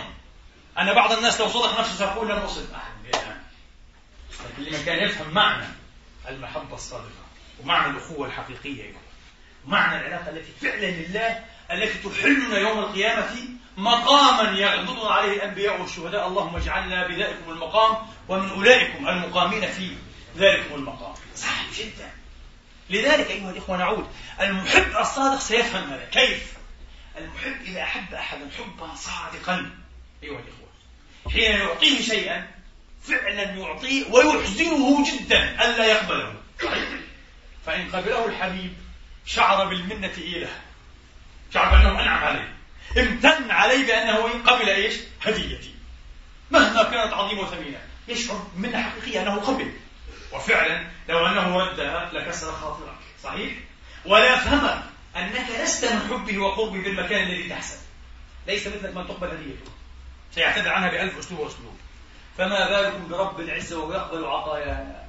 أن 0.80 0.94
بعض 0.94 1.12
الناس 1.12 1.42
لو 1.42 1.48
صدق 1.48 1.80
نفسه 1.80 1.96
سيقول 1.96 2.30
لم 2.30 2.38
أصب 2.38 2.74
أحد. 2.74 2.94
لكن 4.46 4.64
لمن 4.64 4.86
كان 4.86 5.04
يفهم 5.04 5.34
معنى 5.34 5.66
المحبة 6.30 6.76
الصادقة 6.76 7.24
ومعنى 7.60 7.92
الأخوة 7.92 8.28
الحقيقية. 8.28 8.94
معنى 9.66 10.00
العلاقة 10.00 10.30
التي 10.30 10.52
فعلا 10.62 10.86
لله 10.86 11.46
التي 11.72 12.10
تحلنا 12.10 12.58
يوم 12.58 12.80
القيامة 12.80 13.36
مقاما 13.78 14.58
يغضبنا 14.60 15.10
عليه 15.10 15.34
الأنبياء 15.34 15.82
والشهداء. 15.82 16.28
اللهم 16.28 16.56
اجعلنا 16.56 17.08
بذلكم 17.08 17.52
المقام 17.52 18.08
ومن 18.28 18.50
أولئكم 18.50 19.08
المقامين 19.08 19.72
في 19.72 19.96
ذلكم 20.38 20.76
المقام. 20.76 21.14
صعب 21.36 21.66
جدا. 21.78 22.12
لذلك 22.90 23.32
أيها 23.32 23.50
الإخوة 23.50 23.78
نعود. 23.78 24.08
المحب 24.42 24.98
الصادق 24.98 25.40
سيفهم 25.40 25.90
هذا. 25.90 26.06
كيف؟ 26.06 26.54
المحب 27.18 27.62
إذا 27.66 27.84
أحب 27.84 28.14
أحدا 28.14 28.50
حبا 28.58 28.96
صادقا. 28.96 29.72
أيها 30.24 30.40
الإخوة 30.40 30.64
حين 31.32 31.52
يعطيه 31.52 32.02
شيئا 32.02 32.48
فعلا 33.04 33.44
يعطيه 33.44 34.12
ويحزنه 34.12 35.06
جدا 35.12 35.66
ألا 35.66 35.86
يقبله. 35.86 36.34
فإن 37.66 37.92
قبله 37.92 38.26
الحبيب 38.26 38.74
شعر 39.26 39.66
بالمنة 39.66 40.14
إله 40.18 40.50
شعر 41.54 41.72
بأنه 41.72 42.02
أنعم 42.02 42.24
عليه. 42.24 42.54
امتن 42.98 43.52
عليه 43.52 43.88
بأنه 43.88 44.44
قبل 44.44 44.70
إيش؟ 44.70 44.96
هديتي. 45.22 45.76
مهما 46.52 46.84
كانت 46.84 47.14
عظيمة 47.14 47.42
وثمينة 47.42 47.82
يشعر 48.08 48.48
بمنة 48.56 48.82
حقيقية 48.82 49.22
أنه 49.22 49.36
قبل. 49.36 49.74
وفعلا 50.34 50.88
لو 51.10 51.28
أنه 51.28 51.60
ردها 51.60 52.10
لكسر 52.14 52.52
خاطرك 52.52 52.96
صحيح؟ 53.24 53.54
ولا 54.06 54.34
يفهمك 54.34 54.84
أنك 55.16 55.46
لست 55.64 55.86
من 55.86 56.00
حبه 56.00 56.38
وقربه 56.38 56.84
بالمكان 56.84 57.24
الذي 57.24 57.50
تحسن 57.50 57.78
ليس 58.48 58.68
مثلك 58.68 58.96
من 58.96 59.08
تقبل 59.08 59.28
هديته. 59.28 59.72
سيعتذر 60.36 60.70
عنها 60.70 60.90
بألف 60.90 61.18
أسلوب 61.18 61.40
وأسلوب. 61.40 61.78
فما 62.38 62.70
بالكم 62.70 63.08
برب 63.08 63.40
العزة 63.40 63.80
وهو 63.80 63.94
يقبل 63.94 64.26
عطايانا 64.26 65.06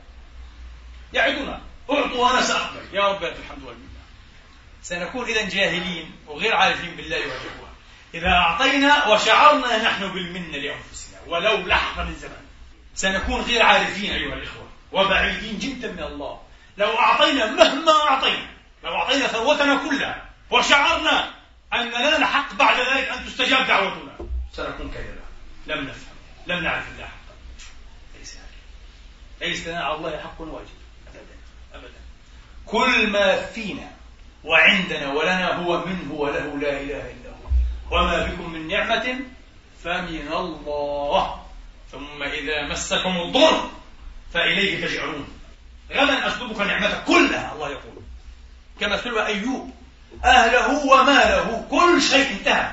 يعدنا. 1.12 1.62
أعطوا 1.90 2.26
وأنا 2.26 2.40
سأقبل. 2.40 2.80
يا 2.92 3.08
رب 3.08 3.24
الحمد 3.24 3.62
والمنة 3.64 3.94
سنكون 4.82 5.28
إذا 5.28 5.48
جاهلين 5.48 6.16
وغير 6.26 6.54
عارفين 6.54 6.96
بالله 6.96 7.20
والإخوة 7.20 7.63
إذا 8.14 8.28
أعطينا 8.28 9.06
وشعرنا 9.06 9.82
نحن 9.82 10.08
بالمنة 10.08 10.58
لأنفسنا 10.58 11.18
ولو 11.26 11.56
لحظة 11.56 12.04
من 12.04 12.14
زمان 12.14 12.44
سنكون 12.94 13.40
غير 13.40 13.62
عارفين 13.62 14.12
أيها 14.12 14.34
الإخوة 14.34 14.68
وبعيدين 14.92 15.58
جدا 15.58 15.92
من 15.92 16.02
الله. 16.02 16.40
لو 16.78 16.98
أعطينا 16.98 17.46
مهما 17.46 17.92
أعطينا 17.92 18.46
لو 18.84 18.94
أعطينا 18.94 19.26
ثروتنا 19.26 19.88
كلها 19.88 20.28
وشعرنا 20.50 21.34
أن 21.72 21.88
لنا 21.88 22.26
حق 22.26 22.54
بعد 22.54 22.76
ذلك 22.76 23.08
أن 23.08 23.26
تستجاب 23.26 23.66
دعوتنا 23.66 24.18
سنكون 24.52 24.90
كذبا 24.90 25.24
لم 25.66 25.84
نفهم 25.84 26.14
لم 26.46 26.64
نعرف 26.64 26.88
الله 26.88 27.04
حقا. 27.04 27.34
ليس 28.18 28.38
ليس 29.40 29.68
لنا 29.68 29.84
على 29.84 29.94
الله 29.94 30.18
حق 30.18 30.40
واجب. 30.40 30.68
أبدا 31.08 31.36
أبدا. 31.74 32.00
كل 32.66 33.06
ما 33.06 33.46
فينا 33.46 33.90
وعندنا 34.44 35.12
ولنا 35.12 35.54
هو 35.54 35.86
منه 35.86 36.12
وله 36.12 36.58
لا 36.58 36.80
إله 36.80 37.10
إلا 37.10 37.23
وما 37.90 38.26
بكم 38.26 38.52
من 38.52 38.68
نعمة 38.68 39.20
فمن 39.84 40.32
الله. 40.32 41.44
ثم 41.92 42.22
إذا 42.22 42.62
مسكم 42.62 43.16
الضر 43.16 43.70
فإليه 44.34 44.86
تجعلون. 44.86 45.28
غدا 45.92 46.26
أسلبك 46.26 46.60
نعمتك 46.60 47.04
كلها 47.04 47.52
الله 47.52 47.70
يقول. 47.70 48.02
كما 48.80 48.96
سلب 48.96 49.16
أيوب. 49.16 49.70
أهله 50.24 50.86
وماله 50.86 51.66
كل 51.70 52.02
شيء 52.02 52.30
انتهى. 52.30 52.72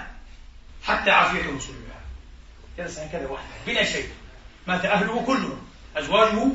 حتى 0.83 1.11
عافيته 1.11 1.59
سلبها 1.59 2.01
جلس 2.77 2.99
هكذا 2.99 3.27
وحده 3.27 3.55
بلا 3.67 3.83
شيء. 3.83 4.09
مات 4.67 4.85
أهله 4.85 5.23
كلهم 5.25 5.67
أزواجه 5.97 6.47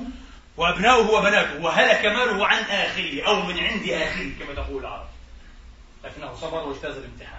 وأبناؤه 0.57 1.11
وبناته. 1.11 1.63
وهلك 1.63 2.05
ماله 2.07 2.47
عن 2.47 2.63
آخره 2.63 3.27
أو 3.27 3.43
من 3.43 3.59
عند 3.59 3.89
آخره 3.89 4.31
كما 4.39 4.55
تقول 4.55 4.81
العرب. 4.81 5.09
لكنه 6.05 6.35
صبر 6.35 6.69
واجتاز 6.69 6.97
الامتحان. 6.97 7.36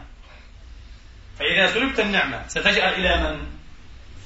فإذا 1.40 1.74
سلبت 1.74 2.00
النعمة 2.00 2.48
ستجعل 2.48 2.94
إلى 2.94 3.18
من؟ 3.18 3.48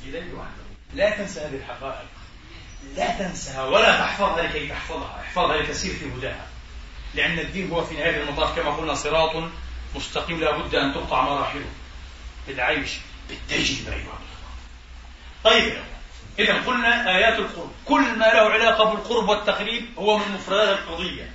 إليه 0.06 0.34
وحده 0.34 0.62
لا 0.94 1.10
تنسى 1.10 1.40
هذه 1.40 1.56
الحقائق. 1.56 2.08
لا 2.96 3.18
تنسها 3.20 3.64
ولا 3.64 3.98
تحفظها 3.98 4.44
لكي 4.44 4.68
تحفظها. 4.68 5.22
احفظها 5.22 5.58
لتسير 5.58 5.94
في 5.94 6.06
هداها. 6.06 6.48
لأن 7.16 7.40
الدين 7.40 7.72
هو 7.72 7.84
في 7.84 7.96
نهاية 7.96 8.24
المطاف 8.24 8.60
كما 8.60 8.72
قلنا 8.72 8.94
صراط 8.94 9.44
مستقيم 9.96 10.40
لا 10.40 10.58
بد 10.58 10.76
أن 10.76 10.94
تقطع 10.94 11.22
مراحله. 11.22 11.66
للعيش 12.48 12.92
بالتجربة 13.30 13.96
أيها 13.96 13.98
الأخوة. 13.98 14.22
طيب 15.44 15.74
إذا 16.40 16.54
قلنا 16.54 17.18
آيات 17.18 17.40
القرب. 17.40 17.72
كل 17.86 18.02
ما 18.02 18.26
له 18.26 18.50
علاقة 18.50 18.84
بالقرب 18.84 19.30
والتقريب 19.30 19.86
هو 19.98 20.18
من 20.18 20.32
مفردات 20.32 20.80
القضية. 20.80 21.32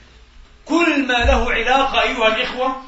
كل 0.65 1.07
ما 1.07 1.25
له 1.25 1.53
علاقة 1.53 2.03
أيها 2.03 2.37
الإخوة 2.37 2.83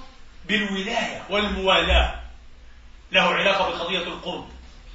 بالولاية 0.48 1.22
والموالاة. 1.30 2.27
له 3.12 3.20
علاقة 3.20 3.70
بقضية 3.70 4.02
القرب. 4.02 4.48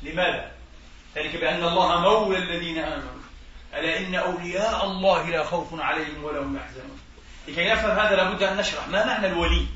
لماذا؟ 0.03 0.51
ذلك 1.15 1.35
بأن 1.35 1.63
الله 1.63 1.99
مولى 1.99 2.37
الذين 2.37 2.77
آمنوا. 2.77 3.23
ألا 3.73 3.97
إن 3.97 4.15
أولياء 4.15 4.85
الله 4.85 5.29
لا 5.29 5.43
خوف 5.43 5.81
عليهم 5.81 6.23
ولا 6.23 6.39
هم 6.39 6.57
يحزنون. 6.57 6.99
لكي 7.47 7.69
نفهم 7.69 7.99
هذا 7.99 8.15
لابد 8.15 8.43
أن 8.43 8.57
نشرح 8.57 8.87
ما 8.87 9.05
معنى 9.05 9.27
الولي. 9.27 9.67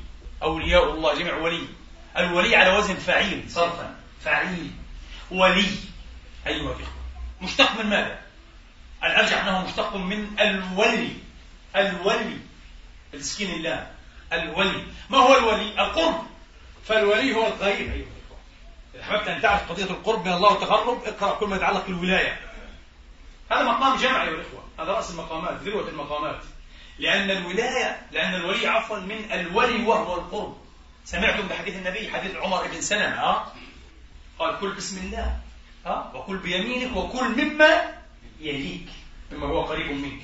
أولياء 0.42 0.90
الله 0.90 1.18
جمع 1.18 1.34
ولي. 1.34 1.68
الولي 2.16 2.56
على 2.56 2.76
وزن 2.76 2.94
فعيل 2.94 3.50
صرفا. 3.50 3.96
فعيل. 4.24 4.70
ولي. 5.30 5.70
أيها 6.46 6.72
الإخوة. 6.72 6.86
مشتق 7.42 7.80
من 7.80 7.86
ماذا؟ 7.90 8.18
الأرجح 9.04 9.44
أنه 9.44 9.64
مشتق 9.64 9.96
من 9.96 10.40
الولي. 10.40 11.12
الولي. 11.76 12.36
بتسكين 13.12 13.54
الله 13.54 13.90
الولي. 14.32 14.84
ما 15.10 15.18
هو 15.18 15.38
الولي؟ 15.38 15.82
القرب. 15.82 16.26
فالولي 16.84 17.34
هو 17.34 17.46
القريب 17.46 17.92
أيها 17.92 18.17
حببت 19.08 19.28
أن 19.28 19.42
تعرف 19.42 19.72
قضية 19.72 19.84
القرب 19.84 20.26
من 20.26 20.32
الله 20.32 20.52
والتقرب 20.52 21.02
اقرأ 21.04 21.34
كل 21.34 21.46
ما 21.46 21.56
يتعلق 21.56 21.86
بالولاية. 21.86 22.40
هذا 23.50 23.62
مقام 23.62 23.96
جمع 23.96 24.22
أيها 24.22 24.30
الإخوة 24.30 24.64
هذا 24.80 24.92
رأس 24.92 25.10
المقامات 25.10 25.60
ذروة 25.62 25.88
المقامات. 25.88 26.40
لأن 26.98 27.30
الولاية 27.30 28.06
لأن 28.12 28.34
الولي 28.34 28.66
عفوا 28.66 28.98
من 28.98 29.32
الولي 29.32 29.86
وهو 29.86 30.14
القرب. 30.14 30.56
سمعتم 31.04 31.48
بحديث 31.48 31.76
النبي 31.76 32.10
حديث 32.10 32.36
عمر 32.36 32.66
بن 32.66 32.80
سلمة 32.80 33.14
ها؟ 33.14 33.52
قال 34.38 34.60
كل 34.60 34.72
بسم 34.72 35.06
الله. 35.06 35.36
ها؟ 35.86 36.12
وكل 36.14 36.36
بيمينك 36.36 36.96
وكل 36.96 37.44
مما 37.44 37.94
يليك. 38.40 38.88
مما 39.32 39.46
هو 39.46 39.62
قريب 39.62 39.92
منك. 39.92 40.22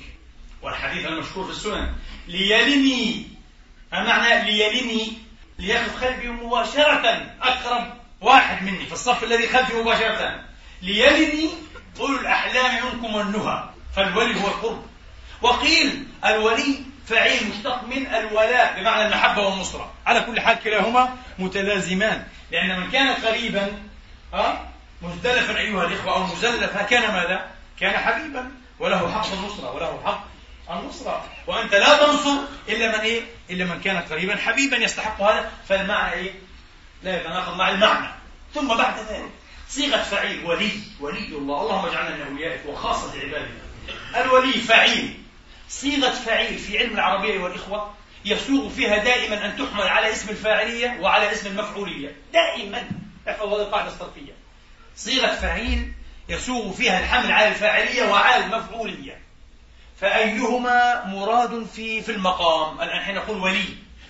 والحديث 0.61 1.05
المشهور 1.05 1.45
في 1.45 1.51
السنن 1.51 1.95
ليلني 2.27 3.27
ما 3.91 4.03
معنى 4.03 4.51
ليلني 4.51 5.13
ليأخذ 5.59 5.95
خلفي 5.95 6.27
مباشرة 6.27 7.35
أقرب 7.41 7.93
واحد 8.25 8.63
مني 8.63 8.85
في 8.85 8.93
الصف 8.93 9.23
الذي 9.23 9.47
خلفي 9.47 9.73
مباشرة. 9.73 10.39
ليلني 10.81 11.49
أولو 11.99 12.19
الأحلام 12.19 12.85
منكم 12.85 13.15
والنهى 13.15 13.69
فالولي 13.95 14.41
هو 14.41 14.47
القرب. 14.47 14.85
وقيل 15.41 16.07
الولي 16.25 16.79
فعيل 17.07 17.47
مشتق 17.47 17.83
من 17.83 18.07
الولاء 18.07 18.79
بمعنى 18.79 19.05
المحبة 19.05 19.41
والنصرة. 19.41 19.93
على 20.05 20.21
كل 20.21 20.41
حال 20.41 20.59
كلاهما 20.63 21.17
متلازمان. 21.39 22.27
لأن 22.51 22.79
من 22.79 22.91
كان 22.91 23.13
قريبا 23.13 23.71
ها 24.33 24.71
مزدلفا 25.01 25.57
أيها 25.57 25.85
الإخوة 25.85 26.13
أو 26.13 26.23
مزلفا 26.23 26.81
كان 26.81 27.13
ماذا؟ 27.13 27.51
كان 27.79 27.97
حبيبا. 27.97 28.51
وله 28.79 29.11
حق 29.11 29.33
النصرة 29.33 29.71
وله 29.71 30.01
حق 30.05 30.25
النصرة. 30.69 31.25
وأنت 31.47 31.75
لا 31.75 31.97
تنصر 31.97 32.37
إلا 32.69 32.87
من 32.87 32.99
إيه؟ 32.99 33.21
إلا 33.49 33.65
من 33.65 33.81
كان 33.81 33.97
قريبا. 33.97 34.35
حبيبا 34.35 34.77
يستحق 34.77 35.21
هذا 35.21 35.51
فالمعنى 35.69 36.13
إيه؟ 36.13 36.33
لا 37.03 37.21
يتناقض 37.21 37.57
مع 37.57 37.69
المعنى. 37.69 38.14
ثم 38.55 38.67
بعد 38.67 38.99
ذلك 38.99 39.31
صيغة 39.69 39.97
فعيل 39.97 40.45
ولي 40.45 40.71
ولي 40.99 41.27
الله. 41.27 41.61
اللهم 41.61 41.85
اجعلنا 41.85 42.15
من 42.15 42.31
أوليائك 42.31 42.65
وخاصة 42.65 43.19
عبادك 43.21 43.51
الولي 44.15 44.53
فعيل. 44.53 45.17
صيغة 45.69 46.11
فعيل 46.11 46.59
في 46.59 46.77
علم 46.77 46.93
العربية 46.93 47.39
والإخوة 47.39 47.93
يسوغ 48.25 48.69
فيها 48.69 48.97
دائما 48.97 49.45
أن 49.45 49.57
تحمل 49.57 49.87
على 49.87 50.11
اسم 50.11 50.29
الفاعلية 50.29 50.97
وعلى 51.01 51.31
اسم 51.31 51.47
المفعولية. 51.47 52.15
دائما. 52.33 52.89
احفظ 53.29 53.53
هذه 53.53 53.61
القاعدة 53.61 53.87
الصرفية 53.87 54.33
صيغة 54.95 55.27
فعيل 55.27 55.93
يسوغ 56.29 56.73
فيها 56.73 56.99
الحمل 56.99 57.31
على 57.31 57.47
الفاعلية 57.47 58.03
وعلى 58.03 58.45
المفعولية. 58.45 59.21
فأيهما 60.01 61.05
مراد 61.05 61.67
في 61.75 62.01
في 62.01 62.11
المقام؟ 62.11 62.81
الآن 62.81 63.01
حين 63.01 63.15
نقول 63.15 63.37
ولي. 63.37 63.65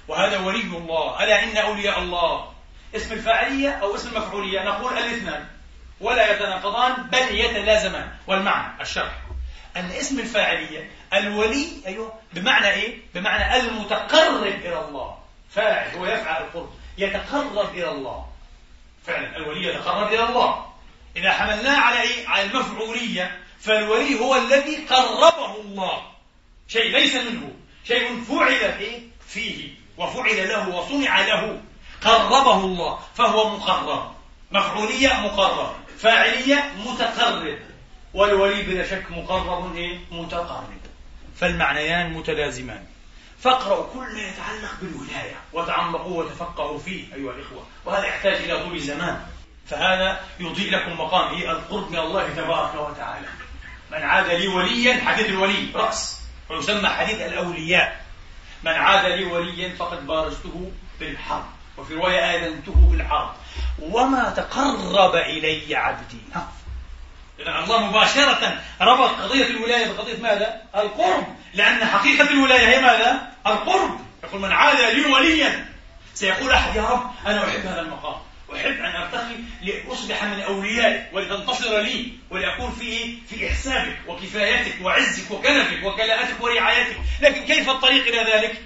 وهذا 0.08 0.40
ولي 0.40 0.62
الله. 0.62 1.24
ألا 1.24 1.44
إن 1.44 1.58
أولياء 1.58 2.00
الله؟ 2.00 2.55
اسم 2.96 3.14
الفاعلية 3.14 3.70
أو 3.70 3.96
اسم 3.96 4.10
المفعولية. 4.10 4.64
نقول 4.64 4.98
الاثنان. 4.98 5.46
ولا 6.02 6.32
يتناقضان 6.32 6.94
بل 7.04 7.40
يتلازمان. 7.40 8.12
والمعنى 8.28 8.82
الشرح. 8.82 9.14
أن 9.78 9.92
اسم 9.92 10.20
الفاعلية 10.20 10.92
الولي 11.14 11.68
أيوه 11.88 12.14
بمعنى 12.34 12.70
إيه؟ 12.70 12.98
بمعنى 13.14 13.60
المتقرب 13.60 14.44
إلى 14.44 14.80
الله. 14.80 15.18
فاعل 15.50 15.98
هو 15.98 16.06
يفعل 16.06 16.44
القرب. 16.44 16.74
يتقرب 16.98 17.70
إلى 17.74 17.92
الله. 17.92 18.26
فعلا 19.06 19.38
الولي 19.38 19.68
يتقرب 19.68 20.08
إلى 20.08 20.24
الله. 20.24 20.66
إذا 21.16 21.32
حملناه 21.32 21.80
على 21.80 22.02
إيه؟ 22.02 22.28
على 22.28 22.44
المفعولية 22.44 23.40
فالولي 23.60 24.20
هو 24.20 24.36
الذي 24.36 24.76
قربه 24.76 25.62
الله. 25.62 26.12
شيء 26.68 26.92
ليس 26.92 27.16
منه. 27.16 27.52
شيء 27.84 28.24
فعل 28.24 28.74
فيه 28.74 29.02
فيه 29.28 29.70
وفعل 29.98 30.50
له 30.50 30.70
وصنع 30.70 31.20
له. 31.20 31.62
قربه 32.10 32.60
الله 32.60 33.00
فهو 33.16 33.58
مقرب. 33.58 34.16
مفعولية 34.52 35.14
مقرب. 35.14 35.76
فاعلية 36.00 36.72
متقرب. 36.86 37.60
والولي 38.14 38.64
بلا 38.64 38.88
شك 38.88 39.12
مقرب 39.12 39.76
إيه؟ 39.76 40.00
متقرب. 40.12 40.80
فالمعنيان 41.36 42.14
متلازمان. 42.14 42.84
فاقرأوا 43.40 43.86
كل 43.94 44.00
ما 44.00 44.22
يتعلق 44.22 44.72
بالولاية 44.82 45.36
وتعمقوا 45.54 46.24
وتفقهوا 46.24 46.80
فيه 46.80 47.16
أيها 47.16 47.32
الإخوة. 47.32 47.64
وهذا 47.86 48.06
يحتاج 48.06 48.34
إلى 48.34 48.64
طول 48.64 48.80
زمان 48.80 49.22
فهذا 49.68 50.20
يضيء 50.40 50.72
لكم 50.72 51.02
مقام 51.02 51.36
إيه؟ 51.36 51.52
القرب 51.52 51.92
من 51.92 52.00
الله 52.00 52.30
تبارك 52.30 52.76
وتعالى. 52.76 53.28
من 53.92 54.04
عاد 54.04 54.30
لي 54.30 54.48
وليا 54.48 55.02
حديث 55.06 55.26
الولي 55.26 55.72
رأس. 55.76 56.22
ويسمى 56.50 56.90
حديث 56.90 57.22
الأولياء. 57.22 58.06
من 58.64 58.72
عاد 58.72 59.12
لي 59.12 59.26
وليا 59.26 59.76
فقد 59.76 60.08
بارزته 60.08 60.72
بالحرب. 61.00 61.46
وفي 61.78 61.94
رواية 61.94 62.20
آذنته 62.36 62.74
بالحرب 62.92 63.34
وما 63.82 64.30
تقرب 64.30 65.16
إلي 65.16 65.76
عبدي 65.76 66.18
ها. 66.36 66.52
الله 67.40 67.86
مباشرة 67.86 68.62
ربط 68.82 69.10
قضية 69.10 69.46
الولاية 69.48 69.92
بقضية 69.92 70.18
ماذا؟ 70.18 70.62
القرب 70.76 71.28
لأن 71.54 71.86
حقيقة 71.86 72.30
الولاية 72.30 72.68
هي 72.68 72.82
ماذا؟ 72.82 73.28
القرب 73.48 74.00
يقول 74.24 74.42
من 74.42 74.52
عاد 74.52 74.96
لي 74.96 75.06
وليا 75.06 75.66
سيقول 76.14 76.52
أحد 76.52 76.76
يا 76.76 76.82
رب 76.82 77.12
أنا 77.26 77.44
أحب 77.50 77.60
هذا 77.66 77.82
المقام 77.82 78.16
أحب 78.56 78.72
أن 78.72 78.96
أرتقي 78.96 79.36
لأصبح 79.62 80.24
من 80.24 80.40
أوليائك 80.42 81.10
ولتنتصر 81.14 81.80
لي 81.82 82.12
ولأكون 82.30 82.72
في 82.72 83.18
في 83.30 83.48
إحسابك 83.50 83.98
وكفايتك 84.08 84.76
وعزك 84.82 85.32
وكنفك 85.32 85.84
وكلاءتك 85.84 86.44
ورعايتك 86.44 86.98
لكن 87.22 87.46
كيف 87.46 87.70
الطريق 87.70 88.08
إلى 88.08 88.32
ذلك؟ 88.32 88.62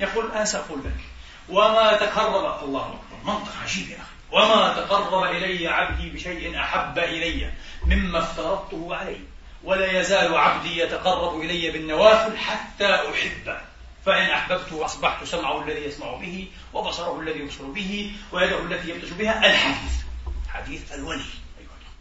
يقول 0.00 0.30
أنا 0.32 0.44
سأقول 0.44 0.78
لك 0.84 1.09
وما 1.50 1.92
تقرب 1.92 2.64
الله 2.64 2.86
أكبر. 2.86 3.32
منطق 3.32 3.52
عجيب 3.62 3.88
يا 3.88 3.96
أخي. 3.96 4.10
وما 4.32 4.72
تقرب 4.72 5.24
إلي 5.24 5.68
عبدي 5.68 6.10
بشيء 6.10 6.60
أحب 6.60 6.98
إلي 6.98 7.50
مما 7.86 8.18
افترضته 8.18 8.96
عليه 8.96 9.20
ولا 9.64 10.00
يزال 10.00 10.36
عبدي 10.36 10.78
يتقرب 10.80 11.40
إلي 11.40 11.70
بالنوافل 11.70 12.38
حتى 12.38 12.94
أحبه. 12.94 13.60
فإن 14.06 14.30
أحببته 14.30 14.84
أصبحت 14.84 15.24
سمعه 15.24 15.64
الذي 15.64 15.84
يسمع 15.84 16.16
به 16.16 16.48
وبصره 16.72 17.20
الذي 17.20 17.38
يبصر 17.38 17.64
به 17.64 18.12
ويده 18.32 18.58
التي 18.58 18.90
يبطش 18.90 19.10
بها 19.10 19.46
الحديث. 19.50 19.92
حديث 20.48 20.92
الولي. 20.92 21.30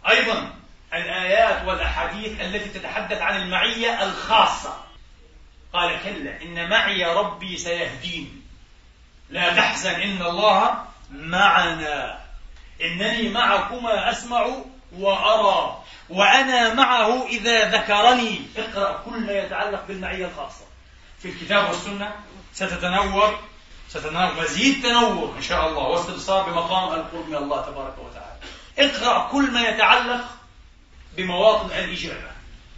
أيضا 0.09 0.53
الآيات 0.93 1.67
والأحاديث 1.67 2.41
التي 2.41 2.79
تتحدث 2.79 3.21
عن 3.21 3.41
المعية 3.41 4.03
الخاصة. 4.03 4.77
قال 5.73 5.97
كلا 6.03 6.41
إن 6.41 6.69
معي 6.69 7.05
ربي 7.05 7.57
سيهدين. 7.57 8.38
لا 9.29 9.55
تحزن 9.55 9.89
إن 9.89 10.21
الله 10.21 10.83
معنا. 11.11 12.19
إنني 12.81 13.29
معكما 13.29 14.11
أسمع 14.11 14.47
وأرى 14.97 15.83
وأنا 16.09 16.73
معه 16.73 17.25
إذا 17.27 17.69
ذكرني. 17.69 18.41
اقرأ 18.57 19.03
كل 19.05 19.19
ما 19.19 19.33
يتعلق 19.33 19.85
بالمعية 19.87 20.25
الخاصة. 20.25 20.65
في 21.19 21.29
الكتاب 21.29 21.67
والسنة 21.67 22.15
ستتنور 22.53 23.39
ستنور 23.89 24.33
مزيد 24.41 24.83
تنور 24.83 25.33
إن 25.37 25.41
شاء 25.41 25.67
الله 25.67 25.83
واستبصار 25.83 26.49
بمقام 26.49 26.93
القرب 26.93 27.29
من 27.29 27.35
الله 27.35 27.61
تبارك 27.61 27.95
وتعالى. 27.97 28.39
اقرأ 28.79 29.27
كل 29.31 29.51
ما 29.51 29.61
يتعلق 29.61 30.21
بمواطن 31.17 31.65
الإجابة. 31.65 32.31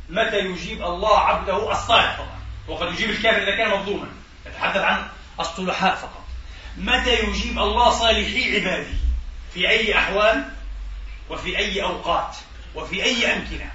متى 0.10 0.40
يجيب 0.40 0.84
الله 0.84 1.20
عبده 1.20 1.72
الصالح 1.72 2.18
طبعا 2.18 2.42
وقد 2.68 2.94
يجيب 2.94 3.10
الكافر 3.10 3.44
إذا 3.44 3.56
كان 3.58 3.80
مظلوما. 3.80 4.08
يتحدث 4.46 4.82
عن 4.82 5.08
الصلحاء 5.40 5.96
فقط. 5.96 6.21
متى 6.78 7.24
يجيب 7.24 7.60
الله 7.60 7.90
صالحي 7.90 8.60
عباده 8.60 8.94
في 9.54 9.70
أي 9.70 9.98
أحوال؟ 9.98 10.50
وفي 11.30 11.58
أي 11.58 11.84
أوقات؟ 11.84 12.36
وفي 12.76 13.04
أي 13.04 13.34
أمكنة؟ 13.34 13.72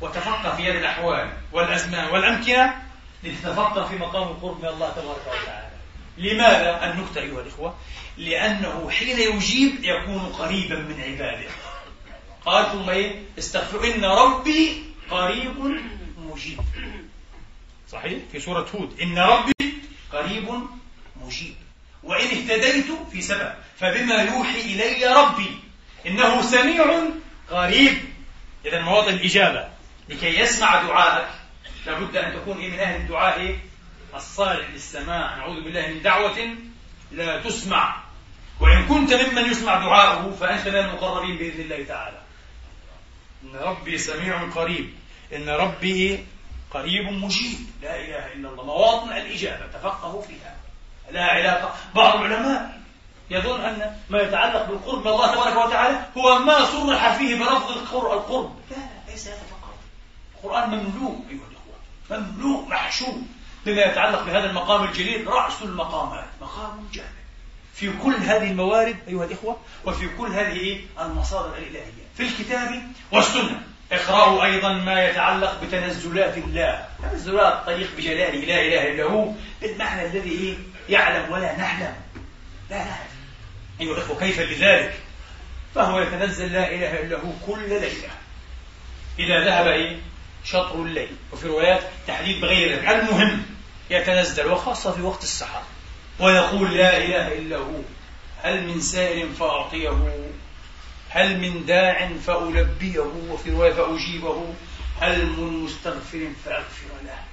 وتفقه 0.00 0.56
في 0.56 0.62
هذه 0.62 0.78
الأحوال 0.78 1.32
والأزمان 1.52 2.04
والأمكنة؟ 2.10 2.82
لتتفقه 3.22 3.88
في 3.88 3.96
مقام 3.96 4.28
القرب 4.28 4.62
من 4.62 4.68
الله 4.68 4.90
تبارك 4.90 5.26
وتعالى. 5.26 5.68
لماذا؟ 6.18 6.92
النكتة 6.92 7.20
أيها 7.20 7.40
الإخوة 7.40 7.74
لأنه 8.16 8.90
حين 8.90 9.18
يجيب 9.18 9.84
يكون 9.84 10.18
قريبا 10.18 10.76
من 10.76 11.00
عباده. 11.00 11.50
قال 12.46 12.72
ثم 12.72 12.90
إيه؟ 12.90 13.22
استغفر 13.38 13.84
إن 13.94 14.04
ربي 14.04 14.82
قريب 15.10 15.80
مجيب. 16.18 16.60
صحيح؟ 17.92 18.18
في 18.32 18.40
سورة 18.40 18.66
هود. 18.74 19.00
إن 19.00 19.18
ربي 19.18 19.74
قريب 20.12 20.68
مجيب. 21.16 21.54
وإن 22.08 22.26
اهتديت 22.26 22.86
في 23.12 23.22
سبب. 23.22 23.52
فبما 23.80 24.22
يوحي 24.22 24.60
إلي 24.60 25.06
ربي 25.06 25.60
إنه 26.06 26.42
سميع 26.42 26.84
قريب. 27.50 27.98
إذا 28.66 28.80
مواطن 28.80 29.08
الإجابة. 29.08 29.68
لكي 30.08 30.40
يسمع 30.40 30.82
دعاءك 30.82 31.28
لابد 31.86 32.16
أن 32.16 32.32
تكون 32.32 32.58
إيه 32.58 32.70
من 32.70 32.78
أهل 32.78 32.96
الدعاء 32.96 33.40
إيه؟ 33.40 33.58
الصالح 34.14 34.68
للسماع. 34.70 35.36
نعوذ 35.36 35.64
بالله 35.64 35.86
من 35.86 36.02
دعوة 36.02 36.56
لا 37.12 37.42
تسمع. 37.42 38.02
وإن 38.60 38.86
كنت 38.86 39.12
ممن 39.12 39.50
يسمع 39.50 39.78
دعاءه 39.78 40.36
فأنت 40.40 40.68
من 40.68 40.76
المقربين 40.76 41.36
بإذن 41.36 41.60
الله 41.60 41.84
تعالى. 41.84 42.20
إن 43.44 43.56
ربي 43.56 43.98
سميع 43.98 44.50
قريب. 44.50 44.94
إن 45.32 45.48
ربي 45.48 46.24
قريب 46.70 47.12
مجيب. 47.12 47.58
لا 47.82 47.96
إله 47.96 48.32
إلا 48.32 48.48
الله. 48.48 48.64
مواطن 48.64 49.12
الإجابة. 49.12 49.66
تفقهوا 49.66 50.22
فيها. 50.22 50.57
لا 51.10 51.24
علاقة. 51.24 51.74
بعض 51.94 52.20
العلماء 52.20 52.78
يظن 53.30 53.60
أن 53.60 53.96
ما 54.10 54.22
يتعلق 54.22 54.68
بالقرب 54.68 55.00
من 55.00 55.12
الله 55.12 55.34
تبارك 55.34 55.66
وتعالى 55.66 56.06
هو 56.16 56.38
ما 56.38 56.64
صرح 56.64 57.16
فيه 57.16 57.34
بلفظ 57.38 57.70
القرب. 57.78 58.56
لا 58.70 58.76
لا 58.76 59.12
ليس 59.12 59.28
هذا 59.28 59.36
فقط. 59.36 59.74
القرآن 60.36 60.70
مملوء 60.70 61.20
أيها 61.30 61.40
الأخوة. 61.50 62.20
مملوء 62.26 62.68
محشو 62.68 63.12
بما 63.66 63.82
يتعلق 63.82 64.22
بهذا 64.24 64.50
المقام 64.50 64.84
الجليل 64.84 65.26
رأس 65.26 65.62
المقامات 65.62 66.24
مقام 66.40 66.88
جامع. 66.92 67.08
في 67.74 67.92
كل 68.02 68.14
هذه 68.14 68.50
الموارد 68.50 68.96
أيها 69.08 69.24
الإخوة 69.24 69.56
وفي 69.84 70.08
كل 70.08 70.32
هذه 70.32 70.80
المصادر 71.00 71.58
الإلهية. 71.58 72.08
في 72.16 72.22
الكتاب 72.22 72.82
والسنة. 73.12 73.62
اقرأوا 73.92 74.44
أيضا 74.44 74.72
ما 74.72 75.04
يتعلق 75.04 75.60
بتنزلات 75.62 76.38
الله. 76.38 76.88
تنزلات 77.02 77.66
طريق 77.66 77.96
بجلاله 77.96 78.38
لا 78.40 78.60
إله 78.60 78.88
إلا 78.88 79.04
هو 79.04 79.28
بالمعنى 79.62 80.06
الذي 80.06 80.58
يعلم 80.88 81.32
ولا 81.32 81.56
نعلم. 81.56 81.94
لا 82.70 82.76
نعلم. 82.76 83.08
أيها 83.80 83.92
الأخوة 83.92 84.18
كيف 84.18 84.40
لذلك 84.40 85.00
فهو 85.74 86.00
يتنزل 86.00 86.52
لا 86.52 86.74
إله 86.74 87.00
إلا 87.00 87.16
هو 87.16 87.32
كل 87.46 87.68
ليلة. 87.68 88.10
إذا 89.18 89.44
ذهب 89.44 89.66
إيه؟ 89.66 89.96
شطر 90.44 90.74
الليل 90.74 91.16
وفي 91.32 91.48
روايات 91.48 91.82
تحديد 92.06 92.40
بغير 92.40 92.90
المهم 92.90 93.46
يتنزل 93.90 94.46
وخاصة 94.46 94.92
في 94.92 95.02
وقت 95.02 95.22
السحر 95.22 95.62
ويقول 96.20 96.76
لا 96.76 96.96
إله 96.96 97.38
إلا 97.38 97.56
هو. 97.56 97.80
هل 98.42 98.66
من 98.66 98.80
سائل 98.80 99.34
فأعطيه؟ 99.34 100.22
هل 101.10 101.40
من 101.40 101.66
داع 101.66 102.10
فألبيه؟ 102.26 103.06
وفي 103.30 103.50
رواية 103.50 103.72
فأجيبه 103.72 104.54
هل 105.00 105.26
من 105.26 105.64
مستغفر 105.64 106.28
فأغفر 106.44 106.86
له؟ 107.04 107.27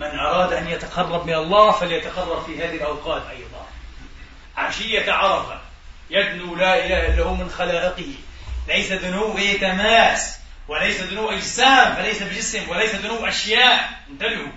من 0.00 0.18
أراد 0.18 0.52
أن 0.52 0.68
يتقرب 0.68 1.26
من 1.26 1.34
الله 1.34 1.70
فليتقرب 1.70 2.44
في 2.44 2.64
هذه 2.64 2.74
الأوقات 2.74 3.22
أيضا. 3.30 3.66
عشية 4.56 5.12
عرفة 5.12 5.60
يدنو 6.10 6.56
لا 6.56 6.86
إله 6.86 7.14
إلا 7.14 7.22
هو 7.22 7.34
من 7.34 7.50
خلائقه. 7.50 8.14
ليس 8.68 8.92
دنو 8.92 9.38
تماس 9.60 10.38
وليس 10.68 11.00
دنو 11.00 11.30
أجسام 11.30 11.94
فليس 11.94 12.22
بجسم 12.22 12.68
وليس 12.68 12.94
دنو 12.94 13.26
أشياء. 13.26 13.90
انتبهوا. 14.10 14.52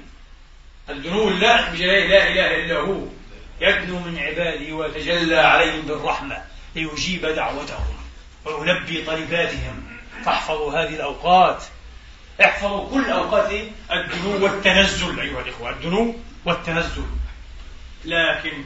الدنو 0.90 1.28
اللائق 1.28 1.70
بجلاله 1.70 2.08
لا 2.08 2.28
إله 2.28 2.56
إلا 2.56 2.80
هو. 2.80 3.00
يدنو 3.62 4.00
من 4.00 4.20
عباده 4.20 4.74
ويتجلى 4.76 5.38
عليهم 5.38 5.82
بالرحمة 5.82 6.38
ليجيب 6.76 7.26
دعوتهم 7.26 7.98
ويلبي 8.46 9.06
طلباتهم 9.06 9.98
فاحفظوا 10.26 10.74
هذه 10.74 10.96
الأوقات. 10.96 11.64
احفظوا 12.46 12.90
كل 12.90 13.10
أوقات 13.10 13.52
الدنو 13.92 14.44
والتنزل 14.44 15.20
أيها 15.20 15.42
الإخوة 15.42 15.70
الدنو 15.70 16.16
والتنزل. 16.46 17.06
لكن 18.06 18.64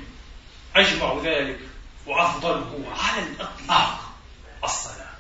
أجمع 0.76 1.18
ذلك 1.24 1.60
وأفضله 2.06 2.86
على 3.00 3.22
الإطلاق 3.24 4.12
الصلاة 4.64 5.16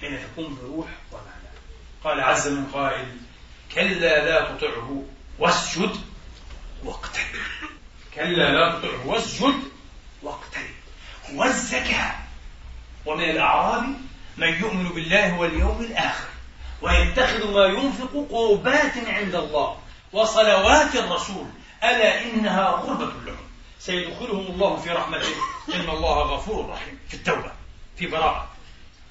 حين 0.00 0.18
تكون 0.18 0.58
بروح 0.62 0.86
ومعنى 1.12 1.48
قال 2.04 2.20
عز 2.20 2.48
من 2.48 2.66
قائل 2.66 3.16
كلا 3.74 4.24
لا 4.24 4.54
تطعه 4.54 5.04
واسجد 5.38 5.96
واقترب. 6.84 7.40
كلا 8.14 8.52
لا 8.52 8.78
تطعه 8.78 9.06
واسجد 9.06 9.54
واقترب. 10.22 10.74
والزكاة 11.34 12.14
ومن 13.06 13.24
الأعراب 13.24 13.84
من 14.36 14.48
يؤمن 14.48 14.88
بالله 14.88 15.38
واليوم 15.38 15.80
الآخر. 15.80 16.31
ويتخذ 16.82 17.54
ما 17.54 17.66
ينفق 17.66 18.26
قربات 18.30 18.92
عند 19.08 19.34
الله 19.34 19.78
وصلوات 20.12 20.96
الرسول. 20.96 21.46
ألا 21.84 22.22
إنها 22.22 22.70
قربة 22.70 23.12
لهم. 23.26 23.48
سيدخلهم 23.78 24.46
الله 24.46 24.76
في 24.76 24.90
رحمته. 24.90 25.34
إن 25.74 25.88
الله 25.88 26.18
غفور 26.18 26.70
رحيم. 26.70 26.98
في 27.08 27.14
التوبة 27.14 27.52
في 27.96 28.06
براءة. 28.06 28.48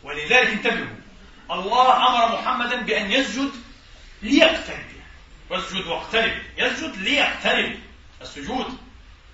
ولذلك 0.03 0.47
انتبهوا. 0.47 0.95
الله 1.51 2.07
أمر 2.07 2.41
محمدا 2.41 2.81
بأن 2.81 3.11
يسجد 3.11 3.51
ليقترب. 4.21 4.85
واسجد 5.49 5.87
واقترب. 5.87 6.31
يسجد 6.57 6.97
ليقترب. 6.97 7.75
السجود. 8.21 8.77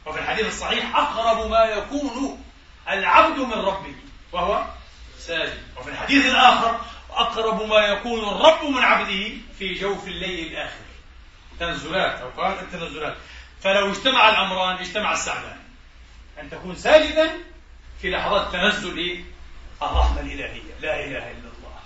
وفي 0.05 0.19
الحديث 0.19 0.47
الصحيح 0.47 0.95
أقرب 0.95 1.49
ما 1.49 1.63
يكون 1.63 2.43
العبد 2.89 3.39
من 3.39 3.53
ربه 3.53 3.95
وهو 4.31 4.65
ساجد. 5.19 5.63
وفي 5.77 5.89
الحديث 5.89 6.25
الآخر 6.25 6.79
أقرب 7.21 7.61
ما 7.69 7.79
يكون 7.79 8.19
الرب 8.19 8.63
من 8.63 8.83
عبده 8.83 9.29
في 9.59 9.73
جوف 9.73 10.07
الليل 10.07 10.47
الآخر. 10.47 10.87
تنزلات 11.59 12.21
أو 12.21 12.29
قال 12.29 12.59
التنزلات. 12.59 13.15
فلو 13.61 13.91
اجتمع 13.91 14.29
الأمران 14.29 14.75
اجتمع 14.75 15.11
السعدان 15.11 15.59
أن 16.41 16.49
تكون 16.49 16.75
ساجدا 16.75 17.31
في 18.01 18.09
لحظات 18.09 18.53
تنزل؟ 18.53 19.23
الرحمة 19.81 20.21
الإلهية. 20.21 20.73
لا 20.81 21.05
إله 21.05 21.31
إلا 21.31 21.49
الله. 21.57 21.77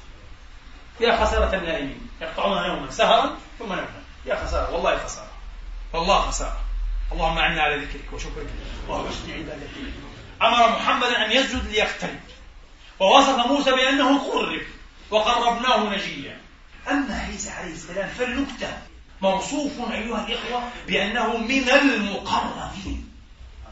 يا 0.99 1.25
خسارة 1.25 1.55
النائمين. 1.55 2.09
يقطعون 2.21 2.67
نوما 2.67 2.91
سهرا 2.91 3.37
ثم 3.59 3.67
نوما. 3.67 4.01
يا 4.25 4.45
خسارة 4.45 4.73
والله 4.73 4.97
خسارة. 4.97 5.31
والله 5.93 6.21
خسارة. 6.21 6.61
اللهم 7.11 7.37
أعنا 7.37 7.61
على 7.61 7.85
ذكرك 7.85 8.13
وشكرك. 8.13 8.47
وحسن 8.89 9.31
عبادتك 9.31 9.69
أمر 10.41 10.69
محمدا 10.69 11.25
أن 11.25 11.31
يسجد 11.31 11.67
ليقترب. 11.67 12.19
ووصف 12.99 13.45
موسى 13.47 13.71
بأنه 13.71 14.31
قرب. 14.31 14.61
وقربناه 15.11 15.95
نجيا. 15.95 16.37
أما 16.89 17.19
عيسى 17.19 17.49
عليه 17.49 17.73
السلام 17.73 18.09
فالنكتة 18.09 18.77
موصوف 19.21 19.91
أيها 19.91 20.27
الإخوة 20.27 20.69
بأنه 20.87 21.37
من 21.37 21.69
المقربين. 21.69 23.11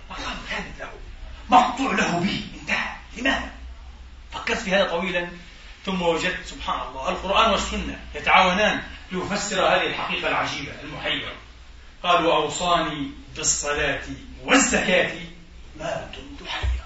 مقام 0.09 0.35
ثابت 0.49 0.79
له 0.79 0.91
مقطوع 1.49 1.91
له 1.91 2.19
به. 2.19 2.47
انتهى. 2.61 2.95
لماذا؟ 3.17 3.51
فكرت 4.31 4.57
في 4.57 4.75
هذا 4.75 4.89
طويلا 4.89 5.29
ثم 5.85 6.01
وجدت 6.01 6.45
سبحان 6.45 6.87
الله 6.87 7.09
القرآن 7.09 7.51
والسنة 7.51 7.99
يتعاونان 8.15 8.83
ليفسر 9.11 9.61
هذه 9.61 9.87
الحقيقة 9.87 10.27
العجيبة 10.27 10.71
المحيرة. 10.83 11.31
قال 12.03 12.25
وأوصاني 12.25 13.11
بالصلاة 13.35 14.01
والزكاة 14.43 15.11
ما 15.79 16.11
دمت 16.15 16.49
حيا. 16.49 16.85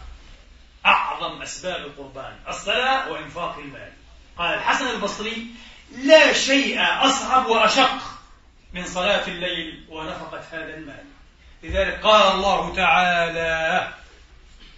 أعظم 0.86 1.42
أسباب 1.42 1.86
القربان 1.86 2.36
الصلاة 2.48 3.12
وإنفاق 3.12 3.58
المال. 3.58 3.93
قال 4.38 4.54
الحسن 4.54 4.88
البصري 4.88 5.48
لا 5.98 6.34
شيء 6.34 6.82
أصعب 6.82 7.46
وأشق 7.46 7.98
من 8.74 8.86
صلاة 8.86 9.28
الليل 9.28 9.86
ونفقة 9.90 10.42
هذا 10.52 10.76
المال. 10.76 11.06
لذلك 11.64 12.00
قال 12.04 12.32
الله 12.36 12.76
تعالى 12.76 13.88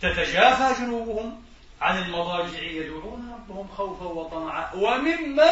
تتجافى 0.02 0.82
جنوبهم 0.82 1.42
عن 1.82 1.98
المضاجع 1.98 2.60
يدعون 2.60 3.34
ربهم 3.34 3.68
خوفا 3.78 4.06
وطمعا 4.06 4.74
ومما 4.74 5.52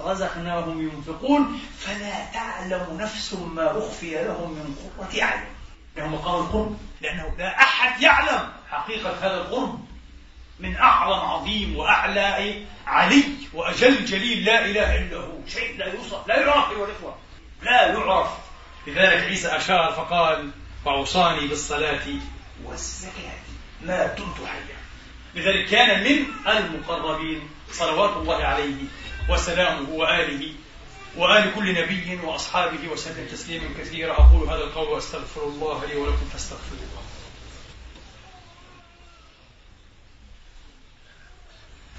رزقناهم 0.00 0.82
ينفقون. 0.88 1.60
فلا 1.78 2.24
تعلم 2.32 2.98
نفس 3.00 3.34
ما 3.34 3.78
أخفي 3.78 4.24
لهم 4.24 4.50
من 4.50 4.92
قرة 4.98 5.22
أعين. 5.22 5.44
لأنه 5.96 6.08
مقام 6.08 6.44
القرب 6.44 6.78
لأنه 7.00 7.34
لا 7.38 7.60
أحد 7.60 8.02
يعلم 8.02 8.52
حقيقة 8.70 9.10
هذا 9.10 9.36
القرب. 9.36 9.86
من 10.60 10.76
أعظم 10.76 11.26
عظيم 11.26 11.76
وأعلى 11.76 12.66
علي 12.86 13.24
وأجل 13.54 14.04
جليل 14.04 14.44
لا 14.44 14.64
إله 14.64 14.98
إلا 14.98 15.16
هو. 15.16 15.32
شيء 15.48 15.76
لا 15.78 15.86
يوصف 15.94 16.28
لا 16.28 16.40
يعرف 16.40 16.70
أيها 16.70 16.84
الإخوة 16.84 17.16
لا 17.62 17.86
يعرف. 17.92 18.28
لذلك 18.86 19.24
عيسى 19.24 19.48
أشار 19.48 19.92
فقال 19.92 20.50
وأوصاني 20.84 21.48
بالصلاة 21.48 22.06
والزكاة 22.64 23.42
ما 23.82 24.06
دمت 24.06 24.36
حيا. 24.46 24.76
لذلك 25.34 25.68
كان 25.68 26.04
من 26.04 26.26
المقربين 26.48 27.48
صلوات 27.72 28.16
الله 28.16 28.44
عليه 28.44 28.84
وسلامه 29.28 29.90
وآله 29.90 30.52
وآل 31.16 31.54
كل 31.54 31.74
نبي 31.82 32.20
وأصحابه 32.24 32.88
وسلم 32.88 33.26
تسليما 33.32 33.68
كثيرا. 33.78 34.12
أقول 34.12 34.48
هذا 34.48 34.64
القول 34.64 34.88
وأستغفر 34.88 35.44
الله 35.44 35.84
لي 35.84 35.96
ولكم 35.96 36.28
فاستغفروه. 36.32 37.05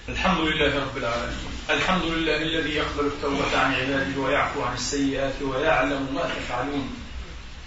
الحمد 0.09 0.39
لله 0.39 0.75
رب 0.79 0.97
العالمين. 0.97 1.47
الحمد 1.69 2.03
لله 2.03 2.37
الذي 2.37 2.69
يقبل 2.69 3.05
التوبة 3.05 3.57
عن 3.57 3.73
عباده 3.73 4.21
ويعفو 4.21 4.61
عن 4.61 4.73
السيئات 4.73 5.41
ويعلم 5.41 6.07
ما 6.15 6.21
تفعلون. 6.21 6.89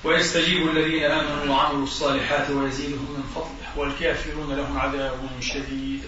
ويستجيب 0.04 0.68
الذين 0.68 1.04
آمنوا 1.04 1.54
وعملوا 1.54 1.84
الصالحات 1.84 2.50
ويزيدهم 2.50 3.08
من 3.16 3.24
فضله. 3.34 3.68
والكافرون 3.76 4.56
لهم 4.56 4.78
عذاب 4.78 5.18
شديد. 5.40 6.02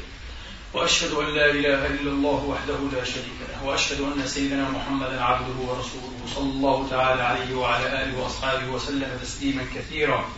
وأشهد 0.75 1.13
أن 1.13 1.35
لا 1.35 1.51
إله 1.51 1.87
إلا 1.87 2.11
الله 2.11 2.45
وحده 2.45 2.99
لا 2.99 3.05
شريك 3.05 3.39
له. 3.49 3.69
وأشهد 3.69 4.01
أن 4.01 4.27
سيدنا 4.27 4.69
محمدا 4.71 5.25
عبده 5.25 5.59
ورسوله 5.61 6.17
صلى 6.35 6.51
الله 6.51 6.89
تعالى 6.91 7.23
عليه 7.23 7.55
وعلى 7.55 8.03
آله 8.03 8.19
وأصحابه 8.19 8.69
وسلم 8.69 9.19
تسليما 9.23 9.63
كثيرا. 9.75 10.29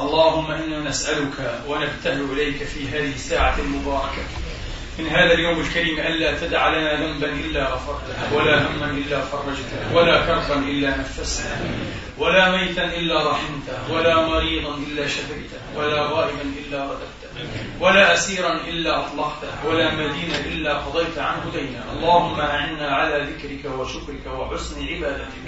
اللهم 0.00 0.50
إنا 0.50 0.88
نسألك 0.88 1.62
ونبتهل 1.68 2.20
إليك 2.32 2.64
في 2.64 2.88
هذه 2.88 3.14
الساعة 3.14 3.58
المباركة. 3.58 4.22
من 4.98 5.06
هذا 5.06 5.32
اليوم 5.32 5.60
الكريم 5.60 5.98
ألا 5.98 6.40
تدع 6.40 6.68
لنا 6.68 7.06
ذنبا 7.06 7.26
إلا 7.26 7.68
غفرته 7.68 8.34
ولا 8.36 8.58
هما 8.58 8.90
إلا 8.90 9.20
فرجته 9.20 9.94
ولا 9.94 10.26
كربا 10.26 10.58
إلا 10.58 10.96
نفسته 10.96 11.50
ولا 12.18 12.56
ميتا 12.56 12.84
إلا 12.84 13.30
رحمته 13.30 13.92
ولا 13.92 14.26
مريضا 14.26 14.74
إلا 14.74 15.06
شفيته 15.06 15.60
ولا 15.76 16.02
غائبا 16.02 16.42
إلا 16.42 16.84
رددته 16.84 17.26
ولا 17.80 18.14
أسيرا 18.14 18.52
إلا 18.68 19.00
أطلقته 19.00 19.66
ولا 19.66 19.94
مدينا 19.94 20.38
إلا 20.52 20.78
قضيت 20.78 21.18
عنه 21.18 21.42
دينا. 21.52 21.84
اللهم 21.92 22.40
أعنا 22.40 22.88
على 22.88 23.26
ذكرك 23.30 23.78
وشكرك 23.78 24.26
وحسن 24.26 24.86
عبادتك. 24.88 25.44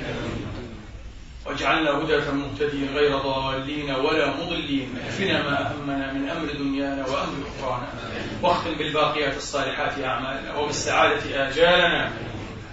واجعلنا 1.48 1.90
هداة 1.90 2.30
مهتدين 2.30 2.88
غير 2.94 3.18
ضالين 3.18 3.90
ولا 3.90 4.34
مضلين. 4.36 4.98
اكفنا 5.04 5.42
ما 5.42 5.70
أهمنا 5.70 6.12
من 6.12 6.28
أمر 6.28 6.52
دنيانا 6.52 7.06
وأمر 7.06 7.42
أخرانا. 7.58 7.88
واختم 8.42 8.74
بالباقيات 8.74 9.36
الصالحات 9.36 10.04
أعمالنا 10.04 10.58
وبالسعادة 10.58 11.48
آجالنا. 11.48 12.12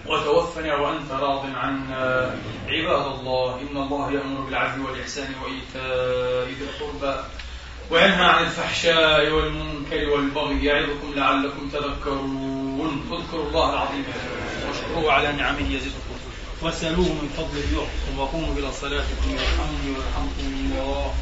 وتوفنا 0.07 0.75
وأنت 0.75 1.11
راض 1.11 1.45
عنا. 1.55 2.35
عباد 2.67 3.05
الله 3.19 3.61
إن 3.61 3.77
الله 3.77 4.11
يأمر 4.11 4.41
بالعدل 4.41 4.81
والإحسان 4.81 5.33
وإيتاء 5.43 6.47
ذي 6.47 6.65
القربى 6.69 7.19
وينهى 7.91 8.25
عن 8.25 8.43
الفحشاء 8.43 9.31
والمنكر 9.31 10.09
والبغي 10.09 10.65
يعظكم 10.65 11.13
لعلكم 11.15 11.69
تذكرون. 11.73 13.05
اذكروا 13.11 13.47
الله 13.47 13.73
العظيم 13.73 14.05
واشكروه 14.67 15.13
على 15.13 15.31
نعمه 15.31 15.73
يزدكم. 15.75 16.04
واسألوه 16.65 17.05
من 17.05 17.29
فضله 17.37 17.63
يعطكم 17.73 18.19
وقوموا 18.19 18.53
إلى 18.57 18.71
صلاتكم 18.71 19.29
يرحمني 19.29 19.87
ويرحمكم 19.89 20.45
الله 20.65 21.13